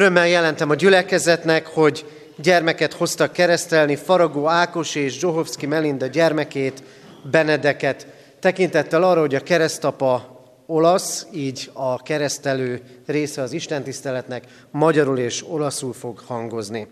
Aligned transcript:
Örömmel 0.00 0.28
jelentem 0.28 0.70
a 0.70 0.74
gyülekezetnek, 0.74 1.66
hogy 1.66 2.04
gyermeket 2.36 2.92
hoztak 2.92 3.32
keresztelni, 3.32 3.96
Faragó 3.96 4.48
Ákos 4.48 4.94
és 4.94 5.18
Zsohovszki 5.18 5.66
Melinda 5.66 6.06
gyermekét, 6.06 6.82
Benedeket, 7.30 8.06
tekintettel 8.38 9.02
arra, 9.02 9.20
hogy 9.20 9.34
a 9.34 9.40
keresztapa 9.40 10.42
olasz, 10.66 11.26
így 11.32 11.70
a 11.72 12.02
keresztelő 12.02 12.82
része 13.06 13.42
az 13.42 13.52
istentiszteletnek 13.52 14.44
magyarul 14.70 15.18
és 15.18 15.44
olaszul 15.48 15.92
fog 15.92 16.18
hangozni. 16.26 16.86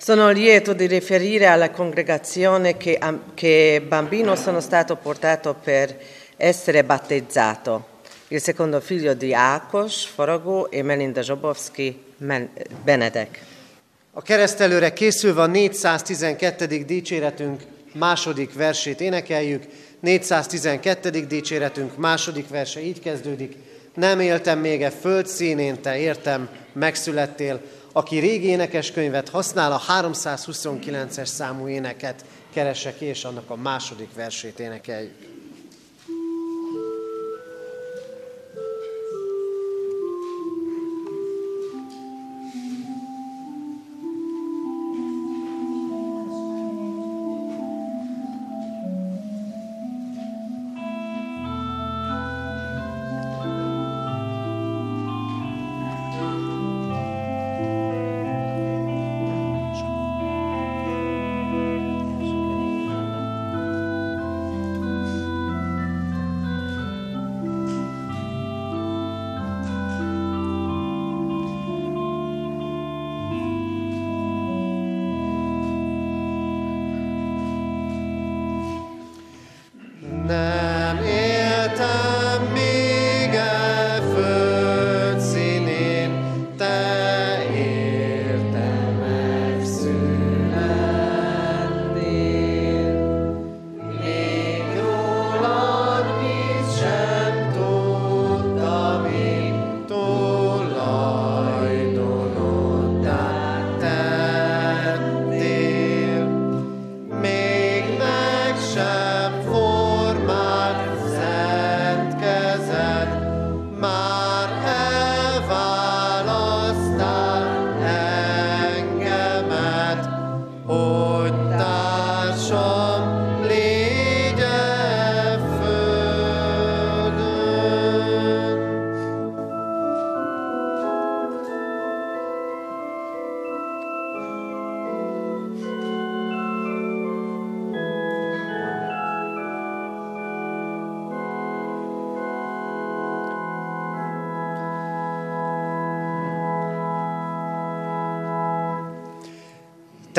Sono 0.00 0.30
lieto 0.30 0.72
di 0.72 0.86
riferire 0.86 1.50
alla 1.50 1.70
congregazione 1.70 2.76
che, 2.76 2.98
che 3.34 3.82
bambino 3.88 4.36
sono 4.36 4.60
stato 4.60 4.96
portato 4.96 5.54
per 5.64 5.96
essere 6.36 6.84
battezzato. 6.84 7.93
Il 8.28 8.40
secondo 8.40 8.80
figlio 8.80 9.14
di 9.14 9.34
Ákos, 9.34 10.06
Faragó 10.06 10.68
e 10.70 10.82
Melinda 10.82 11.22
Zsobowski, 11.22 12.02
Benedek. 12.84 13.44
A 14.12 14.22
keresztelőre 14.22 14.92
készülve 14.92 15.42
a 15.42 15.46
412. 15.46 16.66
dicséretünk 16.66 17.62
második 17.92 18.54
versét 18.54 19.00
énekeljük. 19.00 19.64
412. 20.00 21.10
dicséretünk 21.10 21.96
második 21.96 22.48
verse 22.48 22.80
így 22.80 23.00
kezdődik. 23.00 23.56
Nem 23.94 24.20
éltem 24.20 24.58
még 24.58 24.82
e 24.82 24.90
föld 24.90 25.26
színén, 25.26 25.80
te 25.82 25.98
értem, 25.98 26.48
megszülettél. 26.72 27.60
Aki 27.92 28.18
régi 28.18 28.46
énekeskönyvet 28.46 29.28
használ, 29.28 29.72
a 29.72 29.82
329-es 30.00 31.24
számú 31.24 31.68
éneket 31.68 32.24
keresse 32.52 32.94
ki, 32.94 33.04
és 33.04 33.24
annak 33.24 33.50
a 33.50 33.56
második 33.56 34.14
versét 34.14 34.58
énekeljük. 34.58 35.23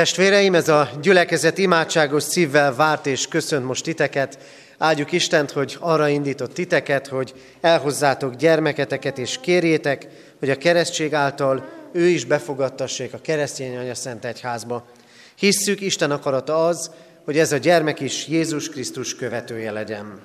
Testvéreim, 0.06 0.56
ez 0.56 0.68
a 0.68 0.90
gyülekezet 1.02 1.58
imádságos 1.58 2.24
szívvel 2.24 2.76
várt 2.76 3.06
és 3.06 3.28
köszönt 3.28 3.66
most 3.66 3.84
titeket. 3.84 4.38
Áldjuk 4.78 5.12
Istent, 5.12 5.52
hogy 5.52 5.78
arra 5.80 6.08
indított 6.08 6.54
titeket, 6.54 7.08
hogy 7.08 7.34
elhozzátok 7.62 8.36
gyermeketeket 8.36 9.18
és 9.18 9.40
kérjétek, 9.42 10.08
hogy 10.40 10.50
a 10.50 10.58
keresztség 10.58 11.14
által 11.14 11.70
ő 11.92 12.08
is 12.08 12.26
befogadtassék 12.26 13.14
a 13.14 13.22
keresztény 13.22 13.78
anya 13.78 13.96
Szent 13.96 14.26
Egyházba. 14.26 14.86
Hisszük, 15.36 15.82
Isten 15.82 16.12
akarata 16.12 16.66
az, 16.68 16.92
hogy 17.24 17.38
ez 17.38 17.52
a 17.52 17.58
gyermek 17.58 18.00
is 18.00 18.28
Jézus 18.28 18.70
Krisztus 18.70 19.16
követője 19.16 19.72
legyen. 19.72 20.20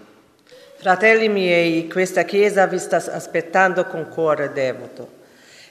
Fratelli 0.79 1.29
miei, 1.29 1.89
questa 1.89 2.25
chiesa 2.25 2.67
vi 2.67 2.79
sta 2.79 2.97
aspettando 2.97 3.85
con 3.85 4.09
cuore 4.15 4.49
devoto. 4.49 5.20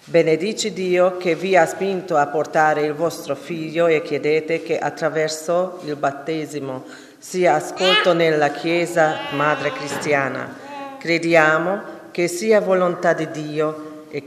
Benedice 0.05 0.73
Dio 0.73 1.17
che 1.17 1.35
vi 1.35 1.55
ha 1.55 1.65
spinto 1.65 2.15
a 2.15 2.25
portare 2.27 2.83
il 2.83 2.93
vostro 2.93 3.35
figlio 3.35 3.87
e 3.87 4.01
chiedete 4.01 4.63
che 4.63 4.79
attraverso 4.79 5.81
il 5.83 5.95
battesimo 5.95 6.85
sia 7.17 7.55
ascolto 7.55 8.13
nella 8.13 8.49
Chiesa 8.49 9.15
Madre 9.35 9.71
Cristiana. 9.71 10.55
Crediamo 10.97 11.81
che 12.11 12.27
sia 12.27 12.59
volontà 12.59 13.13
di 13.13 13.29
Dio 13.29 14.05
e 14.09 14.23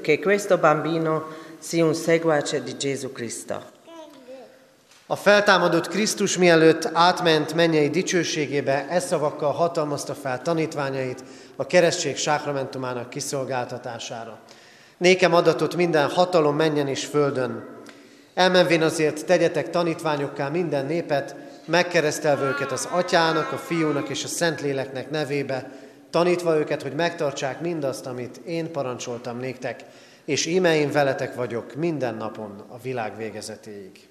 che 0.00 0.18
questo 0.20 0.58
bambino 0.58 1.24
sia 1.58 1.84
un 1.84 1.94
seguace 1.94 2.62
di 2.62 2.76
Gesù 2.76 3.12
Cristo. 3.12 3.70
A 5.06 5.16
feltámadott 5.16 5.88
Krisztus 5.88 6.36
mielőtt 6.36 6.90
átment 6.92 7.54
mennyei 7.54 7.90
dicsőségébe, 7.90 8.86
e 8.90 8.98
szavakkal 9.00 9.52
hatalmazta 9.52 10.14
fel 10.14 10.42
tanítványait 10.42 11.24
a 11.56 11.66
keresztség 11.66 12.16
sákramentumának 12.16 13.10
kiszolgáltatására. 13.10 14.38
Nékem 14.96 15.34
adatot 15.34 15.76
minden 15.76 16.08
hatalom 16.08 16.56
menjen 16.56 16.88
és 16.88 17.04
földön. 17.04 17.66
Elmenvén 18.34 18.82
azért 18.82 19.26
tegyetek 19.26 19.70
tanítványokká 19.70 20.48
minden 20.48 20.86
népet, 20.86 21.34
megkeresztelve 21.64 22.44
őket 22.46 22.72
az 22.72 22.88
atyának, 22.90 23.52
a 23.52 23.56
fiúnak 23.56 24.08
és 24.08 24.24
a 24.24 24.28
szentléleknek 24.28 25.10
nevébe, 25.10 25.70
tanítva 26.10 26.56
őket, 26.56 26.82
hogy 26.82 26.94
megtartsák 26.94 27.60
mindazt, 27.60 28.06
amit 28.06 28.40
én 28.46 28.72
parancsoltam 28.72 29.38
néktek, 29.38 29.84
és 30.24 30.46
íme 30.46 30.76
én 30.76 30.90
veletek 30.90 31.34
vagyok 31.34 31.74
minden 31.74 32.14
napon 32.14 32.64
a 32.68 32.78
világ 32.82 33.16
végezetéig. 33.16 34.10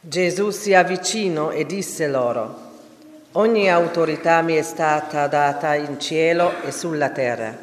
Gesù 0.00 0.50
si 0.50 0.74
avvicinò 0.74 1.50
e 1.50 1.64
disse 1.64 2.08
loro, 2.08 2.66
Ogni 3.32 3.68
autorità 3.68 4.40
mi 4.42 4.54
è 4.54 4.62
stata 4.62 5.26
data 5.26 5.74
in 5.74 5.98
cielo 6.00 6.62
e 6.62 6.70
sulla 6.70 7.10
terra. 7.10 7.56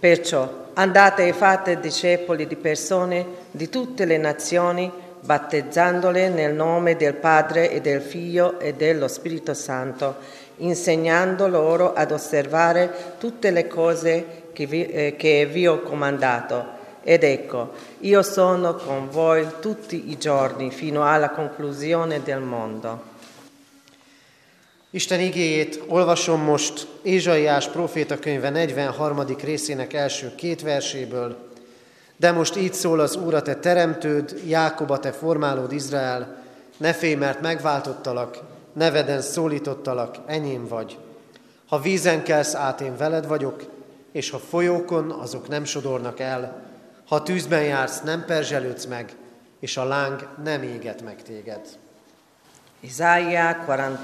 Perciò 0.00 0.63
Andate 0.76 1.28
e 1.28 1.32
fate 1.32 1.78
discepoli 1.78 2.48
di 2.48 2.56
persone 2.56 3.24
di 3.52 3.68
tutte 3.68 4.04
le 4.04 4.18
nazioni, 4.18 4.90
battezzandole 5.20 6.28
nel 6.28 6.52
nome 6.52 6.96
del 6.96 7.14
Padre 7.14 7.70
e 7.70 7.80
del 7.80 8.00
Figlio 8.00 8.58
e 8.58 8.74
dello 8.74 9.06
Spirito 9.06 9.54
Santo, 9.54 10.16
insegnando 10.56 11.46
loro 11.46 11.92
ad 11.92 12.10
osservare 12.10 13.14
tutte 13.18 13.52
le 13.52 13.68
cose 13.68 14.48
che 14.52 14.66
vi, 14.66 14.84
eh, 14.84 15.14
che 15.16 15.46
vi 15.46 15.64
ho 15.68 15.80
comandato. 15.80 16.66
Ed 17.04 17.22
ecco, 17.22 17.70
io 18.00 18.22
sono 18.22 18.74
con 18.74 19.08
voi 19.10 19.46
tutti 19.60 20.10
i 20.10 20.18
giorni 20.18 20.72
fino 20.72 21.06
alla 21.06 21.30
conclusione 21.30 22.20
del 22.24 22.40
mondo. 22.40 23.13
Isten 24.94 25.20
igéjét 25.20 25.82
olvasom 25.88 26.40
most 26.40 26.86
Ézsaiás 27.02 27.68
proféta 27.68 28.18
könyve 28.18 28.50
43. 28.50 29.20
részének 29.42 29.92
első 29.92 30.34
két 30.34 30.62
verséből. 30.62 31.36
De 32.16 32.32
most 32.32 32.56
így 32.56 32.74
szól 32.74 33.00
az 33.00 33.16
Úr, 33.16 33.34
a 33.34 33.42
te 33.42 33.54
teremtőd, 33.54 34.40
Jákoba, 34.46 34.98
te 34.98 35.12
formálód 35.12 35.72
Izrael, 35.72 36.42
ne 36.76 36.92
félj, 36.92 37.14
mert 37.14 37.40
megváltottalak, 37.40 38.38
neveden 38.72 39.20
szólítottalak, 39.20 40.16
enyém 40.26 40.66
vagy. 40.68 40.98
Ha 41.68 41.80
vízen 41.80 42.22
kelsz 42.22 42.54
át, 42.54 42.80
én 42.80 42.96
veled 42.96 43.26
vagyok, 43.26 43.64
és 44.12 44.30
ha 44.30 44.38
folyókon, 44.38 45.10
azok 45.10 45.48
nem 45.48 45.64
sodornak 45.64 46.20
el. 46.20 46.62
Ha 47.08 47.22
tűzben 47.22 47.62
jársz, 47.62 48.00
nem 48.00 48.24
perzselődsz 48.24 48.84
meg, 48.84 49.12
és 49.60 49.76
a 49.76 49.84
láng 49.84 50.28
nem 50.44 50.62
éget 50.62 51.02
meg 51.02 51.22
téged. 51.22 51.60
Isaia 52.80 53.32
43 53.32 53.98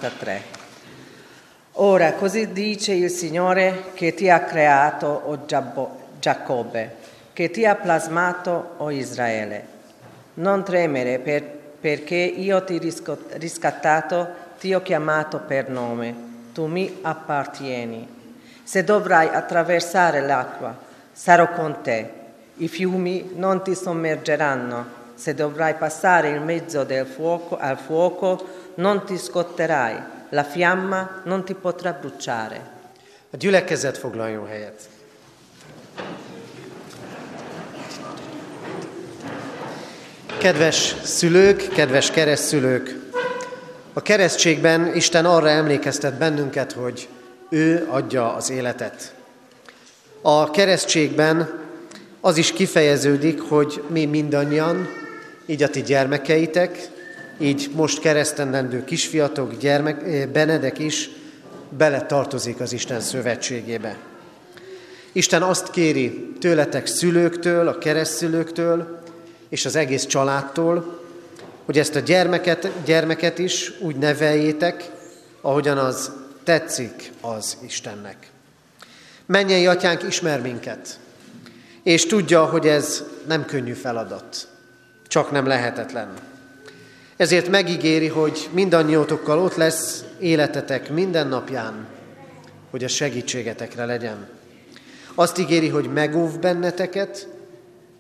Ora 1.74 2.14
così 2.14 2.52
dice 2.52 2.92
il 2.92 3.10
Signore 3.10 3.92
che 3.94 4.12
ti 4.12 4.28
ha 4.28 4.40
creato, 4.40 5.06
o 5.06 5.46
Giacobbe, 6.18 6.96
che 7.32 7.50
ti 7.50 7.64
ha 7.64 7.76
plasmato, 7.76 8.74
o 8.78 8.90
Israele. 8.90 9.64
Non 10.34 10.64
tremere 10.64 11.20
per, 11.20 11.42
perché 11.80 12.16
io 12.16 12.64
ti 12.64 12.74
ho 13.06 13.18
riscattato, 13.34 14.28
ti 14.58 14.74
ho 14.74 14.82
chiamato 14.82 15.38
per 15.38 15.70
nome, 15.70 16.14
tu 16.52 16.66
mi 16.66 16.98
appartieni. 17.02 18.18
Se 18.64 18.82
dovrai 18.82 19.28
attraversare 19.28 20.20
l'acqua, 20.20 20.76
sarò 21.12 21.50
con 21.52 21.82
te. 21.82 22.10
I 22.56 22.66
fiumi 22.66 23.32
non 23.36 23.62
ti 23.62 23.76
sommergeranno. 23.76 24.98
Se 25.14 25.34
dovrai 25.34 25.74
passare 25.74 26.30
in 26.30 26.42
mezzo 26.42 26.84
fuoco, 27.06 27.56
al 27.56 27.78
fuoco, 27.78 28.44
non 28.74 29.04
ti 29.04 29.16
scotterai. 29.16 30.18
La 30.30 30.44
fiamma 30.44 31.22
non 31.24 31.44
ti 31.44 31.54
potrà 31.54 31.92
bruciare. 31.92 32.70
A 33.32 33.36
gyülekezet 33.36 33.98
foglaljon 33.98 34.46
helyet. 34.46 34.88
Kedves 40.38 40.94
szülők, 41.02 41.68
kedves 41.68 42.10
keresztszülők, 42.10 43.00
a 43.92 44.02
keresztségben 44.02 44.94
Isten 44.94 45.24
arra 45.24 45.48
emlékeztet 45.48 46.18
bennünket, 46.18 46.72
hogy 46.72 47.08
ő 47.48 47.86
adja 47.88 48.34
az 48.34 48.50
életet. 48.50 49.14
A 50.22 50.50
keresztségben 50.50 51.60
az 52.20 52.36
is 52.36 52.52
kifejeződik, 52.52 53.40
hogy 53.40 53.82
mi 53.86 54.04
mindannyian, 54.04 54.88
így 55.46 55.62
a 55.62 55.70
ti 55.70 55.82
gyermekeitek, 55.82 56.88
így 57.40 57.70
most 57.74 58.00
keresztendendő 58.00 58.84
kisfiatok, 58.84 59.58
gyermek, 59.58 60.02
eh, 60.02 60.26
Benedek 60.26 60.78
is 60.78 61.10
bele 61.68 62.06
tartozik 62.06 62.60
az 62.60 62.72
Isten 62.72 63.00
szövetségébe. 63.00 63.96
Isten 65.12 65.42
azt 65.42 65.70
kéri 65.70 66.34
tőletek 66.40 66.86
szülőktől, 66.86 67.68
a 67.68 67.78
keresztszülőktől 67.78 68.98
és 69.48 69.64
az 69.64 69.76
egész 69.76 70.06
családtól, 70.06 71.00
hogy 71.64 71.78
ezt 71.78 71.94
a 71.94 72.00
gyermeket, 72.00 72.70
gyermeket 72.84 73.38
is 73.38 73.72
úgy 73.78 73.96
neveljétek, 73.96 74.90
ahogyan 75.40 75.78
az 75.78 76.12
tetszik 76.44 77.12
az 77.20 77.56
Istennek. 77.66 78.16
Mennyei 79.26 79.66
atyánk 79.66 80.02
ismer 80.02 80.40
minket, 80.40 80.98
és 81.82 82.06
tudja, 82.06 82.44
hogy 82.44 82.66
ez 82.66 83.04
nem 83.26 83.44
könnyű 83.44 83.72
feladat, 83.72 84.48
csak 85.08 85.30
nem 85.30 85.46
lehetetlen. 85.46 86.29
Ezért 87.20 87.48
megígéri, 87.48 88.08
hogy 88.08 88.48
mindannyiótokkal 88.52 89.38
ott 89.38 89.54
lesz 89.54 90.04
életetek 90.18 90.90
minden 90.90 91.28
napján, 91.28 91.86
hogy 92.70 92.84
a 92.84 92.88
segítségetekre 92.88 93.84
legyen. 93.84 94.28
Azt 95.14 95.38
ígéri, 95.38 95.68
hogy 95.68 95.92
megóv 95.92 96.38
benneteket, 96.38 97.28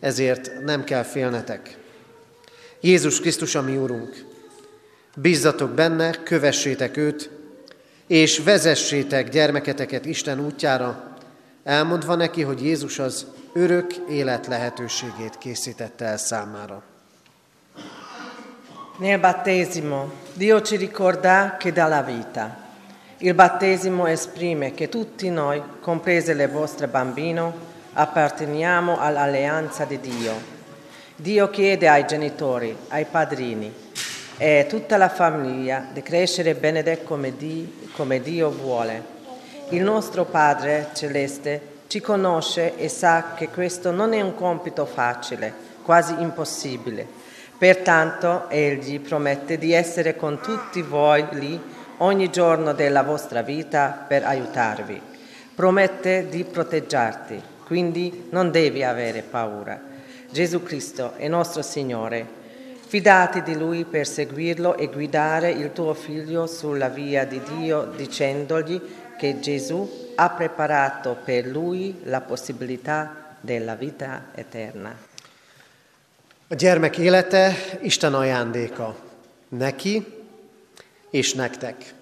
ezért 0.00 0.64
nem 0.64 0.84
kell 0.84 1.02
félnetek. 1.02 1.78
Jézus 2.80 3.20
Krisztus 3.20 3.54
a 3.54 3.62
mi 3.62 3.76
Úrunk. 3.76 4.24
Bízzatok 5.16 5.70
benne, 5.70 6.10
kövessétek 6.10 6.96
őt, 6.96 7.30
és 8.06 8.38
vezessétek 8.38 9.28
gyermeketeket 9.28 10.04
Isten 10.04 10.44
útjára, 10.44 11.16
elmondva 11.64 12.14
neki, 12.14 12.42
hogy 12.42 12.62
Jézus 12.62 12.98
az 12.98 13.26
örök 13.52 13.92
élet 14.10 14.46
lehetőségét 14.46 15.38
készítette 15.38 16.04
el 16.04 16.18
számára. 16.18 16.89
Nel 19.00 19.18
battesimo 19.18 20.10
Dio 20.34 20.60
ci 20.60 20.76
ricorda 20.76 21.56
che 21.58 21.72
dà 21.72 21.86
la 21.86 22.02
vita. 22.02 22.54
Il 23.16 23.32
battesimo 23.32 24.06
esprime 24.06 24.74
che 24.74 24.90
tutti 24.90 25.30
noi, 25.30 25.62
comprese 25.80 26.34
le 26.34 26.46
vostre 26.48 26.86
bambino, 26.86 27.50
apparteniamo 27.94 28.98
all'alleanza 28.98 29.86
di 29.86 29.98
Dio. 30.00 30.34
Dio 31.16 31.48
chiede 31.48 31.88
ai 31.88 32.04
genitori, 32.06 32.76
ai 32.88 33.06
padrini 33.06 33.72
e 34.36 34.58
a 34.58 34.64
tutta 34.64 34.98
la 34.98 35.08
famiglia 35.08 35.86
di 35.90 36.02
crescere 36.02 36.54
benedetto 36.54 37.06
come, 37.06 37.32
come 37.92 38.20
Dio 38.20 38.50
vuole. 38.50 39.02
Il 39.70 39.82
nostro 39.82 40.26
Padre 40.26 40.88
Celeste 40.92 41.78
ci 41.86 42.00
conosce 42.00 42.76
e 42.76 42.90
sa 42.90 43.32
che 43.34 43.48
questo 43.48 43.92
non 43.92 44.12
è 44.12 44.20
un 44.20 44.34
compito 44.34 44.84
facile, 44.84 45.50
quasi 45.82 46.14
impossibile. 46.18 47.19
Pertanto 47.60 48.48
Egli 48.48 49.00
promette 49.00 49.58
di 49.58 49.74
essere 49.74 50.16
con 50.16 50.40
tutti 50.40 50.80
voi 50.80 51.26
lì 51.32 51.60
ogni 51.98 52.30
giorno 52.30 52.72
della 52.72 53.02
vostra 53.02 53.42
vita 53.42 54.02
per 54.08 54.24
aiutarvi. 54.24 54.98
Promette 55.54 56.26
di 56.30 56.42
proteggerti, 56.44 57.38
quindi 57.66 58.28
non 58.30 58.50
devi 58.50 58.82
avere 58.82 59.20
paura. 59.20 59.78
Gesù 60.30 60.62
Cristo 60.62 61.12
è 61.16 61.28
nostro 61.28 61.60
Signore. 61.60 62.26
Fidati 62.86 63.42
di 63.42 63.54
Lui 63.54 63.84
per 63.84 64.06
seguirlo 64.06 64.78
e 64.78 64.86
guidare 64.86 65.50
il 65.50 65.74
tuo 65.74 65.92
figlio 65.92 66.46
sulla 66.46 66.88
via 66.88 67.26
di 67.26 67.42
Dio 67.42 67.92
dicendogli 67.94 68.80
che 69.18 69.38
Gesù 69.38 70.12
ha 70.14 70.30
preparato 70.30 71.14
per 71.22 71.44
lui 71.44 72.00
la 72.04 72.22
possibilità 72.22 73.34
della 73.38 73.74
vita 73.74 74.28
eterna. 74.34 75.09
A 76.52 76.54
gyermek 76.54 76.98
élete 76.98 77.56
Isten 77.82 78.14
ajándéka 78.14 78.96
neki 79.48 80.06
és 81.10 81.34
nektek. 81.34 81.94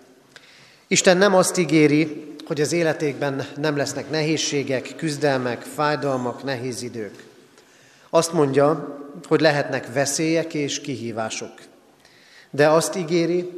Isten 0.86 1.16
nem 1.16 1.34
azt 1.34 1.58
ígéri, 1.58 2.34
hogy 2.46 2.60
az 2.60 2.72
életékben 2.72 3.46
nem 3.56 3.76
lesznek 3.76 4.10
nehézségek, 4.10 4.92
küzdelmek, 4.96 5.62
fájdalmak, 5.62 6.44
nehéz 6.44 6.82
idők. 6.82 7.24
Azt 8.10 8.32
mondja, 8.32 8.98
hogy 9.26 9.40
lehetnek 9.40 9.92
veszélyek 9.92 10.54
és 10.54 10.80
kihívások. 10.80 11.52
De 12.50 12.68
azt 12.68 12.96
ígéri, 12.96 13.50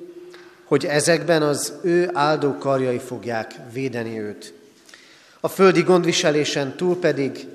hogy 0.64 0.87
ezekben 0.87 1.42
az 1.42 1.73
ő 1.82 2.11
áldó 2.12 2.59
karjai 2.59 2.99
fogják 2.99 3.54
védeni 3.73 4.20
őt. 4.20 4.52
A 5.40 5.49
földi 5.49 5.82
gondviselésen 5.82 6.76
túl 6.76 6.99
pedig 6.99 7.47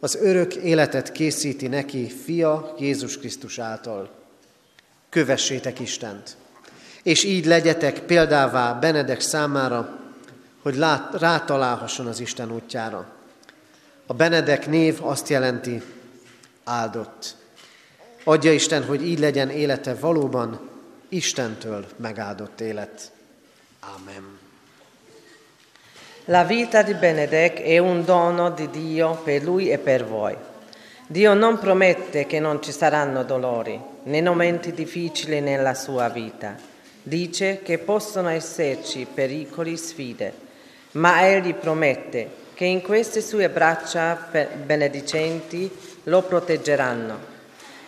az 0.00 0.14
örök 0.14 0.54
életet 0.54 1.12
készíti 1.12 1.66
neki 1.66 2.08
fia 2.24 2.74
Jézus 2.78 3.18
Krisztus 3.18 3.58
által. 3.58 4.10
Kövessétek 5.08 5.80
Istent, 5.80 6.36
és 7.02 7.24
így 7.24 7.46
legyetek 7.46 8.00
példává 8.00 8.72
Benedek 8.72 9.20
számára, 9.20 9.98
hogy 10.62 10.76
lát, 10.76 11.20
rátalálhasson 11.20 12.06
az 12.06 12.20
Isten 12.20 12.52
útjára. 12.52 13.06
A 14.06 14.14
Benedek 14.14 14.66
név 14.66 14.98
azt 15.00 15.28
jelenti 15.28 15.82
áldott. 16.64 17.36
Adja 18.24 18.52
Isten, 18.52 18.84
hogy 18.84 19.02
így 19.02 19.18
legyen 19.18 19.50
élete 19.50 19.94
valóban 19.94 20.60
Istentől 21.08 21.86
megáldott 21.96 22.60
élet. 22.60 23.12
Amen. 23.80 24.37
La 26.30 26.44
vita 26.44 26.82
di 26.82 26.92
Benedek 26.92 27.62
è 27.62 27.78
un 27.78 28.04
dono 28.04 28.50
di 28.50 28.68
Dio 28.68 29.14
per 29.24 29.42
lui 29.42 29.70
e 29.70 29.78
per 29.78 30.04
voi. 30.04 30.36
Dio 31.06 31.32
non 31.32 31.58
promette 31.58 32.26
che 32.26 32.38
non 32.38 32.60
ci 32.60 32.70
saranno 32.70 33.22
dolori 33.24 33.80
né 34.02 34.20
momenti 34.20 34.74
difficili 34.74 35.40
nella 35.40 35.72
sua 35.72 36.10
vita. 36.10 36.54
Dice 37.02 37.60
che 37.62 37.78
possono 37.78 38.28
esserci 38.28 39.06
pericoli, 39.10 39.78
sfide, 39.78 40.34
ma 40.92 41.26
Egli 41.26 41.54
promette 41.54 42.28
che 42.52 42.66
in 42.66 42.82
queste 42.82 43.22
sue 43.22 43.48
braccia 43.48 44.28
benedicenti 44.66 45.74
lo 46.02 46.20
proteggeranno 46.20 47.36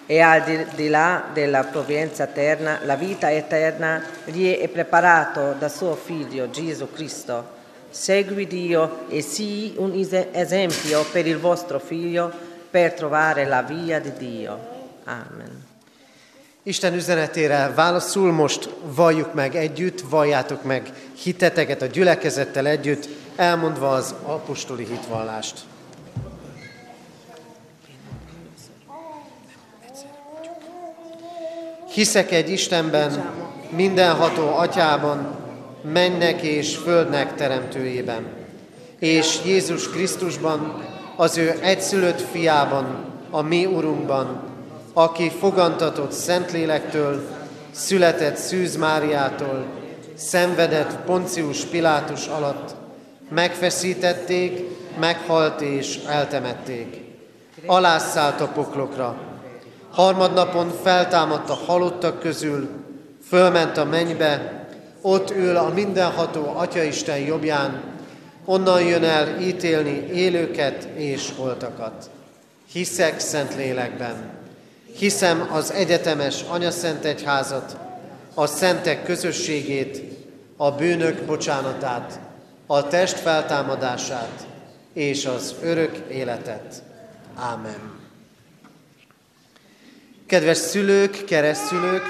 e 0.06 0.20
al 0.20 0.66
di, 0.74 0.88
là 0.88 1.26
della 1.30 1.64
provvidenza 1.64 2.24
eterna, 2.24 2.80
la 2.84 2.96
vita 2.96 3.30
eterna 3.30 4.02
gli 4.24 4.50
è 4.56 4.68
preparato 4.68 5.54
da 5.58 5.68
suo 5.68 5.94
Figlio 5.94 6.48
Gesù 6.48 6.90
Cristo. 6.90 7.58
Segui 7.90 8.46
Dio 8.46 9.06
e 9.08 9.20
sii 9.20 9.74
un 9.76 10.06
esempio 10.32 11.04
per 11.12 11.26
il 11.26 11.38
vostro 11.38 11.78
Figlio 11.78 12.30
per 12.70 12.92
trovare 12.92 13.46
la 13.46 13.62
via 13.62 14.00
di 14.00 14.12
Dio. 14.18 14.58
Amen. 15.04 15.68
Isten 16.62 16.94
üzenetére 16.94 17.72
válaszul 17.74 18.32
most 18.32 18.68
valljuk 18.94 19.34
meg 19.34 19.54
együtt, 19.54 20.00
valljátok 20.00 20.62
meg 20.62 20.92
hiteteket 21.22 21.82
a 21.82 21.86
gyülekezettel 21.86 22.66
együtt, 22.66 23.08
elmondva 23.36 23.88
az 23.88 24.14
apostoli 24.22 24.84
hitvallást. 24.84 25.58
Hiszek 31.92 32.30
egy 32.30 32.50
Istenben, 32.50 33.30
mindenható 33.70 34.56
atyában, 34.56 35.39
mennek 35.82 36.42
és 36.42 36.76
földnek 36.76 37.34
teremtőjében, 37.34 38.26
és 38.98 39.38
Jézus 39.44 39.90
Krisztusban, 39.90 40.84
az 41.16 41.38
ő 41.38 41.58
egyszülött 41.60 42.20
fiában, 42.20 43.04
a 43.30 43.42
mi 43.42 43.66
Urunkban, 43.66 44.42
aki 44.92 45.30
fogantatott 45.30 46.12
Szentlélektől, 46.12 47.22
született 47.70 48.36
Szűz 48.36 48.76
Máriától, 48.76 49.64
szenvedett 50.14 50.96
Poncius 51.04 51.64
Pilátus 51.64 52.26
alatt, 52.26 52.74
megfeszítették, 53.28 54.60
meghalt 54.98 55.60
és 55.60 55.98
eltemették. 56.08 57.00
Alászállt 57.66 58.40
a 58.40 58.46
poklokra. 58.46 59.16
Harmadnapon 59.90 60.72
feltámadt 60.82 61.50
a 61.50 61.58
halottak 61.66 62.20
közül, 62.20 62.68
fölment 63.28 63.76
a 63.76 63.84
mennybe, 63.84 64.59
ott 65.00 65.30
ül 65.30 65.56
a 65.56 65.68
mindenható 65.68 66.52
Atyaisten 66.56 67.18
jobbján, 67.18 67.82
onnan 68.44 68.82
jön 68.82 69.04
el 69.04 69.40
ítélni 69.40 70.06
élőket 70.12 70.88
és 70.94 71.32
holtakat. 71.36 72.10
Hiszek 72.72 73.20
szent 73.20 73.56
lélekben, 73.56 74.30
hiszem 74.96 75.48
az 75.52 75.72
egyetemes 75.72 76.42
anyaszent 76.48 77.04
egyházat, 77.04 77.76
a 78.34 78.46
szentek 78.46 79.04
közösségét, 79.04 80.02
a 80.56 80.70
bűnök 80.70 81.22
bocsánatát, 81.22 82.20
a 82.66 82.88
test 82.88 83.18
feltámadását 83.18 84.46
és 84.92 85.26
az 85.26 85.54
örök 85.62 85.96
életet. 86.10 86.82
Ámen. 87.34 87.98
Kedves 90.26 90.56
szülők, 90.56 91.24
keresztszülők, 91.24 92.02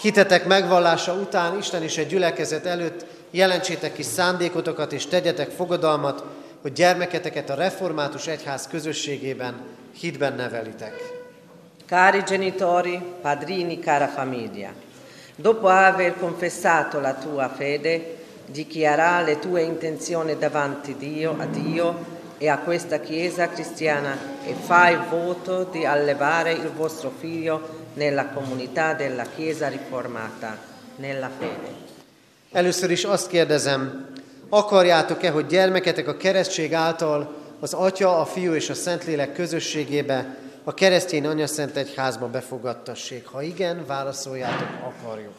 hitetek 0.00 0.46
megvallása 0.46 1.12
után 1.12 1.58
Isten 1.58 1.82
és 1.82 1.96
egy 1.96 2.06
gyülekezet 2.06 2.66
előtt 2.66 3.06
jelentsétek 3.30 3.92
ki 3.92 4.02
szándékotokat 4.02 4.92
és 4.92 5.06
tegyetek 5.06 5.50
fogadalmat, 5.50 6.24
hogy 6.62 6.72
gyermeketeket 6.72 7.50
a 7.50 7.54
református 7.54 8.26
egyház 8.26 8.66
közösségében 8.66 9.54
hitben 9.98 10.34
nevelitek. 10.34 11.22
Cari 11.86 12.22
genitori, 12.26 13.00
padrini, 13.22 13.78
cara 13.78 14.06
famiglia, 14.06 14.72
dopo 15.36 15.66
aver 15.66 16.14
confessato 16.18 17.00
la 17.00 17.14
tua 17.14 17.48
fede, 17.48 18.00
dichiara 18.46 19.20
le 19.20 19.38
tue 19.38 19.62
intenzioni 19.62 20.36
davanti 20.36 20.94
Dio, 20.96 21.36
a 21.38 21.46
Dio 21.46 21.94
e 22.38 22.48
a 22.48 22.58
questa 22.58 23.00
Chiesa 23.00 23.48
cristiana 23.48 24.16
e 24.46 24.54
fai 24.54 24.96
voto 25.08 25.64
di 25.64 25.84
allevare 25.84 26.52
il 26.52 26.70
vostro 26.70 27.10
figlio 27.10 27.83
nella 27.94 28.26
comunità 28.26 28.94
della 28.94 29.24
Chiesa 29.36 29.68
riformata, 29.68 30.56
nella 30.96 31.30
fede. 31.38 31.72
Először 32.52 32.90
is 32.90 33.04
azt 33.04 33.28
kérdezem, 33.28 34.06
akarjátok-e, 34.48 35.30
hogy 35.30 35.46
gyermeketek 35.46 36.08
a 36.08 36.16
keresztség 36.16 36.74
által 36.74 37.34
az 37.60 37.72
Atya, 37.72 38.20
a 38.20 38.24
Fiú 38.24 38.52
és 38.52 38.70
a 38.70 38.74
Szentlélek 38.74 39.32
közösségébe, 39.32 40.36
a 40.64 40.74
keresztény 40.74 41.26
Anya 41.26 41.46
Szent 41.46 41.76
Egyházba 41.76 42.26
befogadtassék? 42.26 43.26
Ha 43.26 43.42
igen, 43.42 43.84
válaszoljátok, 43.86 44.68
akarjuk. 44.82 45.32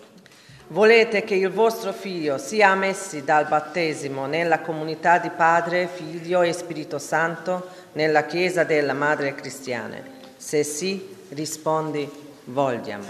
Volete 0.67 1.24
che 1.24 1.35
il 1.35 1.51
vostro 1.51 1.91
figlio 1.91 2.38
sia 2.38 2.74
messi 2.74 3.24
dal 3.24 3.45
battesimo 3.45 4.25
nella 4.25 4.62
comunità 4.62 5.19
di 5.19 5.29
Padre, 5.29 5.88
Figlio 5.88 6.41
e 6.41 6.53
Spirito 6.53 6.97
Santo 6.97 7.67
nella 7.93 8.25
Chiesa 8.25 8.63
della 8.63 8.93
Madre 8.93 9.35
Cristiana? 9.35 9.97
Se 10.38 10.63
sì, 10.63 11.15
rispondi, 11.29 12.09
vogliamo. 12.45 13.07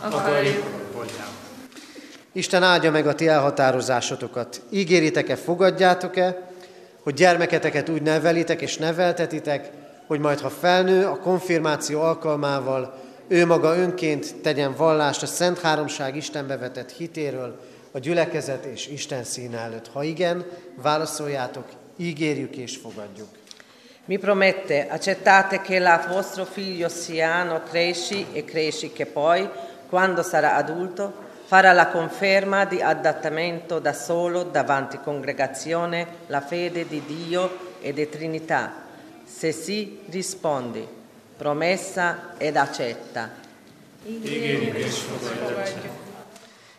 Akarjuk. 0.00 0.64
Isten 2.32 2.62
áldja 2.62 2.90
meg 2.90 3.06
a 3.06 3.14
ti 3.14 3.28
elhatározásotokat. 3.28 4.62
Ígéritek-e, 4.70 5.36
fogadjátok-e, 5.36 6.50
hogy 7.02 7.14
gyermeketeket 7.14 7.88
úgy 7.88 8.02
nevelitek 8.02 8.60
és 8.60 8.76
neveltetitek, 8.76 9.70
hogy 10.06 10.20
majd 10.20 10.40
ha 10.40 10.50
felnő, 10.50 11.06
a 11.06 11.18
konfirmáció 11.18 12.00
alkalmával 12.00 13.00
ő 13.28 13.46
maga 13.46 13.76
önként 13.76 14.34
tegyen 14.42 14.74
vallást 14.76 15.22
a 15.22 15.26
Szent 15.26 15.60
Háromság 15.60 16.16
Istenbe 16.16 16.56
vetett 16.56 16.92
hitéről, 16.92 17.60
a 17.90 17.98
gyülekezet 17.98 18.64
és 18.64 18.86
Isten 18.86 19.24
színe 19.24 19.58
előtt. 19.58 19.88
Ha 19.88 20.02
igen, 20.02 20.44
válaszoljátok, 20.82 21.64
ígérjük 21.96 22.56
és 22.56 22.76
fogadjuk. 22.76 23.28
Mi 24.04 24.18
promette, 24.18 24.88
accettate 24.88 25.60
che 25.60 25.78
la 25.78 26.04
vostro 26.08 26.44
figlio 26.44 26.88
Siano 26.88 27.62
cresci 27.62 28.26
e 28.32 28.44
cresci 28.44 28.90
che 28.90 29.06
poi, 29.06 29.48
quando 29.88 30.24
sarà 30.24 30.56
adulto, 30.56 31.12
farà 31.44 31.70
la 31.72 31.86
conferma 31.86 32.64
di 32.64 32.80
adattamento 32.82 33.78
da 33.78 33.92
solo 33.92 34.42
davanti 34.42 34.98
congregazione 34.98 36.06
la 36.26 36.40
fede 36.40 36.88
di 36.88 37.00
Dio 37.06 37.76
e 37.80 37.92
di 37.92 38.08
Trinità. 38.08 38.72
Se 39.24 39.52
sì, 39.52 40.00
rispondi, 40.08 40.84
promessa 41.36 42.34
ed 42.38 42.56
accetta. 42.56 43.30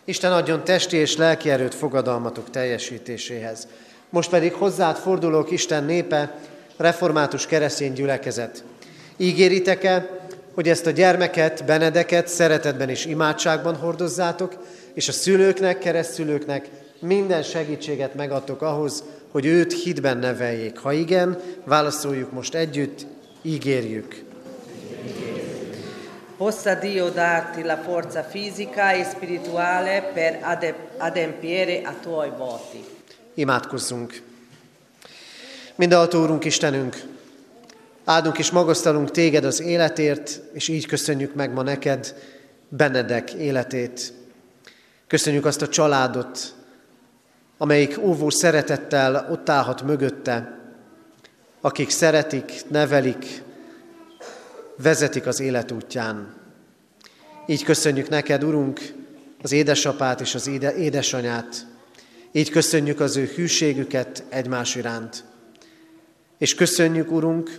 Isten 0.04 0.32
adjon 0.32 0.64
testi 0.64 0.96
és 0.96 1.16
lelki 1.16 1.50
erőt 1.50 1.74
fogadalmatok 1.74 2.50
teljesítéséhez. 2.50 3.66
Most 4.10 4.30
pedig 4.30 4.52
hozzád 4.52 4.96
fordulók 4.96 5.50
Isten 5.50 5.84
népe, 5.84 6.34
református 6.76 7.46
keresztény 7.46 7.92
gyülekezet. 7.92 8.64
Ígéritek-e, 9.16 10.22
hogy 10.54 10.68
ezt 10.68 10.86
a 10.86 10.90
gyermeket, 10.90 11.64
Benedeket 11.64 12.28
szeretetben 12.28 12.88
és 12.88 13.06
imádságban 13.06 13.76
hordozzátok, 13.76 14.56
és 14.94 15.08
a 15.08 15.12
szülőknek, 15.12 15.78
keresztszülőknek 15.78 16.68
minden 16.98 17.42
segítséget 17.42 18.14
megadtok 18.14 18.62
ahhoz, 18.62 19.02
hogy 19.30 19.46
őt 19.46 19.82
hitben 19.82 20.18
neveljék. 20.18 20.78
Ha 20.78 20.92
igen, 20.92 21.40
válaszoljuk 21.64 22.32
most 22.32 22.54
együtt, 22.54 23.06
ígérjük. 23.42 24.22
Possa 26.36 26.74
Dio 26.74 27.08
darti 27.08 27.62
la 27.62 27.76
forza 27.76 28.22
fisica 28.22 28.92
e 28.92 29.04
spirituale 29.04 30.10
per 30.14 30.40
ade- 30.42 30.74
adempiere 30.98 31.88
a 31.88 31.94
tuoi 32.02 32.30
voti. 32.38 32.84
Imádkozzunk. 33.34 34.22
Mindenható 35.76 36.22
Úrunk 36.22 36.44
Istenünk, 36.44 37.02
áldunk 38.04 38.38
és 38.38 38.50
magasztalunk 38.50 39.10
Téged 39.10 39.44
az 39.44 39.60
életért, 39.60 40.40
és 40.52 40.68
így 40.68 40.86
köszönjük 40.86 41.34
meg 41.34 41.52
ma 41.52 41.62
neked 41.62 42.14
Benedek 42.68 43.32
életét. 43.32 44.12
Köszönjük 45.06 45.44
azt 45.44 45.62
a 45.62 45.68
családot, 45.68 46.54
amelyik 47.58 47.98
óvó 47.98 48.30
szeretettel 48.30 49.28
ott 49.30 49.48
állhat 49.48 49.82
mögötte, 49.82 50.58
akik 51.60 51.90
szeretik, 51.90 52.52
nevelik, 52.68 53.42
vezetik 54.76 55.26
az 55.26 55.40
élet 55.40 55.70
útján. 55.72 56.34
Így 57.46 57.64
köszönjük 57.64 58.08
neked, 58.08 58.44
Urunk, 58.44 58.80
az 59.42 59.52
édesapát 59.52 60.20
és 60.20 60.34
az 60.34 60.46
éde, 60.46 60.74
édesanyát. 60.74 61.66
Így 62.32 62.50
köszönjük 62.50 63.00
az 63.00 63.16
ő 63.16 63.24
hűségüket 63.34 64.24
egymás 64.28 64.74
iránt. 64.74 65.32
És 66.44 66.54
köszönjük, 66.54 67.10
Urunk, 67.10 67.50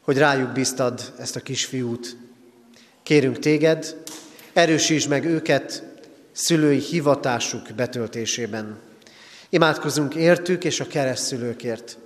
hogy 0.00 0.18
rájuk 0.18 0.52
bíztad 0.52 1.12
ezt 1.18 1.36
a 1.36 1.40
kisfiút. 1.40 2.16
Kérünk 3.02 3.38
téged, 3.38 3.96
erősítsd 4.52 5.08
meg 5.08 5.24
őket 5.24 5.82
szülői 6.32 6.78
hivatásuk 6.78 7.62
betöltésében. 7.76 8.78
Imádkozunk 9.48 10.14
értük 10.14 10.64
és 10.64 10.80
a 10.80 10.86
keresztszülőkért, 10.86 11.98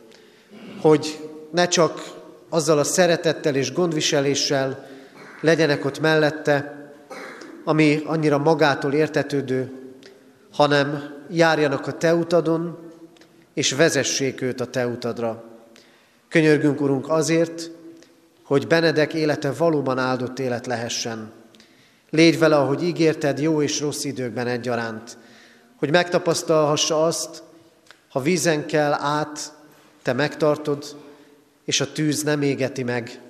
hogy 0.80 1.28
ne 1.52 1.68
csak 1.68 2.14
azzal 2.48 2.78
a 2.78 2.84
szeretettel 2.84 3.54
és 3.54 3.72
gondviseléssel 3.72 4.88
legyenek 5.40 5.84
ott 5.84 6.00
mellette, 6.00 6.90
ami 7.64 8.02
annyira 8.04 8.38
magától 8.38 8.92
értetődő, 8.92 9.72
hanem 10.52 11.14
járjanak 11.30 11.86
a 11.86 11.98
te 11.98 12.14
utadon, 12.14 12.78
és 13.52 13.72
vezessék 13.72 14.40
őt 14.40 14.60
a 14.60 14.66
te 14.66 14.86
utadra. 14.86 15.52
Könyörgünk, 16.34 16.80
Urunk, 16.80 17.08
azért, 17.08 17.70
hogy 18.42 18.66
Benedek 18.66 19.14
élete 19.14 19.52
valóban 19.52 19.98
áldott 19.98 20.38
élet 20.38 20.66
lehessen. 20.66 21.32
Légy 22.10 22.38
vele, 22.38 22.56
ahogy 22.56 22.82
ígérted, 22.82 23.38
jó 23.38 23.62
és 23.62 23.80
rossz 23.80 24.04
időkben 24.04 24.46
egyaránt, 24.46 25.16
hogy 25.76 25.90
megtapasztalhassa 25.90 27.04
azt, 27.04 27.42
ha 28.08 28.20
vízen 28.20 28.66
kell 28.66 28.92
át, 28.92 29.52
te 30.02 30.12
megtartod, 30.12 30.96
és 31.64 31.80
a 31.80 31.92
tűz 31.92 32.22
nem 32.22 32.42
égeti 32.42 32.82
meg, 32.82 33.20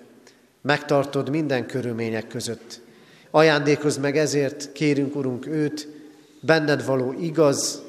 megtartod 0.60 1.30
minden 1.30 1.66
körülmények 1.66 2.26
között. 2.26 2.80
Ajándékozz 3.30 3.96
meg 3.96 4.16
ezért, 4.16 4.72
kérünk, 4.72 5.16
Urunk, 5.16 5.46
őt, 5.46 5.88
benned 6.40 6.84
való 6.84 7.14
igaz, 7.20 7.82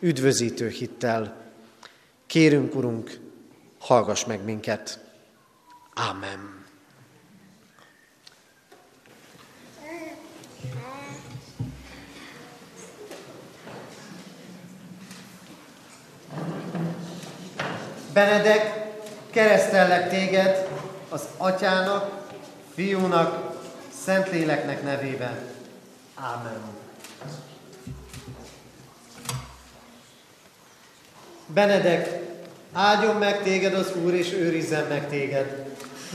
üdvözítő 0.00 0.68
hittel. 0.68 1.36
Kérünk, 2.26 2.74
Urunk, 2.74 3.28
hallgass 3.80 4.24
meg 4.24 4.44
minket. 4.44 4.98
Amen. 5.94 6.64
Benedek, 18.12 18.92
keresztellek 19.30 20.08
téged, 20.08 20.68
az 21.08 21.28
Atyának, 21.36 22.28
Fiúnak, 22.74 23.58
Szentléleknek 24.04 24.82
nevében. 24.82 25.38
Ámen. 26.14 26.60
Benedek, 31.46 32.20
áldjon 32.72 33.16
meg 33.16 33.42
téged 33.42 33.74
az 33.74 33.92
Úr, 34.04 34.14
és 34.14 34.32
őrizzen 34.32 34.86
meg 34.88 35.08
téged. 35.08 35.64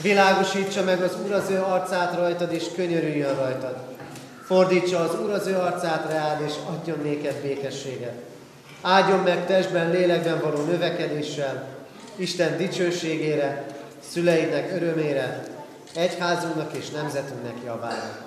Világosítsa 0.01 0.83
meg 0.83 1.01
az 1.01 1.15
Úr 1.25 1.31
az 1.31 1.49
ő 1.49 1.61
arcát 1.61 2.15
rajtad, 2.15 2.53
és 2.53 2.63
könyörüljön 2.75 3.35
rajtad. 3.35 3.75
Fordítsa 4.45 4.99
az 4.99 5.19
Úr 5.19 5.31
az 5.31 5.47
ő 5.47 5.55
arcát 5.55 6.11
rád, 6.11 6.41
és 6.45 6.53
adjon 6.65 6.99
néked 7.03 7.41
békességet. 7.41 8.15
Áldjon 8.81 9.19
meg 9.19 9.45
testben, 9.45 9.91
lélekben 9.91 10.41
való 10.41 10.63
növekedéssel, 10.63 11.67
Isten 12.15 12.57
dicsőségére, 12.57 13.65
szüleidnek 14.09 14.71
örömére, 14.71 15.43
egyházunknak 15.95 16.73
és 16.73 16.89
nemzetünknek 16.89 17.55
javára. 17.65 18.17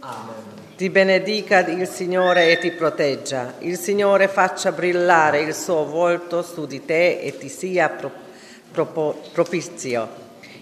Amen. 0.00 0.69
Ti 0.80 0.88
benedica 0.88 1.58
il 1.66 1.86
Signore 1.86 2.52
e 2.52 2.56
ti 2.56 2.70
proteggia. 2.70 3.56
Il 3.58 3.76
Signore 3.76 4.28
faccia 4.28 4.72
brillare 4.72 5.40
il 5.40 5.54
suo 5.54 5.84
volto 5.84 6.40
su 6.40 6.64
di 6.64 6.86
te 6.86 7.20
e 7.20 7.36
ti 7.36 7.50
sia 7.50 7.90
pro, 7.90 8.10
pro, 8.72 9.20
propizio. 9.30 10.08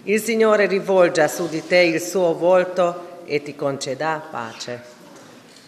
Il 0.02 0.20
Signore 0.20 0.66
rivolga 0.66 1.28
su 1.28 1.46
di 1.46 1.64
te 1.64 1.76
il 1.76 2.00
suo 2.00 2.34
volto 2.34 3.20
e 3.26 3.42
ti 3.42 3.54
conceda 3.54 4.26
pace. 4.28 4.82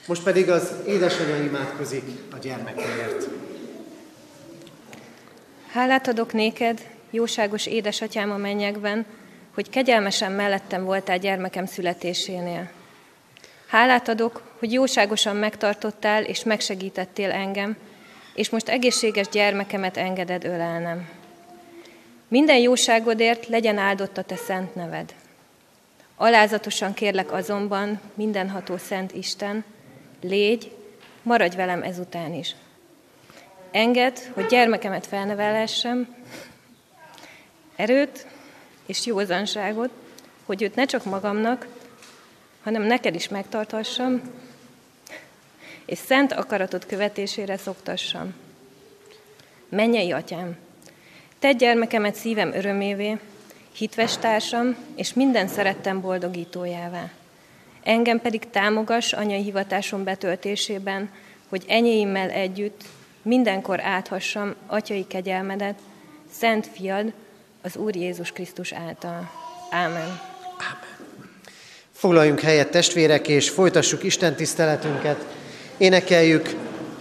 Most 0.06 0.22
pedig 0.22 0.50
az 0.50 0.72
édesanyja 0.86 1.36
imádkozik 1.36 2.02
a 2.32 2.38
gyermekért. 2.38 3.28
Hálát 5.72 6.08
adok 6.08 6.32
néked, 6.32 6.80
jóságos 7.10 7.66
édesatyám 7.66 8.30
a 8.30 8.36
mennyekben, 8.36 9.06
hogy 9.54 9.70
kegyelmesen 9.70 10.32
mellettem 10.32 10.84
voltál 10.84 11.18
gyermekem 11.18 11.66
születésénél. 11.66 12.78
Hálát 13.70 14.08
adok, 14.08 14.42
hogy 14.58 14.72
jóságosan 14.72 15.36
megtartottál 15.36 16.24
és 16.24 16.44
megsegítettél 16.44 17.30
engem, 17.30 17.76
és 18.34 18.50
most 18.50 18.68
egészséges 18.68 19.28
gyermekemet 19.28 19.96
engeded 19.96 20.44
ölelnem. 20.44 21.08
Minden 22.28 22.58
jóságodért 22.58 23.46
legyen 23.46 23.78
áldott 23.78 24.18
a 24.18 24.22
te 24.22 24.36
szent 24.36 24.74
neved. 24.74 25.14
Alázatosan 26.16 26.94
kérlek 26.94 27.32
azonban, 27.32 28.00
mindenható 28.14 28.76
Szent 28.76 29.12
Isten, 29.12 29.64
légy, 30.20 30.76
maradj 31.22 31.56
velem 31.56 31.82
ezután 31.82 32.34
is. 32.34 32.54
Engedd, 33.70 34.16
hogy 34.32 34.46
gyermekemet 34.46 35.06
felnevelessem, 35.06 36.16
erőt 37.76 38.26
és 38.86 39.06
józanságot, 39.06 39.90
hogy 40.44 40.62
őt 40.62 40.74
ne 40.74 40.84
csak 40.84 41.04
magamnak, 41.04 41.66
hanem 42.70 42.86
neked 42.86 43.14
is 43.14 43.28
megtartassam, 43.28 44.20
és 45.84 45.98
szent 45.98 46.32
akaratot 46.32 46.86
követésére 46.86 47.56
szoktassam. 47.56 48.34
Mennyei 49.68 50.12
atyám, 50.12 50.56
te 51.38 51.52
gyermekemet 51.52 52.14
szívem 52.14 52.52
örömévé, 52.52 53.18
hitves 53.72 54.16
társam, 54.16 54.76
és 54.94 55.14
minden 55.14 55.48
szerettem 55.48 56.00
boldogítójává. 56.00 57.10
Engem 57.82 58.20
pedig 58.20 58.50
támogass 58.50 59.12
anyai 59.12 59.42
hivatásom 59.42 60.04
betöltésében, 60.04 61.10
hogy 61.48 61.64
enyéimmel 61.68 62.30
együtt 62.30 62.84
mindenkor 63.22 63.80
áthassam 63.80 64.54
atyai 64.66 65.06
kegyelmedet, 65.06 65.78
szent 66.32 66.66
fiad, 66.66 67.12
az 67.62 67.76
Úr 67.76 67.96
Jézus 67.96 68.32
Krisztus 68.32 68.72
által. 68.72 69.30
Ámen. 69.70 70.20
Foglaljunk 72.00 72.40
helyet 72.40 72.70
testvérek, 72.70 73.28
és 73.28 73.48
folytassuk 73.48 74.02
Isten 74.02 74.34
tiszteletünket. 74.34 75.26
Énekeljük 75.78 76.54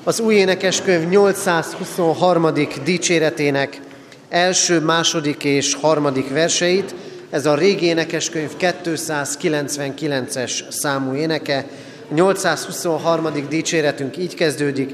az 0.03 0.19
új 0.19 0.35
énekeskönyv 0.35 1.09
823. 1.09 2.53
dicséretének 2.83 3.81
első, 4.29 4.79
második 4.79 5.43
és 5.43 5.73
harmadik 5.73 6.29
verseit. 6.29 6.95
Ez 7.29 7.45
a 7.45 7.55
régi 7.55 7.85
énekeskönyv 7.85 8.51
299-es 8.59 10.51
számú 10.69 11.15
éneke. 11.15 11.65
823. 12.13 13.27
dicséretünk 13.49 14.17
így 14.17 14.35
kezdődik. 14.35 14.93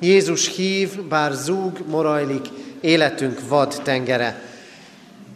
Jézus 0.00 0.56
hív, 0.56 1.02
bár 1.02 1.32
zúg, 1.32 1.78
morajlik, 1.86 2.46
életünk 2.80 3.38
vad 3.48 3.80
tengere. 3.82 4.40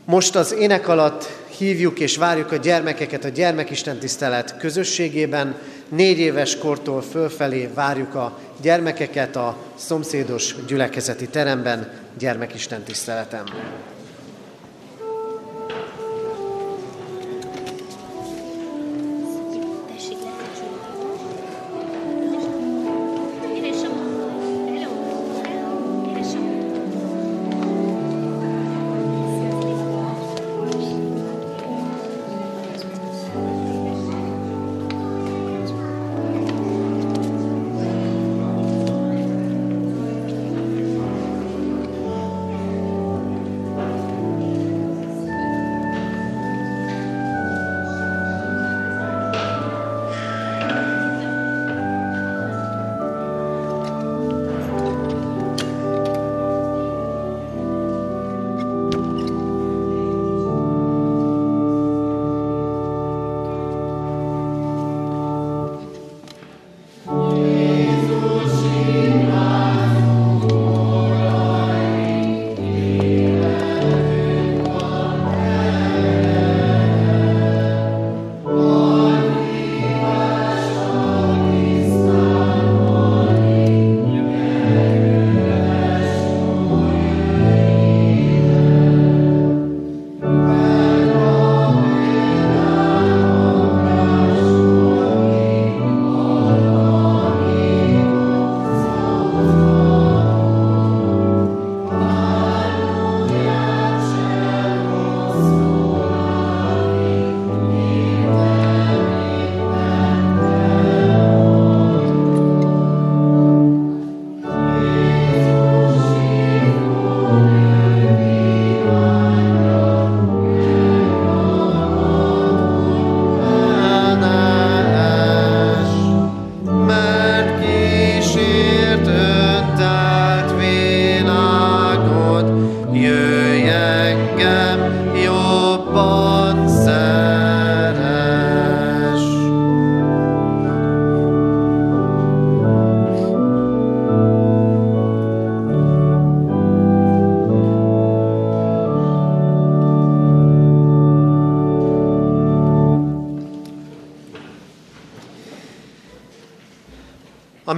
Most 0.05 0.37
az 0.37 0.53
ének 0.53 0.89
alatt 0.89 1.40
hívjuk 1.61 2.01
és 2.01 2.17
várjuk 2.17 2.53
a 2.53 2.57
gyermekeket 2.57 3.25
a 3.25 3.29
gyermekisten 3.29 3.99
tisztelet 3.99 4.57
közösségében. 4.57 5.57
Négy 5.89 6.19
éves 6.19 6.59
kortól 6.59 7.03
fölfelé 7.03 7.69
várjuk 7.75 8.15
a 8.15 8.39
gyermekeket 8.61 9.37
a 9.37 9.57
szomszédos 9.77 10.55
gyülekezeti 10.67 11.29
teremben 11.29 11.93
gyermekisten 12.19 12.83
tiszteletem. 12.83 13.45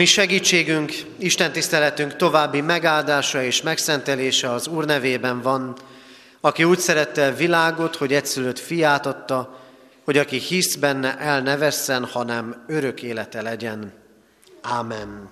Mi 0.03 0.09
segítségünk, 0.09 0.93
Isten 1.19 1.53
tiszteletünk 1.53 2.17
további 2.17 2.61
megáldása 2.61 3.43
és 3.43 3.63
megszentelése 3.63 4.51
az 4.51 4.67
Úr 4.67 4.85
nevében 4.85 5.43
van, 5.43 5.77
aki 6.41 6.65
úgy 6.65 6.79
szerette 6.79 7.27
a 7.27 7.35
világot, 7.35 7.97
hogy 7.97 8.13
egyszülött 8.13 8.59
fiát 8.59 9.07
adta, 9.07 9.61
hogy 10.05 10.19
aki 10.19 10.39
hisz 10.39 10.75
benne, 10.75 11.19
el 11.19 11.41
ne 11.41 11.57
vesszen, 11.57 12.05
hanem 12.05 12.65
örök 12.67 13.03
élete 13.03 13.43
legyen. 13.43 13.93
Ámen. 14.63 15.31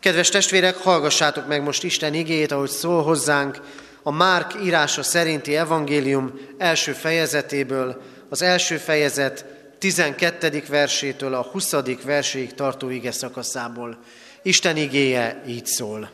Kedves 0.00 0.28
testvérek, 0.28 0.76
hallgassátok 0.76 1.46
meg 1.46 1.62
most 1.62 1.84
Isten 1.84 2.14
igét, 2.14 2.52
ahogy 2.52 2.70
szól 2.70 3.02
hozzánk 3.02 3.60
a 4.02 4.10
Márk 4.10 4.64
írása 4.64 5.02
szerinti 5.02 5.56
evangélium 5.56 6.32
első 6.58 6.92
fejezetéből, 6.92 8.02
az 8.28 8.42
első 8.42 8.76
fejezet 8.76 9.44
12. 9.84 10.62
versétől 10.68 11.34
a 11.34 11.42
20. 11.42 11.72
verséig 12.04 12.54
tartó 12.54 12.88
ige 12.88 13.10
szakaszából. 13.10 13.98
Isten 14.42 14.76
igéje 14.76 15.42
így 15.46 15.66
szól. 15.66 16.10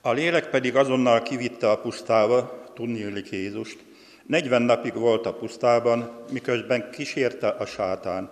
A 0.00 0.12
lélek 0.12 0.50
pedig 0.50 0.76
azonnal 0.76 1.22
kivitte 1.22 1.70
a 1.70 1.78
pusztába, 1.78 2.64
tudni 2.74 3.22
Jézust. 3.30 3.78
40 4.26 4.62
napig 4.62 4.94
volt 4.94 5.26
a 5.26 5.34
pusztában, 5.34 6.24
miközben 6.30 6.90
kísérte 6.90 7.48
a 7.48 7.66
sátán. 7.66 8.30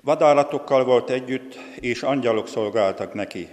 Vadállatokkal 0.00 0.84
volt 0.84 1.10
együtt, 1.10 1.58
és 1.80 2.02
angyalok 2.02 2.48
szolgáltak 2.48 3.14
neki. 3.14 3.48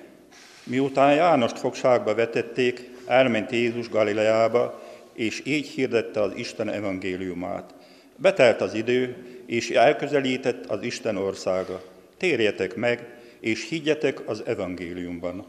Miután 0.64 1.16
Jánost 1.16 1.60
fogságba 1.60 2.16
vetették, 2.16 2.90
elment 3.06 3.52
Jézus 3.52 3.90
Galileába, 3.90 4.84
és 5.14 5.42
így 5.46 5.68
hirdette 5.68 6.22
az 6.22 6.32
Isten 6.36 6.70
evangéliumát. 6.70 7.77
Betelt 8.18 8.62
az 8.62 8.74
idő, 8.74 9.16
és 9.46 9.70
elközelített 9.70 10.66
az 10.66 10.82
Isten 10.82 11.18
országa. 11.18 11.82
Térjetek 12.18 12.76
meg, 12.76 13.16
és 13.40 13.70
higgyetek 13.70 14.30
az 14.30 14.44
evangéliumban. 14.46 15.46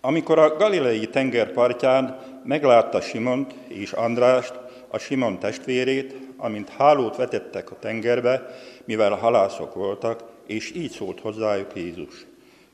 Amikor 0.00 0.38
a 0.38 0.56
galilei 0.56 1.06
tenger 1.06 1.52
partján 1.52 2.18
meglátta 2.44 3.00
Simont 3.00 3.54
és 3.68 3.92
Andrást, 3.92 4.54
a 4.88 4.98
Simon 4.98 5.38
testvérét, 5.38 6.14
amint 6.36 6.68
hálót 6.68 7.16
vetettek 7.16 7.70
a 7.70 7.78
tengerbe, 7.78 8.46
mivel 8.84 9.10
halászok 9.10 9.74
voltak, 9.74 10.22
és 10.46 10.72
így 10.74 10.90
szólt 10.90 11.20
hozzájuk 11.20 11.70
Jézus. 11.74 12.26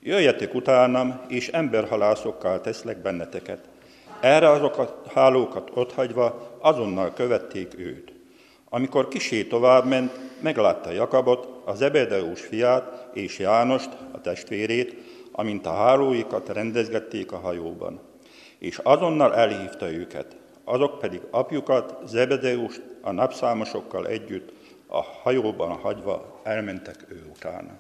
Jöjjetek 0.03 0.55
utánam, 0.55 1.21
és 1.29 1.49
emberhalászokkal 1.49 2.61
teszlek 2.61 2.99
benneteket. 2.99 3.69
Erre 4.21 4.51
azok 4.51 4.79
a 4.79 5.03
hálókat 5.15 5.71
otthagyva 5.75 6.59
azonnal 6.61 7.13
követték 7.13 7.79
őt. 7.79 8.14
Amikor 8.75 9.09
kisé 9.09 9.45
továbbment, 9.45 10.13
meglátta 10.41 10.91
Jakabot, 10.91 11.49
az 11.65 11.83
Ebedeus 11.83 12.41
fiát 12.41 13.09
és 13.13 13.39
Jánost, 13.39 13.89
a 14.13 14.21
testvérét, 14.21 14.95
amint 15.33 15.67
a 15.67 15.75
hálóikat 15.75 16.49
rendezgették 16.49 17.33
a 17.33 17.39
hajóban. 17.39 18.01
És 18.59 18.79
azonnal 18.83 19.35
elhívta 19.35 19.93
őket, 19.93 20.37
azok 20.65 20.99
pedig 20.99 21.21
apjukat, 21.31 21.97
Zebedeust 22.07 22.83
a 23.01 23.11
napszámosokkal 23.11 24.07
együtt 24.07 24.53
a 24.87 25.03
hajóban 25.03 25.71
hagyva 25.71 26.41
elmentek 26.45 27.05
ő 27.09 27.27
utána. 27.35 27.79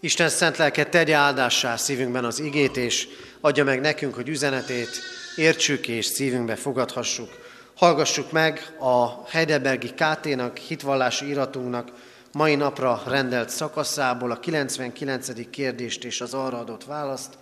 Isten 0.00 0.28
szent 0.28 0.56
lelke 0.56 0.84
tegye 0.84 1.14
áldássá 1.14 1.76
szívünkben 1.76 2.24
az 2.24 2.40
igét, 2.40 2.76
és 2.76 3.08
adja 3.40 3.64
meg 3.64 3.80
nekünk, 3.80 4.14
hogy 4.14 4.28
üzenetét 4.28 5.00
értsük 5.36 5.88
és 5.88 6.06
szívünkbe 6.06 6.56
fogadhassuk. 6.56 7.47
Hallgassuk 7.78 8.32
meg 8.32 8.74
a 8.78 9.28
Heidelbergi 9.28 9.88
KT-nak, 9.88 10.56
hitvallási 10.56 11.28
iratunknak 11.28 11.92
mai 12.32 12.54
napra 12.54 13.02
rendelt 13.06 13.48
szakaszából 13.48 14.30
a 14.30 14.38
99. 14.38 15.50
kérdést 15.50 16.04
és 16.04 16.20
az 16.20 16.34
arra 16.34 16.58
adott 16.58 16.84
választ. 16.84 17.38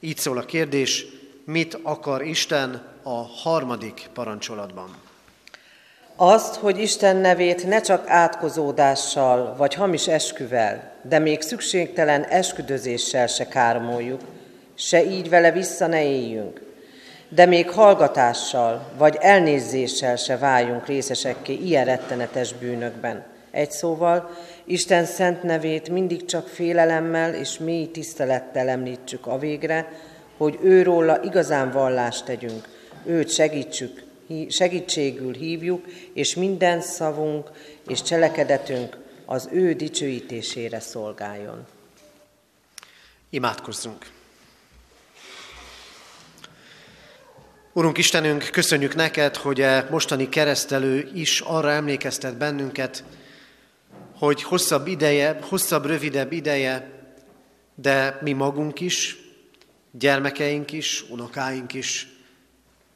Így 0.00 0.16
szól 0.16 0.38
a 0.38 0.44
kérdés, 0.44 1.06
mit 1.44 1.78
akar 1.82 2.22
Isten 2.22 2.82
a 3.02 3.22
harmadik 3.42 4.08
parancsolatban? 4.14 4.96
Azt, 6.16 6.54
hogy 6.54 6.78
Isten 6.78 7.16
nevét 7.16 7.66
ne 7.66 7.80
csak 7.80 8.08
átkozódással 8.08 9.54
vagy 9.56 9.74
hamis 9.74 10.06
esküvel, 10.06 10.96
de 11.02 11.18
még 11.18 11.40
szükségtelen 11.40 12.24
esküdözéssel 12.24 13.26
se 13.26 13.46
kármoljuk, 13.46 14.20
se 14.74 15.04
így 15.04 15.28
vele 15.28 15.52
vissza 15.52 15.86
ne 15.86 16.04
éljünk, 16.04 16.67
de 17.28 17.46
még 17.46 17.70
hallgatással 17.70 18.90
vagy 18.96 19.16
elnézéssel 19.20 20.16
se 20.16 20.38
váljunk 20.38 20.86
részesekké 20.86 21.52
ilyen 21.52 21.84
rettenetes 21.84 22.52
bűnökben. 22.52 23.24
Egy 23.50 23.70
szóval, 23.70 24.30
Isten 24.64 25.04
szent 25.04 25.42
nevét 25.42 25.88
mindig 25.88 26.24
csak 26.24 26.48
félelemmel 26.48 27.34
és 27.34 27.58
mély 27.58 27.90
tisztelettel 27.90 28.68
említsük 28.68 29.26
a 29.26 29.38
végre, 29.38 29.92
hogy 30.36 30.58
őróla 30.62 31.22
igazán 31.22 31.70
vallást 31.70 32.24
tegyünk, 32.24 32.68
őt 33.04 33.30
segítsük, 33.30 34.02
segítségül 34.48 35.32
hívjuk, 35.32 35.84
és 36.12 36.34
minden 36.34 36.80
szavunk 36.80 37.50
és 37.88 38.02
cselekedetünk 38.02 38.96
az 39.24 39.48
ő 39.52 39.72
dicsőítésére 39.72 40.80
szolgáljon. 40.80 41.66
Imádkozzunk! 43.30 44.17
Urunk 47.78 47.98
Istenünk, 47.98 48.48
köszönjük 48.52 48.94
neked, 48.94 49.36
hogy 49.36 49.60
a 49.60 49.86
mostani 49.90 50.28
keresztelő 50.28 51.10
is 51.14 51.40
arra 51.40 51.70
emlékeztet 51.70 52.36
bennünket, 52.36 53.04
hogy 54.14 54.42
hosszabb 54.42 54.86
ideje, 54.86 55.38
hosszabb, 55.42 55.86
rövidebb 55.86 56.32
ideje, 56.32 56.90
de 57.74 58.18
mi 58.22 58.32
magunk 58.32 58.80
is, 58.80 59.16
gyermekeink 59.90 60.72
is, 60.72 61.04
unokáink 61.08 61.74
is 61.74 62.08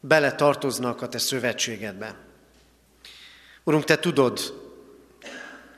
bele 0.00 0.34
tartoznak 0.34 1.02
a 1.02 1.08
te 1.08 1.18
szövetségedbe. 1.18 2.16
Urunk, 3.64 3.84
te 3.84 3.98
tudod, 3.98 4.40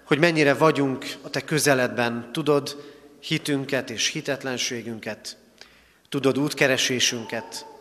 hogy 0.04 0.18
mennyire 0.18 0.54
vagyunk 0.54 1.06
a 1.22 1.30
te 1.30 1.40
közeledben, 1.40 2.28
tudod 2.32 2.76
hitünket 3.20 3.90
és 3.90 4.08
hitetlenségünket, 4.08 5.36
tudod 6.08 6.38
útkeresésünket, 6.38 7.72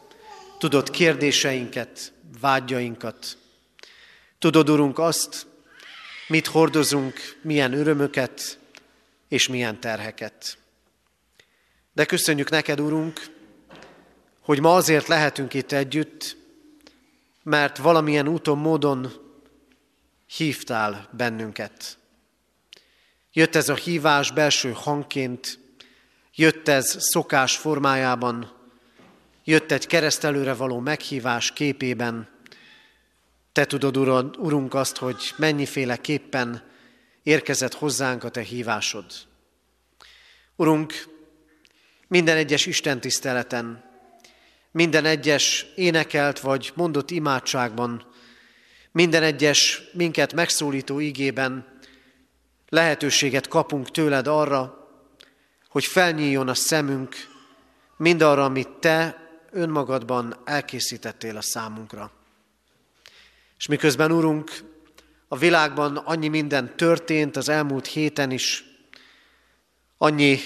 tudod 0.64 0.90
kérdéseinket, 0.90 2.14
vágyainkat. 2.40 3.38
Tudod, 4.40 4.70
Urunk, 4.70 5.00
azt, 5.00 5.48
mit 6.28 6.48
hordozunk, 6.48 7.40
milyen 7.42 7.74
örömöket 7.74 8.60
és 9.28 9.48
milyen 9.48 9.80
terheket. 9.80 10.58
De 11.94 12.06
köszönjük 12.06 12.50
neked, 12.50 12.80
Urunk, 12.80 13.26
hogy 14.42 14.60
ma 14.60 14.76
azért 14.76 15.08
lehetünk 15.08 15.54
itt 15.54 15.72
együtt, 15.72 16.38
mert 17.42 17.78
valamilyen 17.78 18.28
úton, 18.28 18.58
módon 18.58 19.14
hívtál 20.28 21.10
bennünket. 21.12 21.98
Jött 23.34 23.56
ez 23.56 23.70
a 23.70 23.76
hívás 23.76 24.32
belső 24.32 24.72
hangként, 24.72 25.60
jött 26.36 26.68
ez 26.68 26.96
szokás 27.00 27.58
formájában, 27.58 28.62
jött 29.44 29.72
egy 29.72 29.88
keresztelőre 29.88 30.54
való 30.54 30.80
meghívás 30.80 31.52
képében. 31.52 32.30
Te 33.52 33.66
tudod, 33.66 33.98
Urad, 33.98 34.38
Urunk, 34.38 34.74
azt, 34.74 34.98
hogy 34.98 35.34
mennyiféleképpen 35.38 36.64
érkezett 37.24 37.74
hozzánk 37.74 38.24
a 38.24 38.30
Te 38.30 38.42
hívásod. 38.42 39.06
Urunk, 40.56 40.94
minden 42.08 42.38
egyes 42.38 42.66
Isten 42.66 43.00
tiszteleten, 43.00 43.84
minden 44.72 45.06
egyes 45.06 45.66
énekelt 45.76 46.40
vagy 46.40 46.72
mondott 46.76 47.12
imádságban, 47.12 48.06
minden 48.92 49.24
egyes 49.24 49.82
minket 49.94 50.34
megszólító 50.34 51.00
igében 51.00 51.80
lehetőséget 52.70 53.48
kapunk 53.48 53.92
tőled 53.92 54.28
arra, 54.28 54.88
hogy 55.70 55.86
felnyíljon 55.86 56.48
a 56.48 56.54
szemünk 56.54 57.16
mindarra, 57.98 58.44
amit 58.44 58.70
te 58.70 59.23
önmagadban 59.54 60.42
elkészítettél 60.46 61.38
a 61.38 61.42
számunkra. 61.42 62.12
És 63.58 63.66
miközben, 63.66 64.12
Urunk, 64.12 64.52
a 65.28 65.38
világban 65.38 65.98
annyi 65.98 66.28
minden 66.28 66.76
történt 66.76 67.36
az 67.36 67.50
elmúlt 67.50 67.88
héten 67.88 68.32
is, 68.32 68.64
annyi 69.98 70.40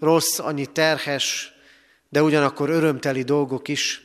rossz, 0.00 0.38
annyi 0.38 0.66
terhes, 0.66 1.52
de 2.08 2.22
ugyanakkor 2.22 2.70
örömteli 2.70 3.22
dolgok 3.22 3.68
is. 3.68 4.02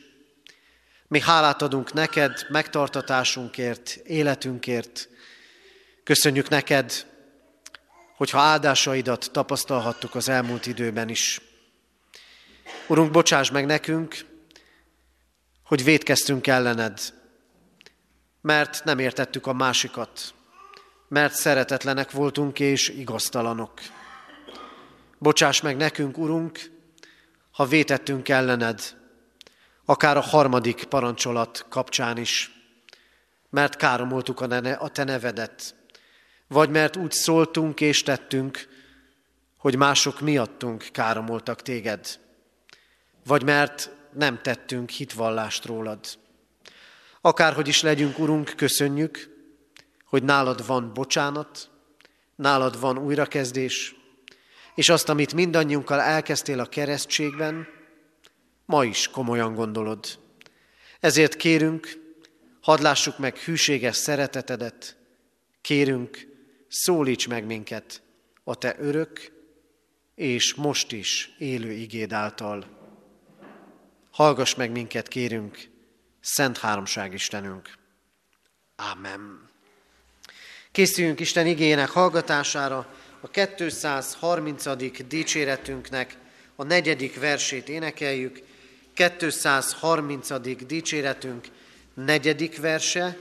Mi 1.08 1.20
hálát 1.20 1.62
adunk 1.62 1.92
neked 1.92 2.46
megtartatásunkért, 2.48 3.88
életünkért. 4.04 5.08
Köszönjük 6.04 6.48
neked, 6.48 7.06
hogyha 8.16 8.38
áldásaidat 8.38 9.30
tapasztalhattuk 9.32 10.14
az 10.14 10.28
elmúlt 10.28 10.66
időben 10.66 11.08
is. 11.08 11.40
Urunk, 12.86 13.10
bocsáss 13.10 13.50
meg 13.50 13.66
nekünk, 13.66 14.29
hogy 15.70 15.84
védkeztünk 15.84 16.46
ellened, 16.46 17.00
mert 18.40 18.84
nem 18.84 18.98
értettük 18.98 19.46
a 19.46 19.52
másikat, 19.52 20.34
mert 21.08 21.34
szeretetlenek 21.34 22.10
voltunk 22.10 22.60
és 22.60 22.88
igaztalanok. 22.88 23.80
Bocsáss 25.18 25.60
meg 25.60 25.76
nekünk, 25.76 26.18
Urunk, 26.18 26.70
ha 27.50 27.66
vétettünk 27.66 28.28
ellened, 28.28 28.96
akár 29.84 30.16
a 30.16 30.20
harmadik 30.20 30.84
parancsolat 30.84 31.66
kapcsán 31.68 32.16
is, 32.16 32.52
mert 33.50 33.76
káromoltuk 33.76 34.40
a 34.78 34.88
te 34.88 35.04
nevedet, 35.04 35.74
vagy 36.46 36.70
mert 36.70 36.96
úgy 36.96 37.12
szóltunk 37.12 37.80
és 37.80 38.02
tettünk, 38.02 38.68
hogy 39.56 39.76
mások 39.76 40.20
miattunk 40.20 40.88
káromoltak 40.92 41.62
téged, 41.62 42.18
vagy 43.24 43.42
mert 43.42 43.98
nem 44.12 44.42
tettünk 44.42 44.90
hitvallást 44.90 45.64
rólad. 45.64 45.98
Akárhogy 47.20 47.68
is 47.68 47.82
legyünk, 47.82 48.18
Urunk, 48.18 48.52
köszönjük, 48.56 49.36
hogy 50.04 50.22
nálad 50.22 50.66
van 50.66 50.94
bocsánat, 50.94 51.70
nálad 52.36 52.80
van 52.80 52.98
újrakezdés, 52.98 53.94
és 54.74 54.88
azt, 54.88 55.08
amit 55.08 55.34
mindannyiunkkal 55.34 56.00
elkezdtél 56.00 56.60
a 56.60 56.66
keresztségben, 56.66 57.66
ma 58.64 58.84
is 58.84 59.08
komolyan 59.08 59.54
gondolod. 59.54 60.18
Ezért 61.00 61.36
kérünk, 61.36 61.98
hadd 62.60 62.82
lássuk 62.82 63.18
meg 63.18 63.36
hűséges 63.36 63.96
szeretetedet, 63.96 64.96
kérünk, 65.60 66.26
szólíts 66.68 67.28
meg 67.28 67.44
minket 67.44 68.02
a 68.44 68.54
te 68.54 68.76
örök 68.78 69.32
és 70.14 70.54
most 70.54 70.92
is 70.92 71.34
élő 71.38 71.70
igéd 71.70 72.12
által. 72.12 72.79
Hallgass 74.10 74.54
meg 74.54 74.70
minket, 74.70 75.08
kérünk, 75.08 75.68
Szent 76.20 76.58
Háromság 76.58 77.12
Istenünk. 77.12 77.70
Ámen. 78.76 79.48
Készüljünk 80.72 81.20
Isten 81.20 81.46
igének 81.46 81.88
hallgatására, 81.88 82.94
a 83.20 83.30
230. 83.30 85.06
dicséretünknek 85.08 86.16
a 86.56 86.64
negyedik 86.64 87.20
versét 87.20 87.68
énekeljük. 87.68 88.42
230. 88.94 90.66
dicséretünk 90.66 91.46
negyedik 91.94 92.60
verse, 92.60 93.16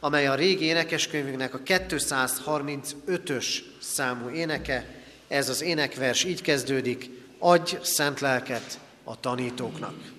amely 0.00 0.26
a 0.26 0.34
régi 0.34 0.64
énekeskönyvünknek 0.64 1.54
a 1.54 1.58
235-ös 1.58 3.46
számú 3.80 4.28
éneke. 4.28 4.86
Ez 5.28 5.48
az 5.48 5.62
énekvers 5.62 6.24
így 6.24 6.42
kezdődik, 6.42 7.10
adj 7.38 7.76
szent 7.82 8.20
lelket 8.20 8.78
a 9.04 9.20
tanítóknak. 9.20 10.18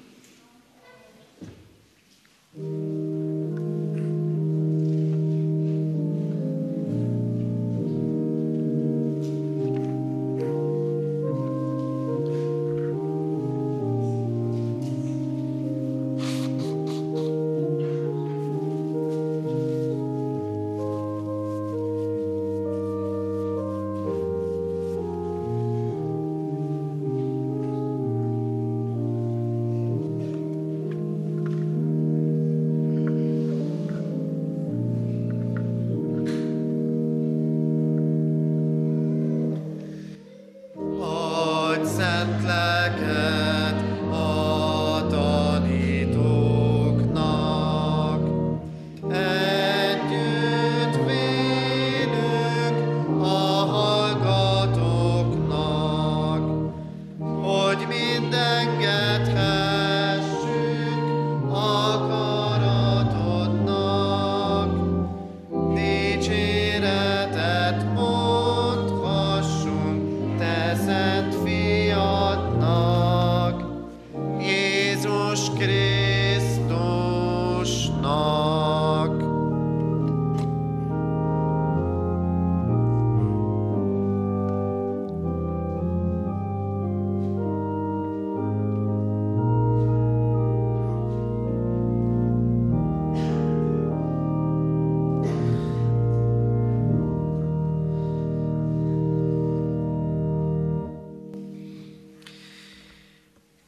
Thank 2.53 2.65
you. 2.65 3.10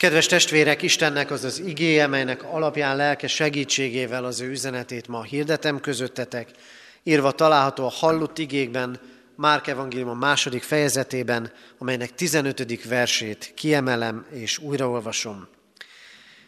Kedves 0.04 0.26
testvérek, 0.26 0.82
Istennek 0.82 1.32
az 1.32 1.44
az 1.44 1.60
igéje, 1.60 2.08
melynek 2.08 2.44
alapján 2.44 2.96
lelke 2.96 3.28
segítségével 3.28 4.26
az 4.26 4.42
ő 4.42 4.50
üzenetét 4.50 5.08
ma 5.08 5.24
hirdetem 5.24 5.80
közöttetek, 5.80 6.50
írva 7.04 7.32
található 7.32 7.86
a 7.86 7.89
hallott 7.89 8.38
igékben, 8.38 9.00
Márk 9.36 9.68
Evangélium 9.68 10.10
a 10.10 10.13
második 10.13 10.63
fejezetében, 10.63 11.52
amelynek 11.78 12.16
15. 12.16 12.86
versét 12.86 13.52
kiemelem 13.56 14.26
és 14.32 14.58
újraolvasom. 14.58 15.48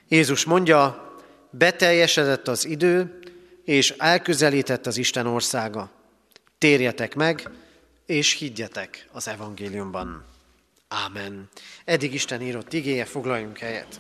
Jézus 0.08 0.46
mondja, 0.46 1.14
beteljesedett 1.50 2.48
az 2.48 2.66
idő, 2.66 3.20
és 3.66 3.94
elközelített 3.98 4.86
az 4.86 4.98
Isten 4.98 5.28
országa. 5.28 5.92
Térjetek 6.58 7.16
meg, 7.16 7.50
és 8.06 8.34
higgyetek 8.34 9.08
az 9.12 9.28
evangéliumban. 9.28 10.35
Ámen. 10.88 11.50
Eddig 11.86 12.14
Isten 12.14 12.42
írott 12.42 12.74
igéje, 12.74 13.06
foglaljunk 13.06 13.58
helyet. 13.58 14.00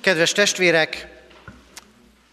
Kedves 0.00 0.32
testvérek, 0.32 1.08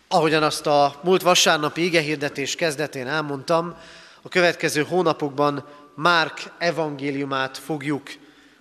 ahogyan 0.07 0.43
azt 0.43 0.67
a 0.67 0.99
múlt 1.03 1.21
vasárnapi 1.21 1.83
igehirdetés 1.83 2.55
kezdetén 2.55 3.07
elmondtam, 3.07 3.75
a 4.21 4.27
következő 4.27 4.83
hónapokban 4.83 5.67
Márk 5.95 6.43
evangéliumát 6.57 7.57
fogjuk 7.57 8.09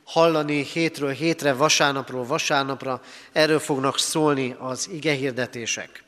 hallani 0.05 0.63
hétről 0.63 1.11
hétre, 1.11 1.53
vasárnapról 1.53 2.25
vasárnapra. 2.25 3.01
Erről 3.33 3.59
fognak 3.59 3.99
szólni 3.99 4.57
az 4.59 4.89
igehirdetések. 4.93 6.03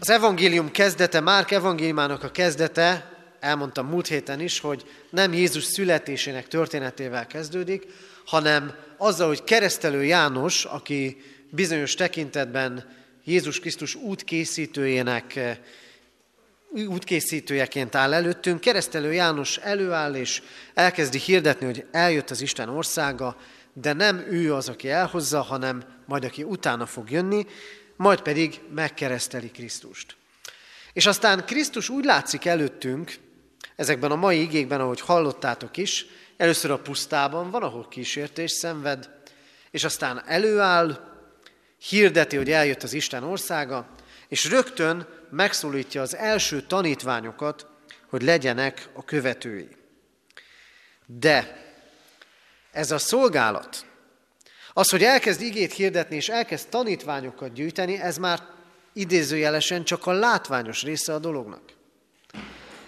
Az 0.00 0.10
evangélium 0.10 0.70
kezdete, 0.70 1.20
Márk 1.20 1.50
evangéliumának 1.50 2.22
a 2.22 2.30
kezdete 2.30 3.11
elmondtam 3.42 3.86
múlt 3.86 4.06
héten 4.06 4.40
is, 4.40 4.60
hogy 4.60 4.84
nem 5.10 5.32
Jézus 5.32 5.64
születésének 5.64 6.48
történetével 6.48 7.26
kezdődik, 7.26 7.86
hanem 8.26 8.74
azzal, 8.96 9.26
hogy 9.26 9.44
keresztelő 9.44 10.04
János, 10.04 10.64
aki 10.64 11.22
bizonyos 11.50 11.94
tekintetben 11.94 12.96
Jézus 13.24 13.60
Krisztus 13.60 13.94
útkészítőjének 13.94 15.40
útkészítőjeként 16.72 17.94
áll 17.94 18.12
előttünk, 18.14 18.60
keresztelő 18.60 19.12
János 19.12 19.56
előáll 19.56 20.14
és 20.14 20.42
elkezdi 20.74 21.18
hirdetni, 21.18 21.66
hogy 21.66 21.86
eljött 21.90 22.30
az 22.30 22.40
Isten 22.40 22.68
országa, 22.68 23.36
de 23.72 23.92
nem 23.92 24.26
ő 24.30 24.54
az, 24.54 24.68
aki 24.68 24.90
elhozza, 24.90 25.40
hanem 25.40 25.84
majd 26.06 26.24
aki 26.24 26.42
utána 26.42 26.86
fog 26.86 27.10
jönni, 27.10 27.46
majd 27.96 28.20
pedig 28.20 28.60
megkereszteli 28.74 29.50
Krisztust. 29.50 30.16
És 30.92 31.06
aztán 31.06 31.44
Krisztus 31.46 31.88
úgy 31.88 32.04
látszik 32.04 32.44
előttünk, 32.44 33.14
ezekben 33.82 34.10
a 34.10 34.16
mai 34.16 34.40
igékben, 34.40 34.80
ahogy 34.80 35.00
hallottátok 35.00 35.76
is, 35.76 36.06
először 36.36 36.70
a 36.70 36.78
pusztában 36.78 37.50
van, 37.50 37.62
ahol 37.62 37.88
kísértés 37.88 38.50
szenved, 38.50 39.10
és 39.70 39.84
aztán 39.84 40.22
előáll, 40.26 41.10
hirdeti, 41.88 42.36
hogy 42.36 42.50
eljött 42.50 42.82
az 42.82 42.92
Isten 42.92 43.22
országa, 43.22 43.88
és 44.28 44.50
rögtön 44.50 45.08
megszólítja 45.30 46.02
az 46.02 46.16
első 46.16 46.62
tanítványokat, 46.62 47.66
hogy 48.08 48.22
legyenek 48.22 48.88
a 48.92 49.04
követői. 49.04 49.68
De 51.06 51.64
ez 52.72 52.90
a 52.90 52.98
szolgálat, 52.98 53.86
az, 54.72 54.90
hogy 54.90 55.02
elkezd 55.02 55.40
igét 55.40 55.72
hirdetni 55.72 56.16
és 56.16 56.28
elkezd 56.28 56.68
tanítványokat 56.68 57.52
gyűjteni, 57.52 58.00
ez 58.00 58.16
már 58.16 58.40
idézőjelesen 58.92 59.84
csak 59.84 60.06
a 60.06 60.12
látványos 60.12 60.82
része 60.82 61.14
a 61.14 61.18
dolognak. 61.18 61.80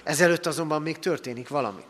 Ezelőtt 0.05 0.47
azonban 0.47 0.83
még 0.83 0.99
történik 0.99 1.49
valami. 1.49 1.83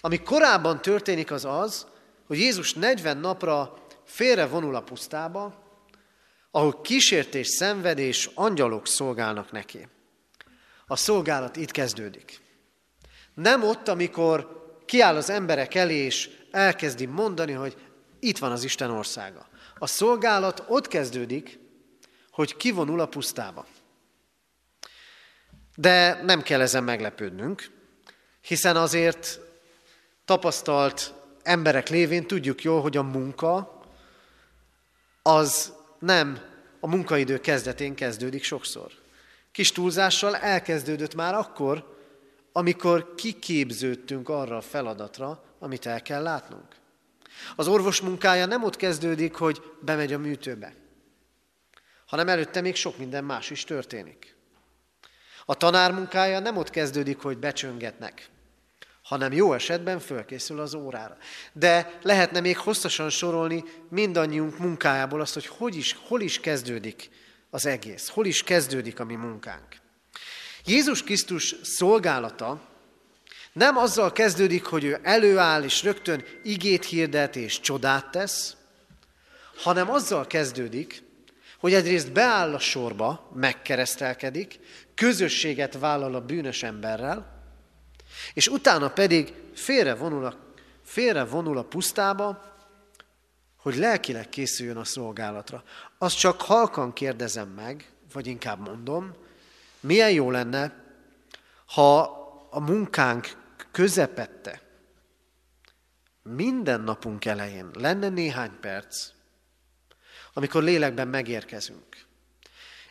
Ami 0.00 0.22
korábban 0.22 0.82
történik 0.82 1.30
az 1.30 1.44
az, 1.44 1.86
hogy 2.26 2.38
Jézus 2.38 2.72
40 2.72 3.16
napra 3.16 3.74
félre 4.04 4.46
vonul 4.46 4.74
a 4.74 4.82
pusztába, 4.82 5.62
ahol 6.50 6.80
kísértés, 6.80 7.48
szenvedés, 7.48 8.30
angyalok 8.34 8.86
szolgálnak 8.86 9.52
neki. 9.52 9.88
A 10.86 10.96
szolgálat 10.96 11.56
itt 11.56 11.70
kezdődik. 11.70 12.40
Nem 13.34 13.62
ott, 13.62 13.88
amikor 13.88 14.62
kiáll 14.86 15.16
az 15.16 15.30
emberek 15.30 15.74
elé, 15.74 15.94
és 15.94 16.30
elkezdi 16.50 17.06
mondani, 17.06 17.52
hogy 17.52 17.76
itt 18.20 18.38
van 18.38 18.52
az 18.52 18.64
Isten 18.64 18.90
országa. 18.90 19.46
A 19.78 19.86
szolgálat 19.86 20.64
ott 20.68 20.88
kezdődik, 20.88 21.58
hogy 22.30 22.56
kivonul 22.56 23.00
a 23.00 23.06
pusztába. 23.06 23.66
De 25.74 26.22
nem 26.22 26.42
kell 26.42 26.60
ezen 26.60 26.84
meglepődnünk, 26.84 27.70
hiszen 28.40 28.76
azért 28.76 29.40
tapasztalt 30.24 31.14
emberek 31.42 31.88
lévén 31.88 32.26
tudjuk 32.26 32.62
jól, 32.62 32.82
hogy 32.82 32.96
a 32.96 33.02
munka 33.02 33.80
az 35.22 35.72
nem 35.98 36.38
a 36.80 36.86
munkaidő 36.86 37.40
kezdetén 37.40 37.94
kezdődik 37.94 38.44
sokszor. 38.44 38.92
Kis 39.52 39.72
túlzással 39.72 40.36
elkezdődött 40.36 41.14
már 41.14 41.34
akkor, 41.34 41.96
amikor 42.52 43.14
kiképződtünk 43.14 44.28
arra 44.28 44.56
a 44.56 44.60
feladatra, 44.60 45.44
amit 45.58 45.86
el 45.86 46.02
kell 46.02 46.22
látnunk. 46.22 46.66
Az 47.56 47.68
orvos 47.68 48.00
munkája 48.00 48.46
nem 48.46 48.64
ott 48.64 48.76
kezdődik, 48.76 49.34
hogy 49.34 49.62
bemegy 49.80 50.12
a 50.12 50.18
műtőbe, 50.18 50.74
hanem 52.06 52.28
előtte 52.28 52.60
még 52.60 52.74
sok 52.74 52.98
minden 52.98 53.24
más 53.24 53.50
is 53.50 53.64
történik. 53.64 54.33
A 55.44 55.54
tanár 55.54 55.92
munkája 55.92 56.38
nem 56.38 56.56
ott 56.56 56.70
kezdődik, 56.70 57.18
hogy 57.18 57.38
becsöngetnek, 57.38 58.28
hanem 59.02 59.32
jó 59.32 59.52
esetben 59.52 59.98
fölkészül 59.98 60.60
az 60.60 60.74
órára. 60.74 61.16
De 61.52 61.98
lehetne 62.02 62.40
még 62.40 62.58
hosszasan 62.58 63.10
sorolni 63.10 63.64
mindannyiunk 63.90 64.58
munkájából 64.58 65.20
azt, 65.20 65.34
hogy, 65.34 65.46
hogy 65.46 65.76
is, 65.76 65.96
hol 66.06 66.20
is 66.20 66.40
kezdődik 66.40 67.10
az 67.50 67.66
egész, 67.66 68.08
hol 68.08 68.26
is 68.26 68.42
kezdődik 68.42 69.00
a 69.00 69.04
mi 69.04 69.14
munkánk. 69.14 69.76
Jézus 70.64 71.02
Krisztus 71.02 71.54
szolgálata 71.62 72.60
nem 73.52 73.76
azzal 73.76 74.12
kezdődik, 74.12 74.64
hogy 74.64 74.84
ő 74.84 74.98
előáll 75.02 75.62
és 75.62 75.82
rögtön 75.82 76.24
igét 76.42 76.84
hirdet 76.84 77.36
és 77.36 77.60
csodát 77.60 78.10
tesz, 78.10 78.56
hanem 79.56 79.90
azzal 79.90 80.26
kezdődik, 80.26 81.02
hogy 81.58 81.74
egyrészt 81.74 82.12
beáll 82.12 82.54
a 82.54 82.58
sorba, 82.58 83.30
megkeresztelkedik, 83.34 84.58
közösséget 84.94 85.78
vállal 85.78 86.14
a 86.14 86.20
bűnös 86.20 86.62
emberrel, 86.62 87.42
és 88.34 88.48
utána 88.48 88.90
pedig 88.90 89.34
félre 89.54 89.94
vonul 89.94 90.24
a, 90.24 90.36
félre 90.82 91.24
vonul 91.24 91.58
a 91.58 91.64
pusztába, 91.64 92.52
hogy 93.56 93.76
lelkileg 93.76 94.28
készüljön 94.28 94.76
a 94.76 94.84
szolgálatra. 94.84 95.62
Azt 95.98 96.18
csak 96.18 96.42
halkan 96.42 96.92
kérdezem 96.92 97.48
meg, 97.48 97.92
vagy 98.12 98.26
inkább 98.26 98.68
mondom, 98.68 99.14
milyen 99.80 100.10
jó 100.10 100.30
lenne, 100.30 100.84
ha 101.66 102.00
a 102.50 102.60
munkánk 102.60 103.36
közepette, 103.70 104.62
minden 106.22 106.80
napunk 106.80 107.24
elején 107.24 107.70
lenne 107.72 108.08
néhány 108.08 108.60
perc, 108.60 109.08
amikor 110.32 110.62
lélekben 110.62 111.08
megérkezünk, 111.08 112.06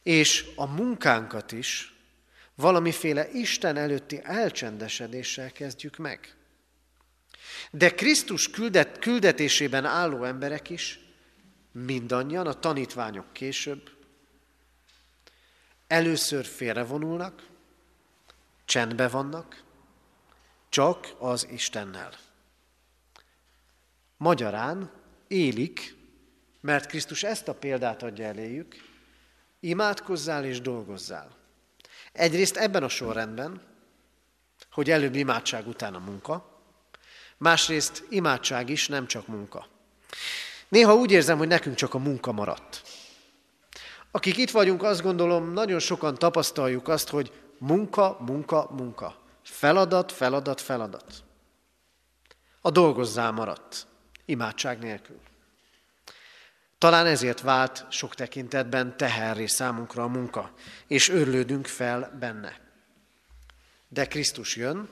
és 0.03 0.51
a 0.55 0.65
munkánkat 0.65 1.51
is 1.51 1.92
valamiféle 2.55 3.29
Isten 3.31 3.77
előtti 3.77 4.19
elcsendesedéssel 4.23 5.51
kezdjük 5.51 5.97
meg. 5.97 6.35
De 7.71 7.89
Krisztus 7.89 8.49
küldet, 8.49 8.99
küldetésében 8.99 9.85
álló 9.85 10.23
emberek 10.23 10.69
is, 10.69 10.99
mindannyian, 11.71 12.47
a 12.47 12.59
tanítványok 12.59 13.33
később, 13.33 13.91
először 15.87 16.45
félrevonulnak, 16.45 17.47
csendbe 18.65 19.07
vannak, 19.07 19.63
csak 20.69 21.07
az 21.19 21.47
Istennel. 21.51 22.13
Magyarán 24.17 24.91
élik, 25.27 25.95
mert 26.61 26.85
Krisztus 26.85 27.23
ezt 27.23 27.47
a 27.47 27.53
példát 27.53 28.03
adja 28.03 28.25
eléjük, 28.25 28.75
imádkozzál 29.59 30.45
és 30.45 30.61
dolgozzál. 30.61 31.42
Egyrészt 32.13 32.57
ebben 32.57 32.83
a 32.83 32.89
sorrendben, 32.89 33.61
hogy 34.71 34.91
előbb 34.91 35.15
imádság 35.15 35.67
után 35.67 35.95
a 35.95 35.99
munka, 35.99 36.61
másrészt 37.37 38.03
imádság 38.09 38.69
is, 38.69 38.87
nem 38.87 39.07
csak 39.07 39.27
munka. 39.27 39.67
Néha 40.69 40.95
úgy 40.95 41.11
érzem, 41.11 41.37
hogy 41.37 41.47
nekünk 41.47 41.75
csak 41.75 41.93
a 41.93 41.97
munka 41.97 42.31
maradt. 42.31 42.81
Akik 44.11 44.37
itt 44.37 44.51
vagyunk, 44.51 44.83
azt 44.83 45.01
gondolom, 45.01 45.53
nagyon 45.53 45.79
sokan 45.79 46.15
tapasztaljuk 46.15 46.87
azt, 46.87 47.09
hogy 47.09 47.31
munka, 47.57 48.17
munka, 48.19 48.67
munka. 48.71 49.15
Feladat, 49.43 50.11
feladat, 50.11 50.61
feladat. 50.61 51.23
A 52.61 52.69
dolgozzá 52.69 53.31
maradt, 53.31 53.87
imádság 54.25 54.79
nélkül. 54.79 55.19
Talán 56.83 57.05
ezért 57.05 57.41
vált 57.41 57.85
sok 57.89 58.15
tekintetben 58.15 58.97
teherré 58.97 59.45
számunkra 59.45 60.03
a 60.03 60.07
munka, 60.07 60.53
és 60.87 61.09
örlődünk 61.09 61.67
fel 61.67 62.17
benne. 62.19 62.59
De 63.87 64.07
Krisztus 64.07 64.55
jön, 64.55 64.89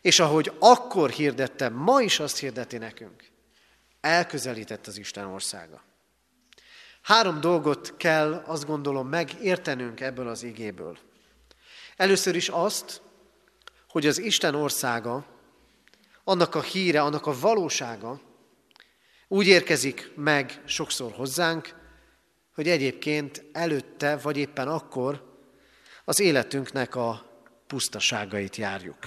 és 0.00 0.20
ahogy 0.20 0.52
akkor 0.58 1.10
hirdette, 1.10 1.68
ma 1.68 2.00
is 2.00 2.20
azt 2.20 2.38
hirdeti 2.38 2.78
nekünk, 2.78 3.24
elközelített 4.00 4.86
az 4.86 4.98
Isten 4.98 5.24
országa. 5.24 5.82
Három 7.02 7.40
dolgot 7.40 7.96
kell, 7.96 8.42
azt 8.46 8.66
gondolom, 8.66 9.08
megértenünk 9.08 10.00
ebből 10.00 10.28
az 10.28 10.42
igéből. 10.42 10.98
Először 11.96 12.36
is 12.36 12.48
azt, 12.48 13.00
hogy 13.88 14.06
az 14.06 14.18
Isten 14.18 14.54
országa, 14.54 15.26
annak 16.24 16.54
a 16.54 16.62
híre, 16.62 17.02
annak 17.02 17.26
a 17.26 17.38
valósága 17.40 18.20
úgy 19.32 19.46
érkezik 19.46 20.10
meg 20.14 20.60
sokszor 20.64 21.12
hozzánk, 21.12 21.74
hogy 22.54 22.68
egyébként 22.68 23.44
előtte, 23.52 24.16
vagy 24.16 24.36
éppen 24.36 24.68
akkor 24.68 25.36
az 26.04 26.20
életünknek 26.20 26.94
a 26.94 27.26
pusztaságait 27.66 28.56
járjuk. 28.56 28.98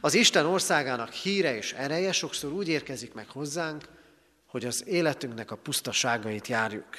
Az 0.00 0.14
Isten 0.14 0.46
országának 0.46 1.12
híre 1.12 1.56
és 1.56 1.72
ereje 1.72 2.12
sokszor 2.12 2.52
úgy 2.52 2.68
érkezik 2.68 3.14
meg 3.14 3.28
hozzánk, 3.28 3.88
hogy 4.46 4.64
az 4.64 4.86
életünknek 4.86 5.50
a 5.50 5.56
pusztaságait 5.56 6.46
járjuk. 6.46 6.98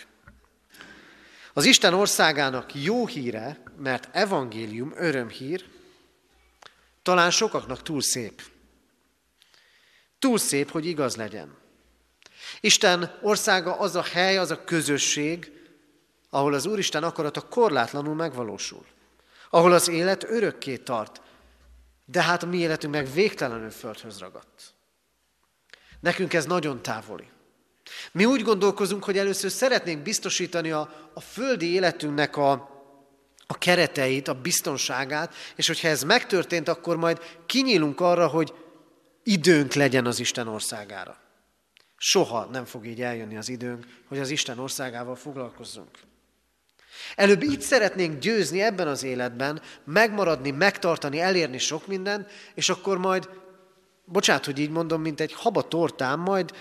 Az 1.53 1.65
Isten 1.65 1.93
országának 1.93 2.83
jó 2.83 3.07
híre, 3.07 3.63
mert 3.77 4.09
evangélium, 4.11 4.93
örömhír, 4.95 5.65
talán 7.01 7.31
sokaknak 7.31 7.81
túl 7.81 8.01
szép. 8.01 8.41
Túl 10.19 10.37
szép, 10.37 10.69
hogy 10.69 10.85
igaz 10.85 11.15
legyen. 11.15 11.67
Isten 12.59 13.19
országa 13.21 13.79
az 13.79 13.95
a 13.95 14.03
hely, 14.03 14.37
az 14.37 14.51
a 14.51 14.63
közösség, 14.63 15.51
ahol 16.29 16.53
az 16.53 16.65
Úristen 16.65 17.03
akarata 17.03 17.41
korlátlanul 17.41 18.15
megvalósul. 18.15 18.85
Ahol 19.49 19.73
az 19.73 19.87
élet 19.87 20.23
örökké 20.23 20.77
tart, 20.77 21.21
de 22.05 22.21
hát 22.21 22.43
a 22.43 22.47
mi 22.47 22.57
életünk 22.57 22.93
meg 22.93 23.13
végtelenül 23.13 23.69
földhöz 23.69 24.19
ragadt. 24.19 24.73
Nekünk 25.99 26.33
ez 26.33 26.45
nagyon 26.45 26.81
távoli. 26.81 27.29
Mi 28.11 28.25
úgy 28.25 28.41
gondolkozunk, 28.41 29.03
hogy 29.03 29.17
először 29.17 29.51
szeretnénk 29.51 30.03
biztosítani 30.03 30.71
a, 30.71 31.09
a 31.13 31.19
földi 31.19 31.73
életünknek 31.73 32.37
a, 32.37 32.51
a 33.47 33.57
kereteit, 33.57 34.27
a 34.27 34.33
biztonságát, 34.33 35.33
és 35.55 35.67
hogyha 35.67 35.87
ez 35.87 36.03
megtörtént, 36.03 36.67
akkor 36.67 36.97
majd 36.97 37.39
kinyílunk 37.45 37.99
arra, 37.99 38.27
hogy 38.27 38.53
időnk 39.23 39.73
legyen 39.73 40.05
az 40.05 40.19
Isten 40.19 40.47
országára. 40.47 41.28
Soha 42.01 42.45
nem 42.45 42.65
fog 42.65 42.85
így 42.85 43.01
eljönni 43.01 43.37
az 43.37 43.49
időnk, 43.49 43.85
hogy 44.07 44.19
az 44.19 44.29
Isten 44.29 44.59
országával 44.59 45.15
foglalkozzunk. 45.15 45.99
Előbb 47.15 47.43
így 47.43 47.61
szeretnénk 47.61 48.19
győzni 48.19 48.61
ebben 48.61 48.87
az 48.87 49.03
életben, 49.03 49.61
megmaradni, 49.83 50.51
megtartani, 50.51 51.19
elérni 51.19 51.57
sok 51.57 51.87
mindent, 51.87 52.31
és 52.55 52.69
akkor 52.69 52.97
majd, 52.97 53.29
bocsánat, 54.05 54.45
hogy 54.45 54.59
így 54.59 54.69
mondom, 54.69 55.01
mint 55.01 55.19
egy 55.19 55.33
haba 55.33 55.67
tortán, 55.67 56.19
majd 56.19 56.53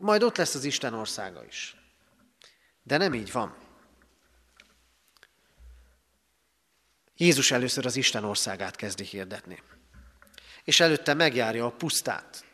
majd 0.00 0.22
ott 0.22 0.36
lesz 0.36 0.54
az 0.54 0.64
Isten 0.64 0.94
országa 0.94 1.44
is. 1.44 1.76
De 2.82 2.96
nem 2.96 3.14
így 3.14 3.32
van. 3.32 3.56
Jézus 7.16 7.50
először 7.50 7.86
az 7.86 7.96
Isten 7.96 8.24
országát 8.24 8.76
kezdi 8.76 9.04
hirdetni. 9.04 9.62
És 10.64 10.80
előtte 10.80 11.14
megjárja 11.14 11.66
a 11.66 11.70
pusztát. 11.70 12.44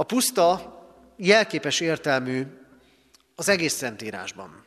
A 0.00 0.04
puszta 0.04 0.78
jelképes 1.16 1.80
értelmű 1.80 2.46
az 3.34 3.48
egész 3.48 3.72
Szentírásban. 3.72 4.64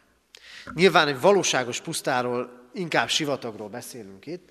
Nyilván 0.73 1.07
egy 1.07 1.19
valóságos 1.19 1.81
pusztáról, 1.81 2.69
inkább 2.73 3.09
sivatagról 3.09 3.69
beszélünk 3.69 4.25
itt, 4.25 4.49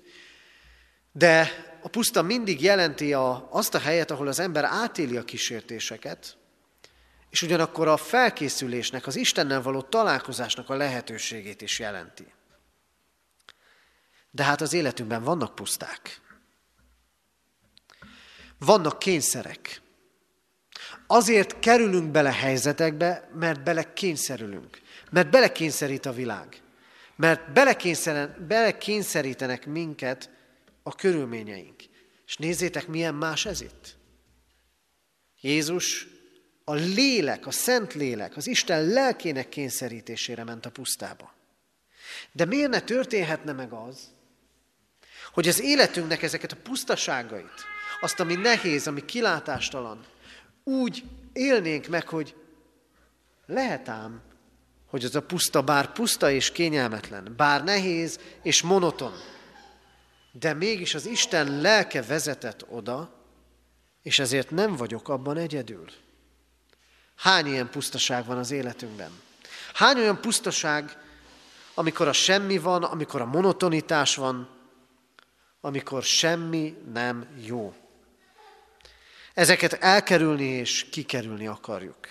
De 1.11 1.49
a 1.81 1.87
puszta 1.87 2.21
mindig 2.21 2.61
jelenti 2.61 3.13
a, 3.13 3.47
azt 3.51 3.75
a 3.75 3.79
helyet, 3.79 4.11
ahol 4.11 4.27
az 4.27 4.39
ember 4.39 4.63
átéli 4.63 5.17
a 5.17 5.25
kísértéseket, 5.25 6.37
és 7.29 7.41
ugyanakkor 7.41 7.87
a 7.87 7.97
felkészülésnek, 7.97 9.07
az 9.07 9.15
Istennel 9.15 9.61
való 9.61 9.81
találkozásnak 9.81 10.69
a 10.69 10.75
lehetőségét 10.75 11.61
is 11.61 11.79
jelenti. 11.79 12.33
De 14.31 14.43
hát 14.43 14.61
az 14.61 14.73
életünkben 14.73 15.23
vannak 15.23 15.55
puszták. 15.55 16.21
Vannak 18.57 18.99
kényszerek. 18.99 19.80
Azért 21.13 21.59
kerülünk 21.59 22.11
bele 22.11 22.31
helyzetekbe, 22.31 23.29
mert 23.33 23.63
bele 23.63 23.93
kényszerülünk. 23.93 24.81
Mert 25.09 25.29
belekényszerít 25.29 26.05
a 26.05 26.13
világ. 26.13 26.61
Mert 27.15 27.51
belekényszerítenek 28.47 29.65
minket 29.65 30.29
a 30.83 30.95
körülményeink. 30.95 31.81
És 32.27 32.37
nézzétek, 32.37 32.87
milyen 32.87 33.15
más 33.15 33.45
ez 33.45 33.61
itt. 33.61 33.97
Jézus 35.41 36.07
a 36.63 36.73
lélek, 36.73 37.47
a 37.47 37.51
szent 37.51 37.93
lélek, 37.93 38.37
az 38.37 38.47
Isten 38.47 38.85
lelkének 38.85 39.49
kényszerítésére 39.49 40.43
ment 40.43 40.65
a 40.65 40.71
pusztába. 40.71 41.33
De 42.31 42.45
miért 42.45 42.69
ne 42.69 42.81
történhetne 42.81 43.51
meg 43.51 43.71
az, 43.73 44.11
hogy 45.33 45.47
az 45.47 45.61
életünknek 45.61 46.23
ezeket 46.23 46.51
a 46.51 46.61
pusztaságait, 46.63 47.65
azt, 48.01 48.19
ami 48.19 48.35
nehéz, 48.35 48.87
ami 48.87 49.05
kilátástalan, 49.05 50.05
úgy 50.63 51.03
élnénk 51.33 51.87
meg, 51.87 52.07
hogy 52.07 52.35
lehet 53.45 53.89
ám, 53.89 54.21
hogy 54.87 55.03
az 55.03 55.15
a 55.15 55.21
puszta 55.21 55.61
bár 55.61 55.91
puszta 55.91 56.31
és 56.31 56.51
kényelmetlen, 56.51 57.33
bár 57.37 57.63
nehéz 57.63 58.19
és 58.41 58.61
monoton, 58.61 59.13
de 60.31 60.53
mégis 60.53 60.93
az 60.95 61.05
Isten 61.05 61.61
lelke 61.61 62.01
vezetett 62.01 62.65
oda, 62.69 63.13
és 64.01 64.19
ezért 64.19 64.49
nem 64.49 64.75
vagyok 64.75 65.09
abban 65.09 65.37
egyedül. 65.37 65.85
Hány 67.15 67.45
ilyen 67.45 67.69
pusztaság 67.69 68.25
van 68.25 68.37
az 68.37 68.51
életünkben? 68.51 69.11
Hány 69.73 69.97
olyan 69.97 70.21
pusztaság, 70.21 70.97
amikor 71.73 72.07
a 72.07 72.13
semmi 72.13 72.57
van, 72.57 72.83
amikor 72.83 73.21
a 73.21 73.25
monotonitás 73.25 74.15
van, 74.15 74.49
amikor 75.61 76.03
semmi 76.03 76.77
nem 76.93 77.27
jó. 77.45 77.73
Ezeket 79.33 79.73
elkerülni 79.73 80.43
és 80.43 80.85
kikerülni 80.89 81.47
akarjuk. 81.47 82.09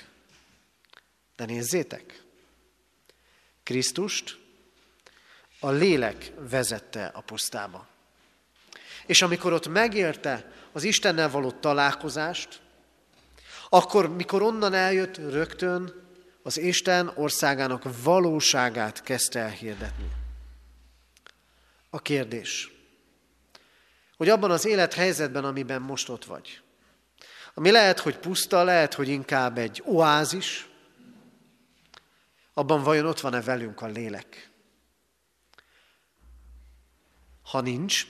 De 1.36 1.44
nézzétek, 1.44 2.22
Krisztust 3.62 4.38
a 5.60 5.70
lélek 5.70 6.32
vezette 6.50 7.06
a 7.06 7.20
pusztába. 7.20 7.86
És 9.06 9.22
amikor 9.22 9.52
ott 9.52 9.68
megérte 9.68 10.52
az 10.72 10.82
Istennel 10.82 11.30
való 11.30 11.50
találkozást, 11.50 12.60
akkor, 13.68 14.08
mikor 14.08 14.42
onnan 14.42 14.74
eljött, 14.74 15.16
rögtön 15.16 15.94
az 16.42 16.58
Isten 16.58 17.12
országának 17.14 18.02
valóságát 18.02 19.02
kezdte 19.02 19.40
el 19.40 19.50
hirdetni. 19.50 20.08
A 21.90 22.02
kérdés, 22.02 22.70
hogy 24.16 24.28
abban 24.28 24.50
az 24.50 24.66
élethelyzetben, 24.66 25.44
amiben 25.44 25.82
most 25.82 26.08
ott 26.08 26.24
vagy, 26.24 26.62
ami 27.54 27.70
lehet, 27.70 28.00
hogy 28.00 28.18
puszta, 28.18 28.64
lehet, 28.64 28.94
hogy 28.94 29.08
inkább 29.08 29.58
egy 29.58 29.82
oázis, 29.84 30.68
abban 32.54 32.82
vajon 32.82 33.06
ott 33.06 33.20
van-e 33.20 33.40
velünk 33.40 33.80
a 33.80 33.86
lélek? 33.86 34.50
Ha 37.42 37.60
nincs, 37.60 38.06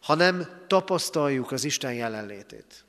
ha 0.00 0.14
nem 0.14 0.64
tapasztaljuk 0.66 1.52
az 1.52 1.64
Isten 1.64 1.94
jelenlétét, 1.94 2.84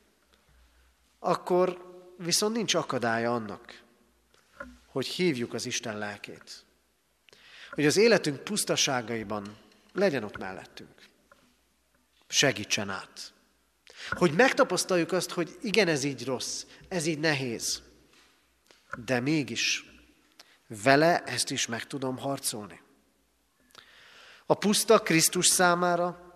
akkor 1.20 1.86
viszont 2.18 2.56
nincs 2.56 2.74
akadálya 2.74 3.34
annak, 3.34 3.82
hogy 4.86 5.08
hívjuk 5.08 5.54
az 5.54 5.66
Isten 5.66 5.98
lelkét. 5.98 6.66
Hogy 7.72 7.86
az 7.86 7.98
életünk 7.98 8.44
pusztaságaiban 8.44 9.58
legyen 9.94 10.24
ott 10.24 10.38
mellettünk. 10.38 11.10
Segítsen 12.28 12.90
át. 12.90 13.34
Hogy 14.10 14.32
megtapasztaljuk 14.32 15.12
azt, 15.12 15.32
hogy 15.32 15.58
igen, 15.62 15.88
ez 15.88 16.04
így 16.04 16.26
rossz, 16.26 16.66
ez 16.88 17.06
így 17.06 17.20
nehéz, 17.20 17.82
de 19.06 19.20
mégis 19.20 19.86
vele 20.84 21.24
ezt 21.24 21.52
is 21.52 21.66
meg 21.66 21.88
tudom 21.88 22.18
harcolni. 22.18 22.82
A 24.46 24.54
puszta 24.54 25.00
Krisztus 25.00 25.48
számára 25.48 26.28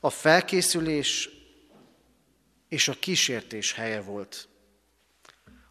a 0.00 0.10
felkészülés 0.10 1.28
és 2.68 2.88
a 2.88 2.94
kísértés 2.94 3.72
helye 3.72 4.00
volt. 4.00 4.48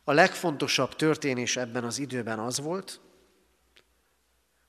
A 0.04 0.12
legfontosabb 0.12 0.96
történés 0.96 1.58
ebben 1.58 1.84
az 1.84 1.98
időben 2.00 2.40
az 2.40 2.60
volt, 2.60 3.00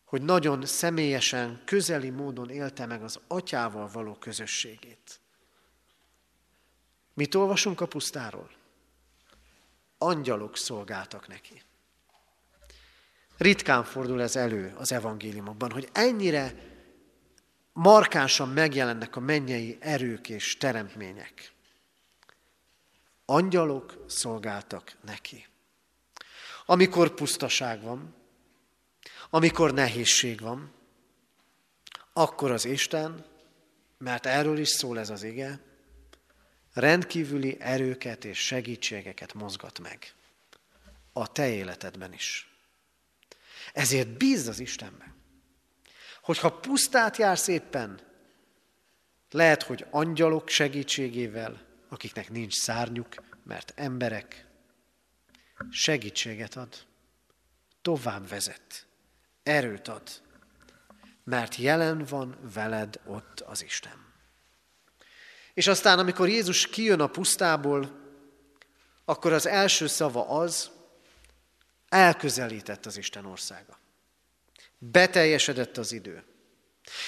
hogy 0.05 0.23
nagyon 0.23 0.67
személyesen, 0.67 1.63
közeli 1.65 2.11
módon 2.11 2.51
élte 2.51 2.87
meg 2.87 3.03
az 3.03 3.21
atyával 3.29 3.89
való 3.93 4.15
közösségét. 4.15 5.21
Mit 7.15 7.35
olvasunk 7.35 7.81
a 7.81 7.87
pusztáról? 7.87 8.51
Angyalok 9.99 10.57
szolgáltak 10.57 11.29
neki. 11.29 11.63
Ritkán 13.37 13.85
fordul 13.85 14.23
ez 14.23 14.37
elő 14.37 14.75
az 14.77 14.93
evangéliumokban, 14.93 15.71
hogy 15.71 15.89
ennyire 15.93 16.55
markánsan 17.73 18.49
megjelennek 18.49 19.17
a 19.17 19.21
mennyei 19.21 19.77
erők 19.81 20.29
és 20.29 20.57
teremtmények. 20.57 21.53
Angyalok 23.25 24.05
szolgáltak 24.07 24.97
neki. 25.05 25.47
Amikor 26.67 27.15
pusztaság 27.15 27.83
van, 27.83 28.15
amikor 29.31 29.73
nehézség 29.73 30.41
van, 30.41 30.73
akkor 32.13 32.51
az 32.51 32.65
Isten, 32.65 33.25
mert 33.99 34.27
erről 34.27 34.59
is 34.59 34.69
szól 34.69 34.99
ez 34.99 35.11
az 35.11 35.23
ige, 35.23 35.61
rendkívüli 36.75 37.57
erőket 37.61 38.25
és 38.25 38.39
segítségeket 38.39 39.35
mozgat 39.35 39.79
meg. 39.79 40.13
A 41.13 41.33
te 41.33 41.49
életedben 41.49 42.13
is. 42.13 42.49
Ezért 43.73 44.09
bízz 44.09 44.49
az 44.49 44.61
Istenben. 44.61 45.15
Hogyha 46.23 46.59
pusztát 46.59 47.17
jársz 47.17 47.47
éppen, 47.47 48.01
lehet, 49.31 49.63
hogy 49.63 49.87
angyalok 49.91 50.49
segítségével, 50.49 51.63
akiknek 51.89 52.31
nincs 52.31 52.55
szárnyuk, 52.55 53.15
mert 53.43 53.73
emberek, 53.77 54.47
segítséget 55.71 56.55
ad, 56.55 56.87
tovább 57.83 58.29
vezet, 58.29 58.87
erőt 59.43 59.89
ad, 59.89 60.23
mert 61.25 61.57
jelen 61.57 62.05
van 62.05 62.37
veled 62.55 63.01
ott 63.05 63.41
az 63.41 63.63
Isten. 63.63 64.14
És 65.55 65.67
aztán, 65.67 65.99
amikor 65.99 66.29
Jézus 66.29 66.67
kijön 66.67 67.01
a 67.01 67.07
pusztából, 67.07 68.03
akkor 69.05 69.33
az 69.33 69.47
első 69.47 69.87
szava 69.87 70.29
az, 70.29 70.71
elközelített 71.89 72.87
az 72.87 72.97
Isten 72.97 73.25
országa. 73.25 73.79
Beteljesedett 74.79 75.77
az 75.77 75.93
idő. 75.93 76.25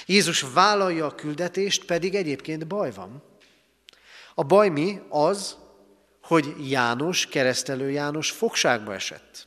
Jézus 0.07 0.41
vállalja 0.41 1.07
a 1.07 1.15
küldetést, 1.15 1.85
pedig 1.85 2.15
egyébként 2.15 2.67
baj 2.67 2.93
van. 2.93 3.23
A 4.35 4.43
baj 4.43 4.69
mi? 4.69 5.01
Az, 5.09 5.57
hogy 6.23 6.71
János, 6.71 7.27
keresztelő 7.27 7.91
János 7.91 8.31
fogságba 8.31 8.95
esett. 8.95 9.47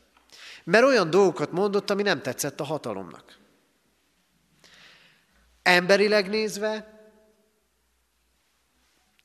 Mert 0.63 0.85
olyan 0.85 1.09
dolgokat 1.09 1.51
mondott, 1.51 1.89
ami 1.89 2.01
nem 2.01 2.21
tetszett 2.21 2.59
a 2.59 2.63
hatalomnak. 2.63 3.37
Emberileg 5.63 6.29
nézve, 6.29 6.98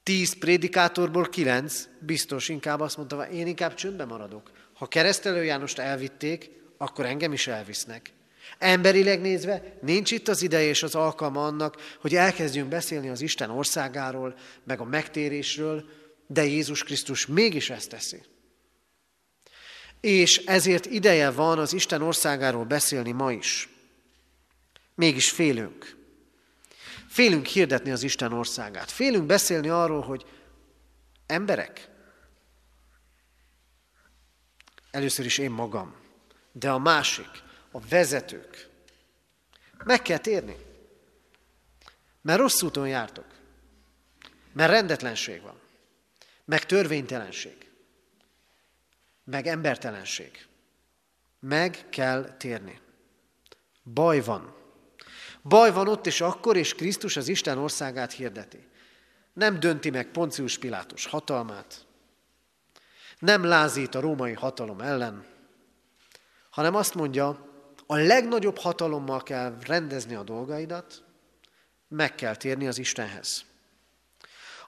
tíz 0.04 0.38
prédikátorból 0.38 1.28
kilenc 1.28 1.88
biztos 1.98 2.48
inkább 2.48 2.80
azt 2.80 2.96
mondta, 2.96 3.28
én 3.28 3.46
inkább 3.46 3.74
csöndben 3.74 4.06
maradok. 4.06 4.50
Ha 4.74 4.86
keresztelő 4.86 5.44
Jánost 5.44 5.78
elvitték, 5.78 6.50
akkor 6.76 7.06
engem 7.06 7.32
is 7.32 7.46
elvisznek. 7.46 8.12
Emberileg 8.58 9.20
nézve 9.20 9.78
nincs 9.82 10.10
itt 10.10 10.28
az 10.28 10.42
ideje 10.42 10.68
és 10.68 10.82
az 10.82 10.94
alkalma 10.94 11.46
annak, 11.46 11.96
hogy 12.00 12.14
elkezdjünk 12.14 12.68
beszélni 12.68 13.08
az 13.08 13.20
Isten 13.20 13.50
országáról, 13.50 14.34
meg 14.64 14.80
a 14.80 14.84
megtérésről, 14.84 15.84
de 16.26 16.44
Jézus 16.44 16.82
Krisztus 16.82 17.26
mégis 17.26 17.70
ezt 17.70 17.88
teszi. 17.88 18.22
És 20.00 20.36
ezért 20.36 20.86
ideje 20.86 21.30
van 21.30 21.58
az 21.58 21.72
Isten 21.72 22.02
országáról 22.02 22.64
beszélni 22.64 23.12
ma 23.12 23.32
is. 23.32 23.68
Mégis 24.94 25.30
félünk. 25.30 25.93
Félünk 27.14 27.46
hirdetni 27.46 27.90
az 27.90 28.02
Isten 28.02 28.32
országát. 28.32 28.90
Félünk 28.90 29.26
beszélni 29.26 29.68
arról, 29.68 30.00
hogy 30.00 30.26
emberek, 31.26 31.88
először 34.90 35.24
is 35.24 35.38
én 35.38 35.50
magam, 35.50 35.94
de 36.52 36.70
a 36.70 36.78
másik, 36.78 37.28
a 37.70 37.80
vezetők, 37.80 38.68
meg 39.84 40.02
kell 40.02 40.18
térni. 40.18 40.56
Mert 42.20 42.38
rossz 42.38 42.62
úton 42.62 42.88
jártok. 42.88 43.26
Mert 44.52 44.70
rendetlenség 44.70 45.42
van. 45.42 45.60
Meg 46.44 46.66
törvénytelenség. 46.66 47.70
Meg 49.24 49.46
embertelenség. 49.46 50.46
Meg 51.40 51.86
kell 51.90 52.36
térni. 52.36 52.80
Baj 53.82 54.20
van. 54.20 54.63
Baj 55.44 55.72
van 55.72 55.88
ott 55.88 56.06
és 56.06 56.20
akkor, 56.20 56.56
és 56.56 56.74
Krisztus 56.74 57.16
az 57.16 57.28
Isten 57.28 57.58
országát 57.58 58.12
hirdeti. 58.12 58.68
Nem 59.32 59.60
dönti 59.60 59.90
meg 59.90 60.06
Poncius 60.06 60.58
Pilátus 60.58 61.06
hatalmát, 61.06 61.86
nem 63.18 63.44
lázít 63.44 63.94
a 63.94 64.00
római 64.00 64.32
hatalom 64.32 64.80
ellen, 64.80 65.24
hanem 66.50 66.74
azt 66.74 66.94
mondja, 66.94 67.52
a 67.86 67.96
legnagyobb 67.96 68.58
hatalommal 68.58 69.22
kell 69.22 69.56
rendezni 69.66 70.14
a 70.14 70.22
dolgaidat, 70.22 71.02
meg 71.88 72.14
kell 72.14 72.36
térni 72.36 72.66
az 72.66 72.78
Istenhez. 72.78 73.44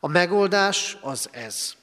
A 0.01 0.07
megoldás 0.07 0.97
az 1.01 1.29
ez. 1.33 1.75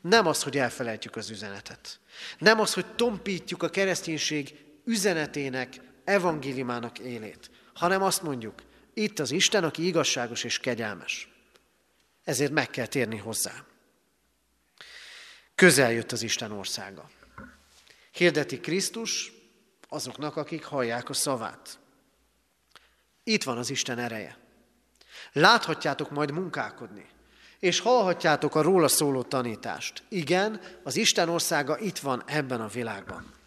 Nem 0.00 0.26
az, 0.26 0.42
hogy 0.42 0.58
elfelejtjük 0.58 1.16
az 1.16 1.30
üzenetet. 1.30 2.00
Nem 2.38 2.60
az, 2.60 2.74
hogy 2.74 2.94
tompítjuk 2.94 3.62
a 3.62 3.68
kereszténység 3.68 4.64
üzenetének, 4.84 5.80
evangéliumának 6.04 6.98
élét, 6.98 7.50
hanem 7.78 8.02
azt 8.02 8.22
mondjuk, 8.22 8.62
itt 8.94 9.18
az 9.18 9.30
Isten, 9.30 9.64
aki 9.64 9.86
igazságos 9.86 10.44
és 10.44 10.58
kegyelmes. 10.58 11.28
Ezért 12.24 12.52
meg 12.52 12.70
kell 12.70 12.86
térni 12.86 13.16
hozzá. 13.16 13.52
Közel 15.54 15.92
jött 15.92 16.12
az 16.12 16.22
Isten 16.22 16.52
országa. 16.52 17.10
Hirdeti 18.12 18.60
Krisztus 18.60 19.32
azoknak, 19.88 20.36
akik 20.36 20.64
hallják 20.64 21.08
a 21.08 21.12
szavát. 21.12 21.78
Itt 23.24 23.42
van 23.42 23.58
az 23.58 23.70
Isten 23.70 23.98
ereje. 23.98 24.38
Láthatjátok 25.32 26.10
majd 26.10 26.30
munkálkodni, 26.30 27.06
és 27.58 27.80
hallhatjátok 27.80 28.54
a 28.54 28.62
róla 28.62 28.88
szóló 28.88 29.22
tanítást. 29.22 30.02
Igen, 30.08 30.60
az 30.82 30.96
Isten 30.96 31.28
országa 31.28 31.78
itt 31.78 31.98
van 31.98 32.22
ebben 32.26 32.60
a 32.60 32.68
világban. 32.68 33.37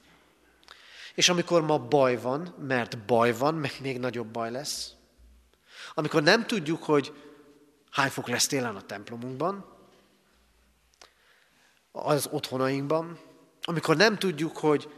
És 1.15 1.29
amikor 1.29 1.61
ma 1.61 1.77
baj 1.77 2.21
van, 2.21 2.55
mert 2.59 2.97
baj 2.97 3.37
van, 3.37 3.55
meg 3.55 3.71
még 3.81 3.99
nagyobb 3.99 4.27
baj 4.27 4.51
lesz, 4.51 4.91
amikor 5.93 6.23
nem 6.23 6.45
tudjuk, 6.47 6.83
hogy 6.83 7.13
hány 7.89 8.09
fok 8.09 8.27
lesz 8.27 8.47
télen 8.47 8.75
a 8.75 8.81
templomunkban, 8.81 9.65
az 11.91 12.27
otthonainkban, 12.31 13.19
amikor 13.61 13.95
nem 13.97 14.17
tudjuk, 14.17 14.57
hogy 14.57 14.89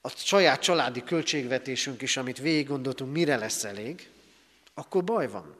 a 0.00 0.08
saját 0.08 0.60
családi 0.60 1.02
költségvetésünk 1.02 2.02
is, 2.02 2.16
amit 2.16 2.38
végig 2.38 2.66
gondoltunk, 2.66 3.12
mire 3.12 3.36
lesz 3.36 3.64
elég, 3.64 4.10
akkor 4.74 5.04
baj 5.04 5.28
van. 5.28 5.56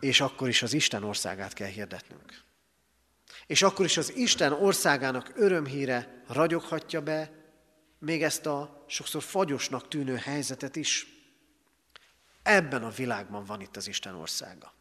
És 0.00 0.20
akkor 0.20 0.48
is 0.48 0.62
az 0.62 0.72
Isten 0.72 1.04
országát 1.04 1.52
kell 1.52 1.68
hirdetnünk. 1.68 2.46
És 3.48 3.62
akkor 3.62 3.84
is 3.84 3.96
az 3.96 4.16
Isten 4.16 4.52
országának 4.52 5.32
örömhíre 5.34 6.22
ragyoghatja 6.26 7.02
be 7.02 7.30
még 7.98 8.22
ezt 8.22 8.46
a 8.46 8.84
sokszor 8.88 9.22
fagyosnak 9.22 9.88
tűnő 9.88 10.16
helyzetet 10.16 10.76
is. 10.76 11.06
Ebben 12.42 12.84
a 12.84 12.90
világban 12.90 13.44
van 13.44 13.60
itt 13.60 13.76
az 13.76 13.88
Isten 13.88 14.14
országa. 14.14 14.72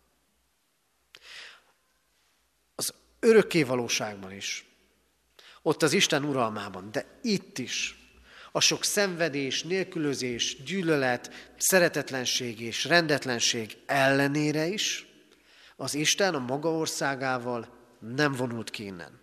Az 2.75 2.93
örökké 3.19 3.63
valóságban 3.63 4.31
is. 4.31 4.65
Ott 5.61 5.83
az 5.83 5.93
Isten 5.93 6.23
uralmában, 6.23 6.91
de 6.91 7.19
itt 7.21 7.57
is. 7.57 7.95
A 8.51 8.59
sok 8.59 8.83
szenvedés, 8.83 9.63
nélkülözés, 9.63 10.63
gyűlölet, 10.63 11.51
szeretetlenség 11.57 12.61
és 12.61 12.85
rendetlenség 12.85 13.77
ellenére 13.85 14.65
is 14.65 15.05
az 15.75 15.93
Isten 15.93 16.35
a 16.35 16.39
maga 16.39 16.69
országával 16.69 17.76
nem 18.15 18.31
vonult 18.31 18.69
ki 18.69 18.85
innen. 18.85 19.19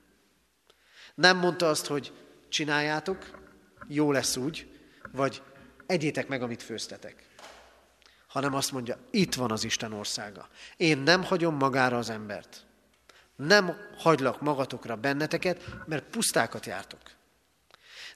Nem 1.15 1.37
mondta 1.37 1.69
azt, 1.69 1.87
hogy 1.87 2.13
csináljátok, 2.49 3.43
jó 3.89 4.13
lesz 4.13 4.37
úgy, 4.37 4.79
vagy 5.13 5.43
egyétek 5.87 6.29
meg, 6.29 6.43
amit 6.43 6.63
főztetek. 6.63 7.29
Hanem 8.27 8.55
azt 8.55 8.73
mondja, 8.73 8.99
itt 9.11 9.35
van 9.35 9.51
az 9.51 9.65
Isten 9.65 9.93
országa. 9.93 10.49
Én 10.77 10.99
nem 10.99 11.25
hagyom 11.25 11.55
magára 11.55 11.99
az 11.99 12.11
embert. 12.11 12.67
Nem 13.37 13.77
hagylak 13.97 14.41
magatokra 14.41 14.97
benneteket, 14.97 15.65
mert 15.87 16.05
pusztákat 16.05 16.67
jártok. 16.67 17.01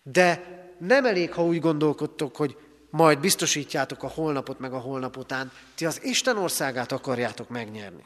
De 0.03 0.43
nem 0.79 1.05
elég, 1.05 1.33
ha 1.33 1.45
úgy 1.45 1.61
gondolkodtok, 1.61 2.37
hogy 2.37 2.57
majd 2.91 3.21
biztosítjátok 3.21 4.03
a 4.03 4.09
holnapot 4.09 4.59
meg 4.59 4.73
a 4.73 4.79
holnap 4.79 5.16
után, 5.16 5.53
ti 5.75 5.87
az 5.87 6.05
Isten 6.05 6.37
országát 6.37 6.93
akarjátok 6.93 7.49
megnyerni. 7.49 8.05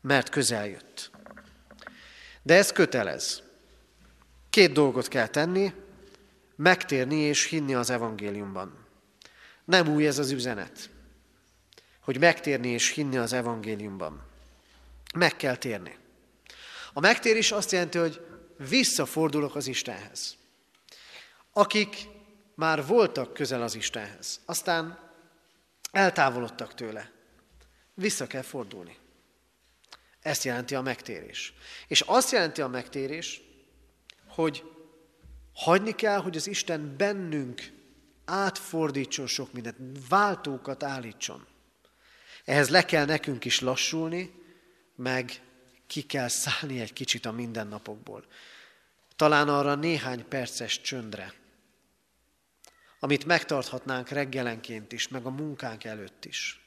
Mert 0.00 0.28
közel 0.28 0.66
jött. 0.66 1.10
De 2.42 2.54
ez 2.54 2.72
kötelez. 2.72 3.42
Két 4.50 4.72
dolgot 4.72 5.08
kell 5.08 5.26
tenni, 5.26 5.72
megtérni 6.56 7.16
és 7.16 7.44
hinni 7.44 7.74
az 7.74 7.90
evangéliumban. 7.90 8.86
Nem 9.64 9.88
új 9.88 10.06
ez 10.06 10.18
az 10.18 10.30
üzenet, 10.30 10.90
hogy 12.00 12.18
megtérni 12.18 12.68
és 12.68 12.90
hinni 12.90 13.16
az 13.16 13.32
evangéliumban. 13.32 14.22
Meg 15.14 15.36
kell 15.36 15.56
térni. 15.56 15.96
A 16.92 17.00
megtérés 17.00 17.52
azt 17.52 17.72
jelenti, 17.72 17.98
hogy 17.98 18.26
visszafordulok 18.68 19.54
az 19.54 19.66
Istenhez. 19.66 20.36
Akik 21.52 22.06
már 22.54 22.86
voltak 22.86 23.34
közel 23.34 23.62
az 23.62 23.74
Istenhez, 23.74 24.40
aztán 24.44 25.10
eltávolodtak 25.90 26.74
tőle. 26.74 27.10
Vissza 27.94 28.26
kell 28.26 28.42
fordulni. 28.42 28.96
Ezt 30.22 30.44
jelenti 30.44 30.74
a 30.74 30.80
megtérés. 30.80 31.54
És 31.88 32.00
azt 32.00 32.30
jelenti 32.30 32.60
a 32.60 32.68
megtérés, 32.68 33.40
hogy 34.28 34.64
hagyni 35.52 35.94
kell, 35.94 36.18
hogy 36.18 36.36
az 36.36 36.46
Isten 36.46 36.96
bennünk 36.96 37.72
átfordítson 38.24 39.26
sok 39.26 39.52
mindent, 39.52 40.08
váltókat 40.08 40.82
állítson. 40.82 41.46
Ehhez 42.44 42.68
le 42.68 42.84
kell 42.84 43.04
nekünk 43.04 43.44
is 43.44 43.60
lassulni, 43.60 44.34
meg 44.96 45.42
ki 45.86 46.02
kell 46.02 46.28
szállni 46.28 46.80
egy 46.80 46.92
kicsit 46.92 47.26
a 47.26 47.32
mindennapokból. 47.32 48.24
Talán 49.16 49.48
arra 49.48 49.74
néhány 49.74 50.28
perces 50.28 50.80
csöndre, 50.80 51.34
amit 53.00 53.24
megtarthatnánk 53.24 54.08
reggelenként 54.08 54.92
is, 54.92 55.08
meg 55.08 55.26
a 55.26 55.30
munkánk 55.30 55.84
előtt 55.84 56.24
is. 56.24 56.60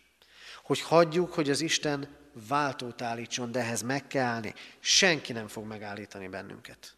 Hogy 0.63 0.81
hagyjuk, 0.81 1.33
hogy 1.33 1.49
az 1.49 1.61
Isten 1.61 2.17
váltót 2.47 3.01
állítson, 3.01 3.51
de 3.51 3.59
ehhez 3.59 3.81
meg 3.81 4.07
kell 4.07 4.25
állni. 4.25 4.53
Senki 4.79 5.33
nem 5.33 5.47
fog 5.47 5.65
megállítani 5.65 6.27
bennünket. 6.27 6.95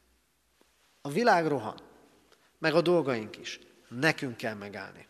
A 1.02 1.10
világ 1.10 1.48
rohan, 1.48 1.80
meg 2.58 2.74
a 2.74 2.82
dolgaink 2.82 3.38
is. 3.38 3.60
Nekünk 3.90 4.38
kell 4.38 4.54
megállni. 4.54 5.08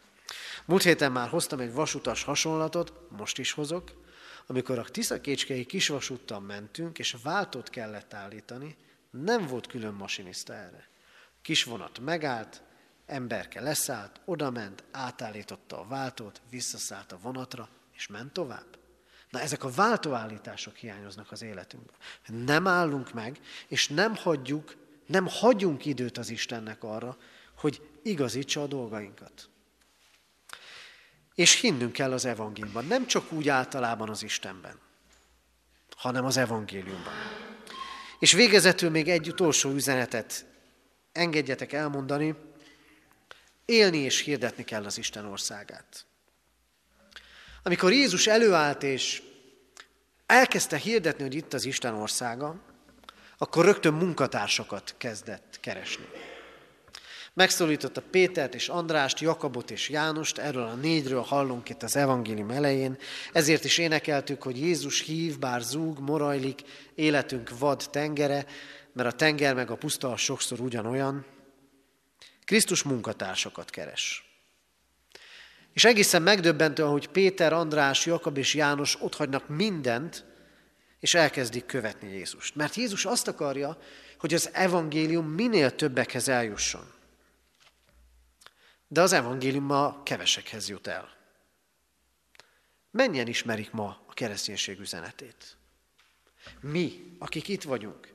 Múlt 0.65 0.83
héten 0.83 1.11
már 1.11 1.29
hoztam 1.29 1.59
egy 1.59 1.73
vasutas 1.73 2.23
hasonlatot, 2.23 2.93
most 3.09 3.37
is 3.37 3.51
hozok, 3.51 4.05
amikor 4.47 4.79
a 4.79 4.83
Tiszakécskei 4.83 5.65
kisvasúttal 5.65 6.39
mentünk, 6.39 6.99
és 6.99 7.15
váltót 7.23 7.69
kellett 7.69 8.13
állítani, 8.13 8.77
nem 9.09 9.47
volt 9.47 9.67
külön 9.67 9.93
masinista 9.93 10.53
erre. 10.53 10.87
Kis 11.41 11.63
vonat 11.63 11.99
megállt, 11.99 12.63
emberke 13.05 13.61
leszállt, 13.61 14.21
odament, 14.25 14.83
átállította 14.91 15.79
a 15.79 15.87
váltót, 15.87 16.41
visszaszállt 16.49 17.11
a 17.11 17.19
vonatra, 17.21 17.69
és 17.93 18.07
ment 18.07 18.33
tovább. 18.33 18.77
Na, 19.29 19.39
ezek 19.39 19.63
a 19.63 19.69
váltóállítások 19.69 20.75
hiányoznak 20.75 21.31
az 21.31 21.41
életünkben. 21.41 21.95
Nem 22.45 22.67
állunk 22.67 23.13
meg, 23.13 23.39
és 23.67 23.87
nem 23.87 24.15
hagyjuk, 24.15 24.75
nem 25.05 25.27
hagyunk 25.27 25.85
időt 25.85 26.17
az 26.17 26.29
Istennek 26.29 26.83
arra, 26.83 27.17
hogy 27.57 27.89
igazítsa 28.03 28.61
a 28.61 28.67
dolgainkat. 28.67 29.49
És 31.35 31.59
hinnünk 31.59 31.93
kell 31.93 32.11
az 32.11 32.25
evangéliumban, 32.25 32.85
nem 32.85 33.07
csak 33.07 33.31
úgy 33.31 33.49
általában 33.49 34.09
az 34.09 34.23
Istenben, 34.23 34.79
hanem 35.95 36.25
az 36.25 36.37
evangéliumban. 36.37 37.13
És 38.19 38.31
végezetül 38.31 38.89
még 38.89 39.09
egy 39.09 39.27
utolsó 39.27 39.69
üzenetet 39.69 40.45
engedjetek 41.11 41.73
elmondani, 41.73 42.35
élni 43.65 43.97
és 43.97 44.19
hirdetni 44.19 44.63
kell 44.63 44.85
az 44.85 44.97
Isten 44.97 45.25
országát. 45.25 46.06
Amikor 47.67 47.91
Jézus 47.91 48.27
előállt 48.27 48.83
és 48.83 49.21
elkezdte 50.25 50.77
hirdetni, 50.77 51.23
hogy 51.23 51.35
itt 51.35 51.53
az 51.53 51.65
Isten 51.65 51.93
országa, 51.93 52.55
akkor 53.37 53.65
rögtön 53.65 53.93
munkatársakat 53.93 54.95
kezdett 54.97 55.57
keresni. 55.61 56.05
Megszólította 57.33 58.01
Pétert 58.11 58.55
és 58.55 58.69
Andrást, 58.69 59.19
Jakabot 59.19 59.71
és 59.71 59.89
Jánost, 59.89 60.37
erről 60.37 60.63
a 60.63 60.73
négyről 60.73 61.21
hallunk 61.21 61.69
itt 61.69 61.83
az 61.83 61.95
evangélium 61.95 62.49
elején, 62.49 62.97
ezért 63.33 63.63
is 63.63 63.77
énekeltük, 63.77 64.43
hogy 64.43 64.59
Jézus 64.59 65.01
hív, 65.01 65.39
bár 65.39 65.61
zúg, 65.61 65.99
morajlik, 65.99 66.61
életünk 66.95 67.57
vad 67.59 67.83
tengere, 67.91 68.45
mert 68.93 69.13
a 69.13 69.15
tenger 69.15 69.55
meg 69.55 69.71
a 69.71 69.75
puszta 69.75 70.17
sokszor 70.17 70.59
ugyanolyan. 70.59 71.25
Krisztus 72.45 72.83
munkatársakat 72.83 73.69
keres. 73.69 74.26
És 75.77 75.83
egészen 75.83 76.21
megdöbbentő, 76.21 76.83
hogy 76.83 77.07
Péter, 77.07 77.53
András, 77.53 78.05
Jakab 78.05 78.37
és 78.37 78.53
János 78.53 79.01
otthagynak 79.01 79.47
mindent, 79.47 80.25
és 80.99 81.13
elkezdik 81.13 81.65
követni 81.65 82.09
Jézust. 82.09 82.55
Mert 82.55 82.75
Jézus 82.75 83.05
azt 83.05 83.27
akarja, 83.27 83.77
hogy 84.19 84.33
az 84.33 84.49
evangélium 84.53 85.27
minél 85.27 85.75
többekhez 85.75 86.27
eljusson. 86.27 86.93
De 88.87 89.01
az 89.01 89.11
evangélium 89.13 89.63
ma 89.63 90.03
kevesekhez 90.03 90.69
jut 90.69 90.87
el. 90.87 91.09
Mennyien 92.91 93.27
ismerik 93.27 93.71
ma 93.71 94.03
a 94.07 94.13
kereszténység 94.13 94.79
üzenetét? 94.79 95.57
Mi, 96.61 97.15
akik 97.19 97.47
itt 97.47 97.63
vagyunk. 97.63 98.13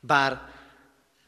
Bár 0.00 0.40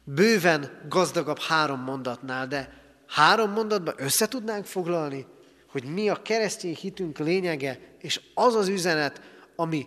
bőven 0.04 0.86
gazdagabb 0.88 1.38
három 1.38 1.80
mondatnál, 1.80 2.46
de 2.46 2.82
három 3.06 3.50
mondatban 3.50 3.94
össze 3.96 4.28
tudnánk 4.28 4.64
foglalni, 4.64 5.34
hogy 5.76 5.92
mi 5.92 6.08
a 6.08 6.22
keresztény 6.22 6.74
hitünk 6.74 7.18
lényege, 7.18 7.96
és 7.98 8.20
az 8.34 8.54
az 8.54 8.68
üzenet, 8.68 9.20
ami 9.56 9.86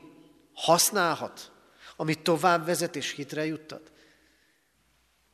használhat, 0.54 1.52
ami 1.96 2.16
tovább 2.16 2.66
vezet 2.66 2.96
és 2.96 3.12
hitre 3.12 3.46
juttat. 3.46 3.92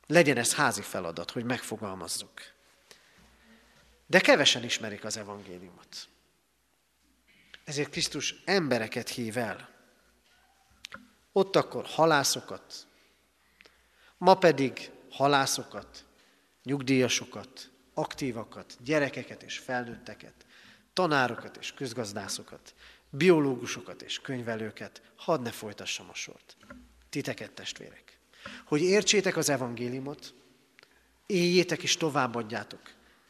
Legyen 0.06 0.36
ez 0.36 0.54
házi 0.54 0.82
feladat, 0.82 1.30
hogy 1.30 1.44
megfogalmazzuk. 1.44 2.40
De 4.06 4.20
kevesen 4.20 4.64
ismerik 4.64 5.04
az 5.04 5.16
evangéliumot. 5.16 6.08
Ezért 7.64 7.90
Krisztus 7.90 8.34
embereket 8.44 9.08
hív 9.08 9.36
el. 9.36 9.68
Ott 11.32 11.56
akkor 11.56 11.84
halászokat, 11.86 12.86
ma 14.18 14.34
pedig 14.34 14.90
halászokat, 15.10 16.04
nyugdíjasokat, 16.62 17.70
aktívakat, 17.98 18.76
gyerekeket 18.80 19.42
és 19.42 19.58
felnőtteket, 19.58 20.45
tanárokat 20.96 21.56
és 21.56 21.72
közgazdászokat, 21.72 22.74
biológusokat 23.10 24.02
és 24.02 24.20
könyvelőket, 24.20 25.02
hadd 25.16 25.42
ne 25.42 25.50
folytassam 25.50 26.06
a 26.10 26.14
sort. 26.14 26.56
Titeket, 27.10 27.52
testvérek, 27.52 28.18
hogy 28.64 28.82
értsétek 28.82 29.36
az 29.36 29.48
evangéliumot, 29.48 30.34
éljétek 31.26 31.82
és 31.82 31.96
továbbadjátok, 31.96 32.80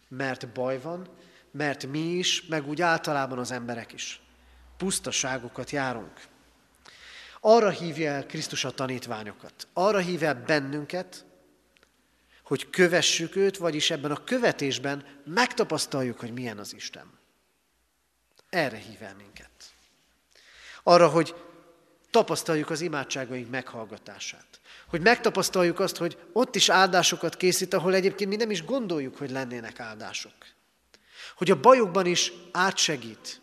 mert 0.09 0.49
baj 0.49 0.81
van, 0.81 1.09
mert 1.51 1.87
mi 1.87 1.99
is, 1.99 2.47
meg 2.47 2.69
úgy 2.69 2.83
általában 2.83 3.39
az 3.39 3.51
emberek 3.51 3.93
is. 3.93 4.21
Pusztaságokat 4.77 5.71
járunk. 5.71 6.21
Arra 7.41 7.71
hívja 7.71 8.11
el 8.11 8.27
Krisztus 8.27 8.65
a 8.65 8.71
tanítványokat, 8.71 9.69
arra 9.73 9.99
hívja 9.99 10.29
el 10.29 10.43
bennünket, 10.47 11.25
hogy 12.43 12.71
kövessük 12.71 13.37
őt, 13.37 13.57
vagyis 13.57 13.91
ebben 13.91 14.11
a 14.11 14.25
követésben 14.25 15.05
megtapasztaljuk, 15.25 16.21
hogy 16.21 16.33
milyen 16.33 16.59
az 16.59 16.75
Isten. 16.75 17.16
Erre 18.51 18.77
hív 18.77 19.03
el 19.03 19.15
minket. 19.15 19.51
Arra, 20.83 21.09
hogy 21.09 21.35
tapasztaljuk 22.11 22.71
az 22.71 22.81
imádságaink 22.81 23.51
meghallgatását. 23.51 24.61
Hogy 24.87 25.01
megtapasztaljuk 25.01 25.81
azt, 25.81 25.97
hogy 25.97 26.19
ott 26.33 26.55
is 26.55 26.69
áldásokat 26.69 27.37
készít, 27.37 27.75
ahol 27.75 27.95
egyébként 27.95 28.31
mi 28.31 28.37
nem 28.37 28.51
is 28.51 28.65
gondoljuk, 28.65 29.17
hogy 29.17 29.31
lennének 29.31 29.81
áldások. 29.81 30.33
Hogy 31.37 31.51
a 31.51 31.61
bajokban 31.61 32.07
is 32.07 32.33
átsegít. 32.53 33.41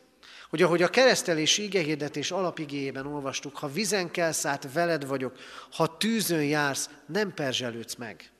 Hogy 0.49 0.61
ahogy 0.61 0.81
a 0.81 0.89
keresztelés 0.89 1.57
igehirdetés 1.57 2.31
alapigéjében 2.31 3.05
olvastuk, 3.05 3.57
ha 3.57 3.71
vizen 3.71 4.11
kelsz 4.11 4.45
át, 4.45 4.73
veled 4.73 5.07
vagyok, 5.07 5.37
ha 5.71 5.97
tűzön 5.97 6.43
jársz, 6.43 6.89
nem 7.05 7.33
perzselődsz 7.33 7.95
meg. 7.95 8.31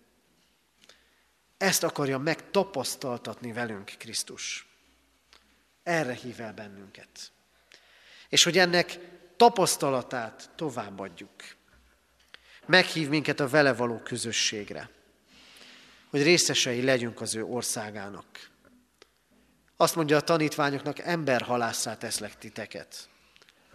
Ezt 1.58 1.84
akarja 1.84 2.18
megtapasztaltatni 2.18 3.52
velünk 3.52 3.92
Krisztus. 3.98 4.73
Erre 5.84 6.14
hív 6.14 6.42
el 6.42 6.54
bennünket. 6.54 7.32
És 8.30 8.44
hogy 8.44 8.58
ennek 8.58 9.00
tapasztalatát 9.38 10.50
továbbadjuk. 10.56 11.32
Meghív 12.66 13.10
minket 13.10 13.40
a 13.40 13.48
vele 13.48 13.74
való 13.74 14.00
közösségre, 14.00 14.90
hogy 16.10 16.24
részesei 16.24 16.84
legyünk 16.84 17.22
az 17.22 17.36
ő 17.36 17.44
országának. 17.44 18.50
Azt 19.78 19.96
mondja 19.96 20.18
a 20.18 20.22
tanítványoknak, 20.22 21.00
emberhalásszá 21.00 21.98
teszlek 21.98 22.38
titeket. 22.38 23.10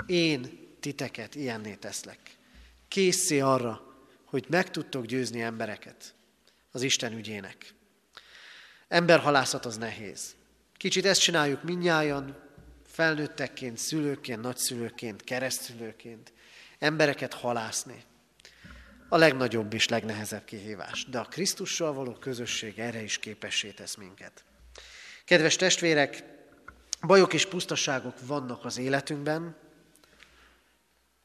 Én 0.06 0.66
titeket 0.80 1.34
ilyenné 1.34 1.74
teszlek. 1.74 2.18
Készé 2.88 3.40
arra, 3.40 3.82
hogy 4.24 4.44
meg 4.48 4.70
tudtok 4.70 5.04
győzni 5.04 5.42
embereket 5.42 6.14
az 6.72 6.82
Isten 6.82 7.12
ügyének. 7.12 7.74
Emberhalászat 8.88 9.64
az 9.64 9.76
nehéz. 9.76 10.36
Kicsit 10.78 11.06
ezt 11.06 11.20
csináljuk 11.20 11.62
minnyáján, 11.62 12.36
felnőttekként, 12.86 13.78
szülőként, 13.78 14.40
nagyszülőként, 14.40 15.24
keresztülőként, 15.24 16.32
embereket 16.78 17.34
halászni. 17.34 18.04
A 19.08 19.16
legnagyobb 19.16 19.72
és 19.72 19.88
legnehezebb 19.88 20.44
kihívás. 20.44 21.04
De 21.04 21.18
a 21.18 21.24
Krisztussal 21.24 21.92
való 21.92 22.12
közösség 22.12 22.78
erre 22.78 23.02
is 23.02 23.18
képessé 23.18 23.70
tesz 23.70 23.94
minket. 23.94 24.44
Kedves 25.24 25.56
testvérek, 25.56 26.24
bajok 27.00 27.32
és 27.32 27.46
pusztaságok 27.46 28.26
vannak 28.26 28.64
az 28.64 28.78
életünkben, 28.78 29.56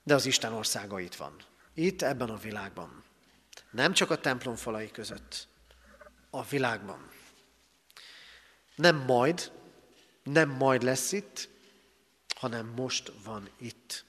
de 0.04 0.14
az 0.14 0.26
Isten 0.26 0.54
országa 0.54 1.00
itt 1.00 1.16
van. 1.16 1.36
Itt, 1.74 2.02
ebben 2.02 2.30
a 2.30 2.38
világban. 2.38 3.04
Nem 3.72 3.94
csak 3.94 4.10
a 4.10 4.20
templom 4.20 4.56
falai 4.56 4.92
között, 4.92 5.48
a 6.30 6.44
világban. 6.44 7.13
Nem 8.76 8.96
majd, 8.96 9.52
nem 10.24 10.50
majd 10.50 10.84
lesz 10.84 11.12
itt, 11.12 11.50
hanem 12.36 12.68
most 12.76 13.12
van 13.24 13.50
itt. 13.58 14.06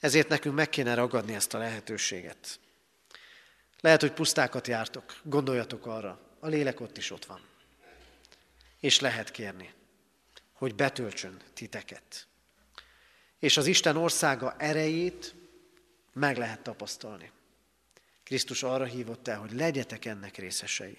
Ezért 0.00 0.28
nekünk 0.28 0.54
meg 0.54 0.68
kéne 0.68 0.94
ragadni 0.94 1.34
ezt 1.34 1.54
a 1.54 1.58
lehetőséget. 1.58 2.60
Lehet, 3.80 4.00
hogy 4.00 4.12
pusztákat 4.12 4.66
jártok, 4.66 5.16
gondoljatok 5.22 5.86
arra, 5.86 6.20
a 6.40 6.48
lélek 6.48 6.80
ott 6.80 6.96
is 6.96 7.10
ott 7.10 7.24
van. 7.24 7.40
És 8.80 9.00
lehet 9.00 9.30
kérni, 9.30 9.74
hogy 10.52 10.74
betöltsön 10.74 11.40
titeket. 11.54 12.26
És 13.38 13.56
az 13.56 13.66
Isten 13.66 13.96
országa 13.96 14.56
erejét 14.58 15.34
meg 16.12 16.36
lehet 16.36 16.60
tapasztalni. 16.60 17.30
Krisztus 18.22 18.62
arra 18.62 18.84
hívott 18.84 19.28
el, 19.28 19.38
hogy 19.38 19.52
legyetek 19.52 20.04
ennek 20.04 20.36
részesei. 20.36 20.98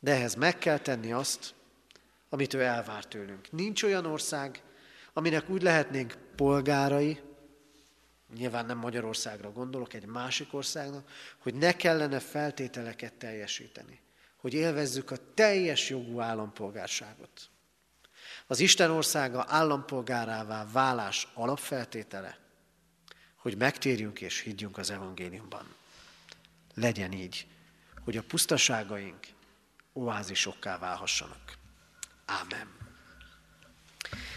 De 0.00 0.12
ehhez 0.12 0.34
meg 0.34 0.58
kell 0.58 0.78
tenni 0.78 1.12
azt, 1.12 1.54
amit 2.28 2.54
ő 2.54 2.62
elvár 2.62 3.04
tőlünk. 3.04 3.52
Nincs 3.52 3.82
olyan 3.82 4.06
ország, 4.06 4.62
aminek 5.12 5.48
úgy 5.50 5.62
lehetnénk 5.62 6.18
polgárai, 6.36 7.20
nyilván 8.34 8.66
nem 8.66 8.78
Magyarországra 8.78 9.52
gondolok, 9.52 9.94
egy 9.94 10.06
másik 10.06 10.54
országnak, 10.54 11.10
hogy 11.38 11.54
ne 11.54 11.72
kellene 11.72 12.20
feltételeket 12.20 13.14
teljesíteni, 13.14 14.00
hogy 14.36 14.54
élvezzük 14.54 15.10
a 15.10 15.16
teljes 15.34 15.90
jogú 15.90 16.20
állampolgárságot. 16.20 17.50
Az 18.46 18.60
Isten 18.60 18.90
országa 18.90 19.44
állampolgárává 19.48 20.66
válás 20.72 21.28
alapfeltétele, 21.34 22.38
hogy 23.36 23.56
megtérjünk 23.56 24.20
és 24.20 24.40
higgyünk 24.40 24.78
az 24.78 24.90
evangéliumban. 24.90 25.74
Legyen 26.74 27.12
így, 27.12 27.46
hogy 28.04 28.16
a 28.16 28.22
pusztaságaink 28.22 29.26
oázisokká 29.96 30.78
válhassanak. 30.78 31.58
Ámen. 32.24 32.74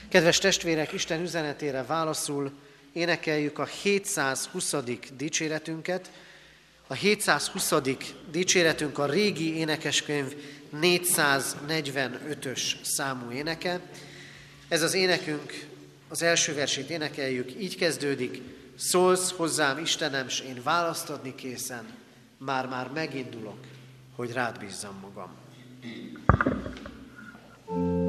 Kedves 0.10 0.38
testvérek, 0.38 0.92
Isten 0.92 1.22
üzenetére 1.22 1.84
válaszul 1.84 2.52
énekeljük 2.94 3.60
a 3.60 3.66
720. 3.66 4.76
dicséretünket. 5.18 6.12
A 6.88 6.94
720. 6.94 7.74
dicséretünk 8.32 8.98
a 8.98 9.06
régi 9.06 9.58
énekeskönyv 9.58 10.36
445-ös 10.76 12.84
számú 12.84 13.32
éneke. 13.32 13.80
Ez 14.68 14.82
az 14.82 14.94
énekünk, 14.94 15.68
az 16.08 16.22
első 16.22 16.54
versét 16.54 16.90
énekeljük, 16.90 17.62
így 17.62 17.76
kezdődik, 17.76 18.42
szólsz 18.76 19.32
hozzám 19.32 19.78
Istenem, 19.78 20.28
s 20.28 20.40
én 20.40 20.64
választ 20.64 21.10
adni 21.10 21.36
készen, 21.36 21.94
már-már 22.38 22.92
megindulok, 22.92 23.58
hogy 24.16 24.32
rád 24.32 24.60
bízzam 24.60 25.00
magam. 25.02 25.49
thank 25.82 26.18
you 27.70 28.09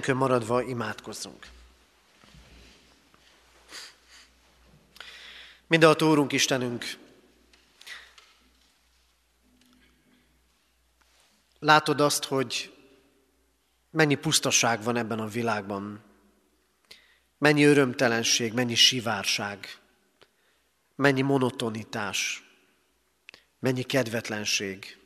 Helyünkön 0.00 0.28
maradva 0.28 0.62
imádkozzunk. 0.62 1.46
Mindenható 5.66 6.10
Úrunk 6.10 6.32
Istenünk, 6.32 6.84
látod 11.58 12.00
azt, 12.00 12.24
hogy 12.24 12.76
mennyi 13.90 14.14
pusztaság 14.14 14.82
van 14.82 14.96
ebben 14.96 15.18
a 15.18 15.26
világban, 15.26 16.02
mennyi 17.38 17.64
örömtelenség, 17.64 18.52
mennyi 18.52 18.74
sivárság, 18.74 19.78
mennyi 20.94 21.22
monotonitás, 21.22 22.44
mennyi 23.58 23.82
kedvetlenség. 23.82 24.98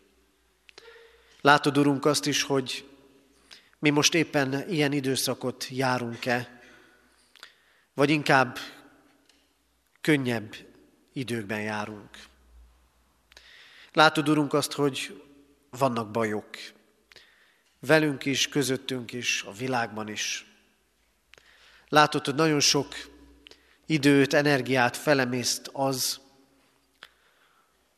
Látod, 1.40 1.78
Urunk, 1.78 2.04
azt 2.04 2.26
is, 2.26 2.42
hogy 2.42 2.93
mi 3.84 3.90
most 3.90 4.14
éppen 4.14 4.68
ilyen 4.68 4.92
időszakot 4.92 5.68
járunk-e, 5.70 6.60
vagy 7.94 8.10
inkább 8.10 8.58
könnyebb 10.00 10.56
időkben 11.12 11.60
járunk. 11.60 12.08
Látod, 13.92 14.28
Urunk, 14.28 14.52
azt, 14.52 14.72
hogy 14.72 15.22
vannak 15.70 16.10
bajok. 16.10 16.48
Velünk 17.78 18.24
is, 18.24 18.48
közöttünk 18.48 19.12
is, 19.12 19.42
a 19.42 19.52
világban 19.52 20.08
is. 20.08 20.46
Látod, 21.88 22.24
hogy 22.24 22.34
nagyon 22.34 22.60
sok 22.60 22.94
időt, 23.86 24.34
energiát 24.34 24.96
felemészt 24.96 25.70
az, 25.72 26.20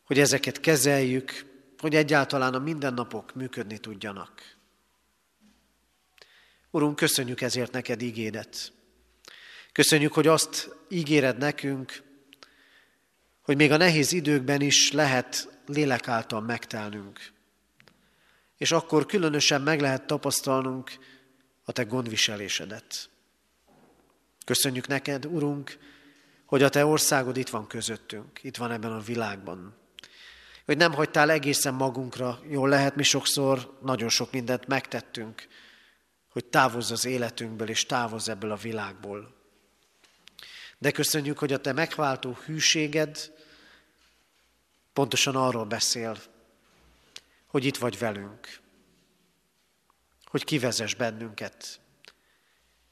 hogy 0.04 0.18
ezeket 0.18 0.60
kezeljük, 0.60 1.44
hogy 1.78 1.94
egyáltalán 1.94 2.54
a 2.54 2.58
mindennapok 2.58 3.34
működni 3.34 3.78
tudjanak. 3.78 4.55
Urunk, 6.76 6.96
köszönjük 6.96 7.40
ezért 7.40 7.72
neked 7.72 8.02
ígédet. 8.02 8.72
Köszönjük, 9.72 10.12
hogy 10.12 10.26
azt 10.26 10.76
ígéred 10.88 11.38
nekünk, 11.38 12.02
hogy 13.42 13.56
még 13.56 13.72
a 13.72 13.76
nehéz 13.76 14.12
időkben 14.12 14.60
is 14.60 14.92
lehet 14.92 15.58
lélek 15.66 16.08
által 16.08 16.40
megtelnünk. 16.40 17.32
És 18.56 18.72
akkor 18.72 19.06
különösen 19.06 19.62
meg 19.62 19.80
lehet 19.80 20.06
tapasztalnunk 20.06 20.90
a 21.64 21.72
te 21.72 21.82
gondviselésedet. 21.82 23.08
Köszönjük 24.44 24.86
neked, 24.86 25.26
Urunk, 25.26 25.78
hogy 26.46 26.62
a 26.62 26.68
te 26.68 26.86
országod 26.86 27.36
itt 27.36 27.48
van 27.48 27.66
közöttünk, 27.66 28.42
itt 28.42 28.56
van 28.56 28.70
ebben 28.70 28.92
a 28.92 29.00
világban. 29.00 29.74
Hogy 30.64 30.76
nem 30.76 30.92
hagytál 30.92 31.30
egészen 31.30 31.74
magunkra, 31.74 32.40
jól 32.48 32.68
lehet, 32.68 32.96
mi 32.96 33.02
sokszor 33.02 33.78
nagyon 33.82 34.08
sok 34.08 34.32
mindent 34.32 34.66
megtettünk, 34.66 35.46
hogy 36.36 36.44
távozz 36.44 36.90
az 36.90 37.04
életünkből, 37.04 37.68
és 37.68 37.86
távozz 37.86 38.28
ebből 38.28 38.50
a 38.50 38.56
világból. 38.56 39.34
De 40.78 40.90
köszönjük, 40.90 41.38
hogy 41.38 41.52
a 41.52 41.60
te 41.60 41.72
megváltó 41.72 42.32
hűséged 42.44 43.32
pontosan 44.92 45.36
arról 45.36 45.64
beszél, 45.64 46.18
hogy 47.46 47.64
itt 47.64 47.76
vagy 47.76 47.98
velünk, 47.98 48.60
hogy 50.24 50.44
kivezes 50.44 50.94
bennünket, 50.94 51.80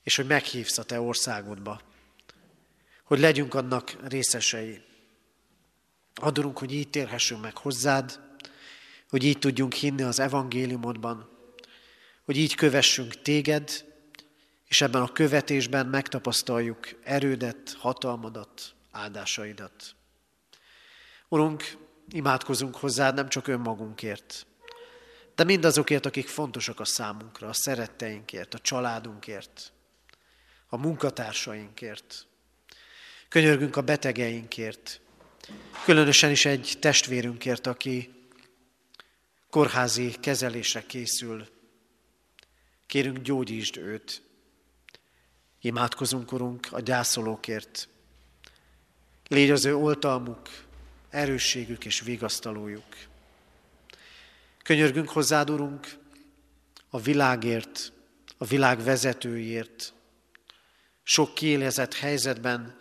és 0.02 0.16
hogy 0.16 0.26
meghívsz 0.26 0.78
a 0.78 0.84
te 0.84 1.00
országodba, 1.00 1.80
hogy 3.02 3.18
legyünk 3.18 3.54
annak 3.54 4.08
részesei. 4.08 4.82
Adorunk, 6.14 6.58
hogy 6.58 6.72
így 6.72 6.90
térhessünk 6.90 7.42
meg 7.42 7.56
hozzád, 7.56 8.20
hogy 9.08 9.24
így 9.24 9.38
tudjunk 9.38 9.72
hinni 9.72 10.02
az 10.02 10.18
evangéliumodban, 10.18 11.33
hogy 12.24 12.36
így 12.36 12.54
kövessünk 12.54 13.22
téged, 13.22 13.84
és 14.66 14.80
ebben 14.80 15.02
a 15.02 15.12
követésben 15.12 15.86
megtapasztaljuk 15.86 16.88
erődet, 17.02 17.76
hatalmadat, 17.78 18.74
áldásaidat. 18.90 19.94
Urunk, 21.28 21.76
imádkozunk 22.08 22.76
hozzád 22.76 23.14
nem 23.14 23.28
csak 23.28 23.46
önmagunkért, 23.46 24.46
de 25.34 25.44
mindazokért, 25.44 26.06
akik 26.06 26.28
fontosak 26.28 26.80
a 26.80 26.84
számunkra, 26.84 27.48
a 27.48 27.52
szeretteinkért, 27.52 28.54
a 28.54 28.58
családunkért, 28.58 29.72
a 30.68 30.76
munkatársainkért. 30.76 32.26
Könyörgünk 33.28 33.76
a 33.76 33.82
betegeinkért, 33.82 35.00
különösen 35.84 36.30
is 36.30 36.44
egy 36.44 36.76
testvérünkért, 36.80 37.66
aki 37.66 38.12
kórházi 39.50 40.10
kezelésre 40.20 40.86
készül, 40.86 41.53
Kérünk, 42.94 43.18
gyógyítsd 43.18 43.76
őt. 43.76 44.22
Imádkozunk, 45.60 46.32
Urunk, 46.32 46.66
a 46.70 46.80
gyászolókért. 46.80 47.88
Légy 49.28 49.50
az 49.50 49.64
ő 49.64 49.76
oltalmuk, 49.76 50.48
erősségük 51.10 51.84
és 51.84 52.00
vigasztalójuk. 52.00 52.96
Könyörgünk 54.62 55.08
hozzád, 55.08 55.50
Urunk, 55.50 55.98
a 56.88 57.00
világért, 57.00 57.92
a 58.38 58.44
világ 58.44 58.82
vezetőiért. 58.82 59.92
Sok 61.02 61.34
kiélezett 61.34 61.94
helyzetben 61.94 62.78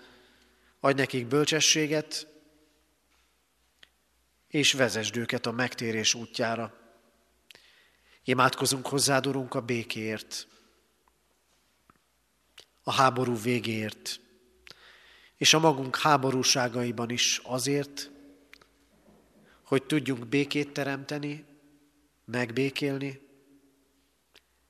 adj 0.80 1.00
nekik 1.00 1.28
bölcsességet, 1.28 2.28
és 4.48 4.74
vezesd 4.74 5.18
őket 5.18 5.46
a 5.46 5.52
megtérés 5.52 6.14
útjára. 6.14 6.83
Imádkozunk 8.24 8.88
hozzád, 8.88 9.28
Urunk, 9.28 9.54
a 9.54 9.62
békéért, 9.62 10.48
a 12.84 12.92
háború 12.92 13.42
végéért, 13.42 14.20
és 15.36 15.54
a 15.54 15.60
magunk 15.60 15.98
háborúságaiban 15.98 17.10
is 17.10 17.42
azért, 17.44 18.12
hogy 19.64 19.84
tudjunk 19.84 20.28
békét 20.28 20.74
teremteni, 20.74 21.46
megbékélni, 22.26 23.22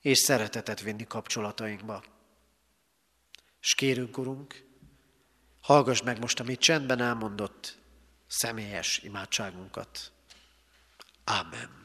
és 0.01 0.17
szeretetet 0.17 0.81
vinni 0.81 1.07
kapcsolatainkba. 1.07 2.03
És 3.61 3.75
kérünk, 3.75 4.17
Urunk, 4.17 4.63
hallgass 5.61 6.01
meg 6.01 6.19
most, 6.19 6.39
amit 6.39 6.59
csendben 6.59 6.99
elmondott 6.99 7.77
személyes 8.27 8.97
imádságunkat. 9.03 10.11
Amen. 11.23 11.82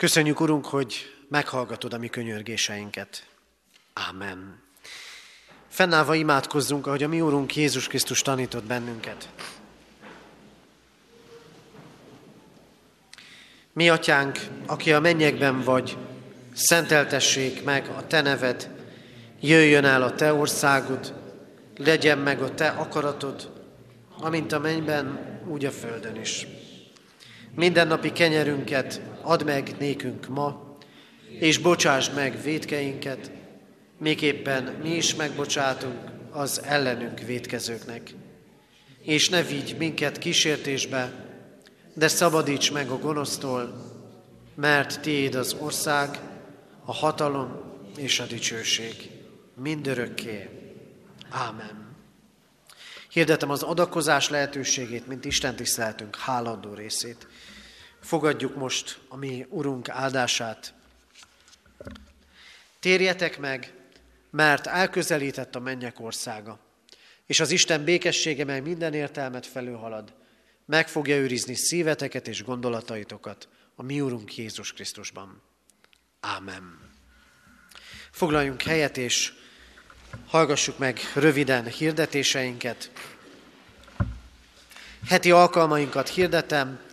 Köszönjük, 0.00 0.40
Urunk, 0.40 0.66
hogy 0.66 1.12
meghallgatod 1.28 1.92
a 1.92 1.98
mi 1.98 2.08
könyörgéseinket. 2.08 3.26
Ámen. 3.92 4.62
Fennállva 5.68 6.14
imádkozzunk, 6.14 6.86
ahogy 6.86 7.02
a 7.02 7.08
mi 7.08 7.20
Úrunk 7.20 7.56
Jézus 7.56 7.86
Krisztus 7.86 8.22
tanított 8.22 8.64
bennünket. 8.64 9.28
Mi, 13.72 13.88
Atyánk, 13.88 14.38
aki 14.66 14.92
a 14.92 15.00
mennyekben 15.00 15.62
vagy, 15.62 15.96
Szenteltessék 16.52 17.64
meg 17.64 17.88
a 17.88 18.06
Te 18.06 18.20
neved, 18.20 18.70
jöjjön 19.40 19.84
el 19.84 20.02
a 20.02 20.14
Te 20.14 20.34
országod, 20.34 21.14
legyen 21.76 22.18
meg 22.18 22.42
a 22.42 22.54
Te 22.54 22.68
akaratod, 22.68 23.50
amint 24.20 24.52
a 24.52 24.58
mennyben, 24.58 25.40
úgy 25.46 25.64
a 25.64 25.70
földön 25.70 26.16
is. 26.16 26.46
Mindennapi 27.54 28.12
kenyerünket 28.12 29.00
add 29.22 29.44
meg 29.44 29.74
nékünk 29.78 30.28
ma, 30.28 30.76
és 31.38 31.58
bocsásd 31.58 32.14
meg 32.14 32.42
védkeinket, 32.42 33.30
miképpen 33.98 34.62
mi 34.82 34.96
is 34.96 35.14
megbocsátunk 35.14 35.98
az 36.30 36.62
ellenünk 36.64 37.20
védkezőknek. 37.20 38.10
És 39.02 39.28
ne 39.28 39.42
vigy 39.42 39.76
minket 39.78 40.18
kísértésbe, 40.18 41.12
de 41.94 42.08
szabadíts 42.08 42.72
meg 42.72 42.90
a 42.90 42.98
gonosztól, 42.98 43.88
mert 44.54 45.00
tiéd 45.00 45.34
az 45.34 45.56
ország, 45.58 46.18
a 46.84 46.92
hatalom 46.92 47.60
és 47.96 48.20
a 48.20 48.26
dicsőség 48.26 49.10
mindörökké. 49.62 50.48
Ámen. 51.30 51.96
Hirdetem 53.10 53.50
az 53.50 53.62
adakozás 53.62 54.28
lehetőségét, 54.28 55.06
mint 55.06 55.24
Isten 55.24 55.56
tiszteltünk 55.56 56.16
hálandó 56.16 56.74
részét. 56.74 57.26
Fogadjuk 58.10 58.56
most 58.56 58.98
a 59.08 59.16
mi 59.16 59.46
Urunk 59.48 59.88
áldását. 59.88 60.74
Térjetek 62.80 63.38
meg, 63.38 63.72
mert 64.30 64.66
elközelített 64.66 65.54
a 65.54 65.60
mennyek 65.60 66.00
országa, 66.00 66.58
és 67.26 67.40
az 67.40 67.50
Isten 67.50 67.84
békessége, 67.84 68.44
mely 68.44 68.60
minden 68.60 68.94
értelmet 68.94 69.46
felülhalad, 69.46 70.14
meg 70.66 70.88
fogja 70.88 71.16
őrizni 71.16 71.54
szíveteket 71.54 72.28
és 72.28 72.44
gondolataitokat 72.44 73.48
a 73.74 73.82
mi 73.82 74.00
Urunk 74.00 74.36
Jézus 74.36 74.72
Krisztusban. 74.72 75.42
Ámen. 76.20 76.90
Foglaljunk 78.10 78.62
helyet, 78.62 78.96
és 78.96 79.32
hallgassuk 80.26 80.78
meg 80.78 81.00
röviden 81.14 81.66
hirdetéseinket. 81.66 82.90
Heti 85.06 85.30
alkalmainkat 85.30 86.08
hirdetem. 86.08 86.88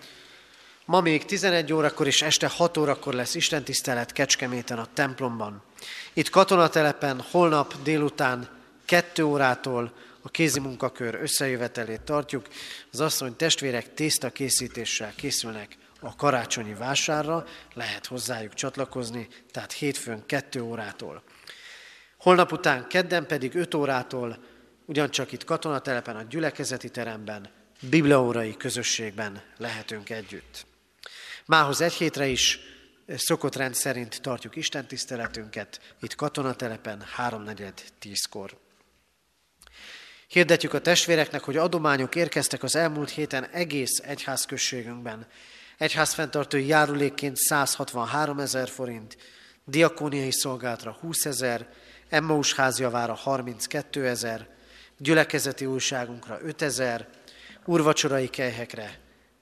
Ma 0.87 1.01
még 1.01 1.25
11 1.25 1.73
órakor 1.73 2.07
és 2.07 2.21
este 2.21 2.47
6 2.47 2.77
órakor 2.77 3.13
lesz 3.13 3.35
Isten 3.35 3.63
tisztelet 3.63 4.11
Kecskeméten 4.11 4.77
a 4.77 4.87
templomban. 4.93 5.63
Itt 6.13 6.29
katonatelepen 6.29 7.21
holnap 7.31 7.73
délután 7.83 8.49
2 8.85 9.23
órától 9.23 9.93
a 10.21 10.29
kézi 10.29 10.59
munkakör 10.59 11.15
összejövetelét 11.21 12.01
tartjuk. 12.01 12.47
Az 12.91 12.99
asszony 12.99 13.35
testvérek 13.35 13.93
tészta 13.93 14.29
készítéssel 14.29 15.13
készülnek 15.15 15.77
a 15.99 16.15
karácsonyi 16.15 16.73
vásárra, 16.73 17.45
lehet 17.73 18.05
hozzájuk 18.05 18.53
csatlakozni, 18.53 19.27
tehát 19.51 19.71
hétfőn 19.71 20.25
2 20.25 20.61
órától. 20.61 21.23
Holnap 22.17 22.51
után 22.51 22.87
kedden 22.87 23.25
pedig 23.25 23.55
5 23.55 23.73
órától, 23.73 24.37
ugyancsak 24.85 25.31
itt 25.31 25.43
katonatelepen 25.43 26.15
a 26.15 26.23
gyülekezeti 26.29 26.89
teremben, 26.89 27.49
bibliaórai 27.89 28.57
közösségben 28.57 29.41
lehetünk 29.57 30.09
együtt. 30.09 30.65
Mához 31.47 31.81
egy 31.81 31.93
hétre 31.93 32.27
is 32.27 32.59
szokott 33.07 33.55
rend 33.55 33.75
szerint 33.75 34.21
tartjuk 34.21 34.55
Isten 34.55 34.87
tiszteletünket, 34.87 35.95
itt 36.01 36.15
katonatelepen 36.15 37.01
háromnegyed 37.01 37.83
tízkor. 37.99 38.57
Hirdetjük 40.27 40.73
a 40.73 40.81
testvéreknek, 40.81 41.43
hogy 41.43 41.57
adományok 41.57 42.15
érkeztek 42.15 42.63
az 42.63 42.75
elmúlt 42.75 43.09
héten 43.09 43.45
egész 43.45 43.99
egyházközségünkben. 44.03 45.27
Egyházfenntartói 45.77 46.67
járulékként 46.67 47.37
163 47.37 48.39
ezer 48.39 48.69
forint, 48.69 49.17
diakóniai 49.65 50.31
szolgálatra 50.31 50.97
20 50.99 51.25
ezer, 51.25 51.69
Emmaus 52.09 52.53
házjavára 52.53 53.13
32 53.13 54.07
ezer, 54.07 54.47
gyülekezeti 54.97 55.65
újságunkra 55.65 56.39
5 56.41 56.61
ezer, 56.61 57.07
urvacsorai 57.65 58.27
kelyhekre 58.27 58.99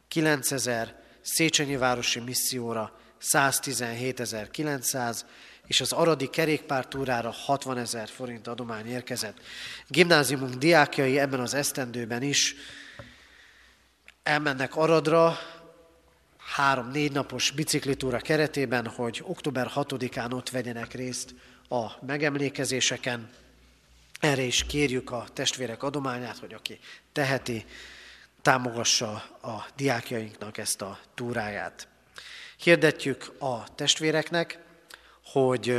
9 0.07 0.51
ezer, 0.51 1.03
Széchenyi 1.25 1.77
városi 1.77 2.19
misszióra 2.19 2.99
117.900, 3.21 5.21
és 5.67 5.81
az 5.81 5.91
aradi 5.91 6.29
kerékpártúrára 6.29 7.31
60 7.31 7.77
ezer 7.77 8.09
forint 8.09 8.47
adomány 8.47 8.87
érkezett. 8.87 9.37
Gimnáziumunk 9.87 10.53
diákjai 10.53 11.19
ebben 11.19 11.39
az 11.39 11.53
esztendőben 11.53 12.21
is 12.21 12.55
elmennek 14.23 14.75
Aradra, 14.75 15.37
három-négy 16.37 17.11
napos 17.11 17.51
biciklitúra 17.51 18.17
keretében, 18.17 18.87
hogy 18.87 19.21
október 19.23 19.71
6-án 19.75 20.33
ott 20.33 20.49
vegyenek 20.49 20.93
részt 20.93 21.35
a 21.69 22.05
megemlékezéseken. 22.05 23.29
Erre 24.19 24.41
is 24.41 24.65
kérjük 24.65 25.11
a 25.11 25.25
testvérek 25.33 25.83
adományát, 25.83 26.37
hogy 26.37 26.53
aki 26.53 26.79
teheti, 27.11 27.65
támogassa 28.45 29.11
a 29.41 29.65
diákjainknak 29.75 30.57
ezt 30.57 30.81
a 30.81 30.99
túráját. 31.15 31.87
Hirdetjük 32.57 33.31
a 33.39 33.75
testvéreknek, 33.75 34.59
hogy 35.23 35.77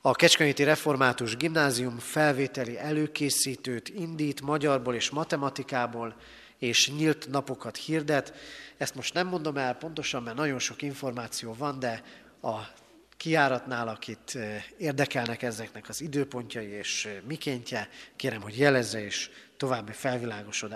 a 0.00 0.12
Kecskeméti 0.12 0.62
Református 0.62 1.36
Gimnázium 1.36 1.98
felvételi 1.98 2.78
előkészítőt 2.78 3.88
indít 3.88 4.40
magyarból 4.40 4.94
és 4.94 5.10
matematikából, 5.10 6.16
és 6.58 6.90
nyílt 6.90 7.28
napokat 7.28 7.76
hirdet. 7.76 8.34
Ezt 8.76 8.94
most 8.94 9.14
nem 9.14 9.26
mondom 9.26 9.56
el 9.56 9.74
pontosan, 9.74 10.22
mert 10.22 10.36
nagyon 10.36 10.58
sok 10.58 10.82
információ 10.82 11.54
van, 11.54 11.78
de 11.78 12.02
a 12.42 12.56
kiáratnál, 13.16 13.88
akit 13.88 14.38
érdekelnek 14.78 15.42
ezeknek 15.42 15.88
az 15.88 16.00
időpontjai 16.00 16.68
és 16.68 17.08
mikéntje, 17.26 17.88
kérem, 18.16 18.40
hogy 18.40 18.58
jelezze, 18.58 19.04
és 19.04 19.30
további 19.60 19.92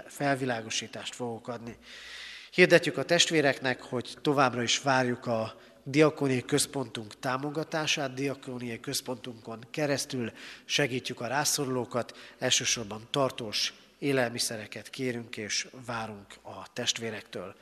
felvilágosítást 0.06 1.14
fogok 1.14 1.48
adni. 1.48 1.76
Hirdetjük 2.50 2.96
a 2.96 3.04
testvéreknek, 3.04 3.82
hogy 3.82 4.16
továbbra 4.22 4.62
is 4.62 4.78
várjuk 4.78 5.26
a 5.26 5.60
diakóniai 5.82 6.44
központunk 6.44 7.18
támogatását, 7.18 8.14
diakóniai 8.14 8.80
központunkon 8.80 9.66
keresztül 9.70 10.32
segítjük 10.64 11.20
a 11.20 11.26
rászorulókat, 11.26 12.16
elsősorban 12.38 13.08
tartós 13.10 13.72
élelmiszereket 13.98 14.90
kérünk 14.90 15.36
és 15.36 15.66
várunk 15.86 16.26
a 16.42 16.72
testvérektől. 16.72 17.54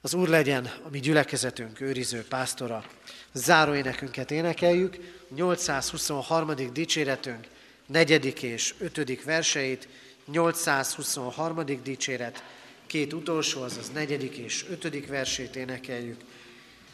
Az 0.00 0.14
Úr 0.14 0.28
legyen 0.28 0.64
a 0.82 0.88
mi 0.88 1.00
gyülekezetünk 1.00 1.80
őriző 1.80 2.24
pásztora. 2.28 2.84
Záróénekünket 3.32 4.30
énekeljük, 4.30 4.96
823. 5.34 6.54
dicséretünk, 6.72 7.46
negyedik 7.86 8.42
és 8.42 8.74
ötödik 8.78 9.24
verseit, 9.24 9.88
823. 10.26 11.64
dicséret, 11.82 12.42
két 12.86 13.12
utolsó, 13.12 13.62
azaz 13.62 13.90
negyedik 13.90 14.36
és 14.36 14.64
ötödik 14.70 15.08
versét 15.08 15.56
énekeljük. 15.56 16.20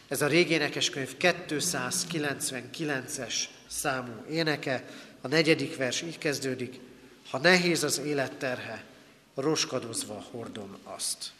Ez 0.09 0.23
a 0.23 0.27
régi 0.27 0.53
énekeskönyv 0.53 1.17
299-es 1.21 3.35
számú 3.67 4.25
éneke, 4.31 4.85
a 5.21 5.29
negyedik 5.29 5.77
vers 5.77 6.03
így 6.03 6.19
kezdődik, 6.19 6.81
ha 7.31 7.39
nehéz 7.39 7.83
az 7.83 7.99
életterhe, 7.99 8.85
roskadozva 9.35 10.25
hordom 10.31 10.77
azt. 10.85 11.33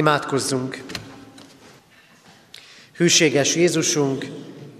Imádkozzunk! 0.00 0.82
Hűséges 2.92 3.56
Jézusunk, 3.56 4.26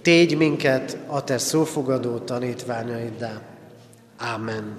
tégy 0.03 0.37
minket 0.37 0.99
a 1.07 1.25
Te 1.25 1.39
szófogadó 1.39 2.18
tanítványaiddá. 2.18 3.43
Ámen. 4.16 4.77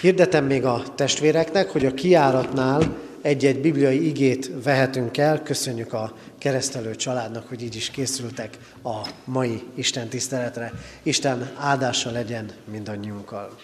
Hirdetem 0.00 0.44
még 0.44 0.64
a 0.64 0.82
testvéreknek, 0.94 1.70
hogy 1.70 1.86
a 1.86 1.94
kiáratnál 1.94 2.96
egy-egy 3.22 3.60
bibliai 3.60 4.06
igét 4.06 4.50
vehetünk 4.62 5.18
el. 5.18 5.42
Köszönjük 5.42 5.92
a 5.92 6.16
keresztelő 6.38 6.94
családnak, 6.94 7.48
hogy 7.48 7.62
így 7.62 7.76
is 7.76 7.90
készültek 7.90 8.58
a 8.82 9.08
mai 9.24 9.62
Isten 9.74 10.08
tiszteletre. 10.08 10.72
Isten 11.02 11.50
áldása 11.56 12.10
legyen 12.10 12.50
mindannyiunkkal. 12.70 13.56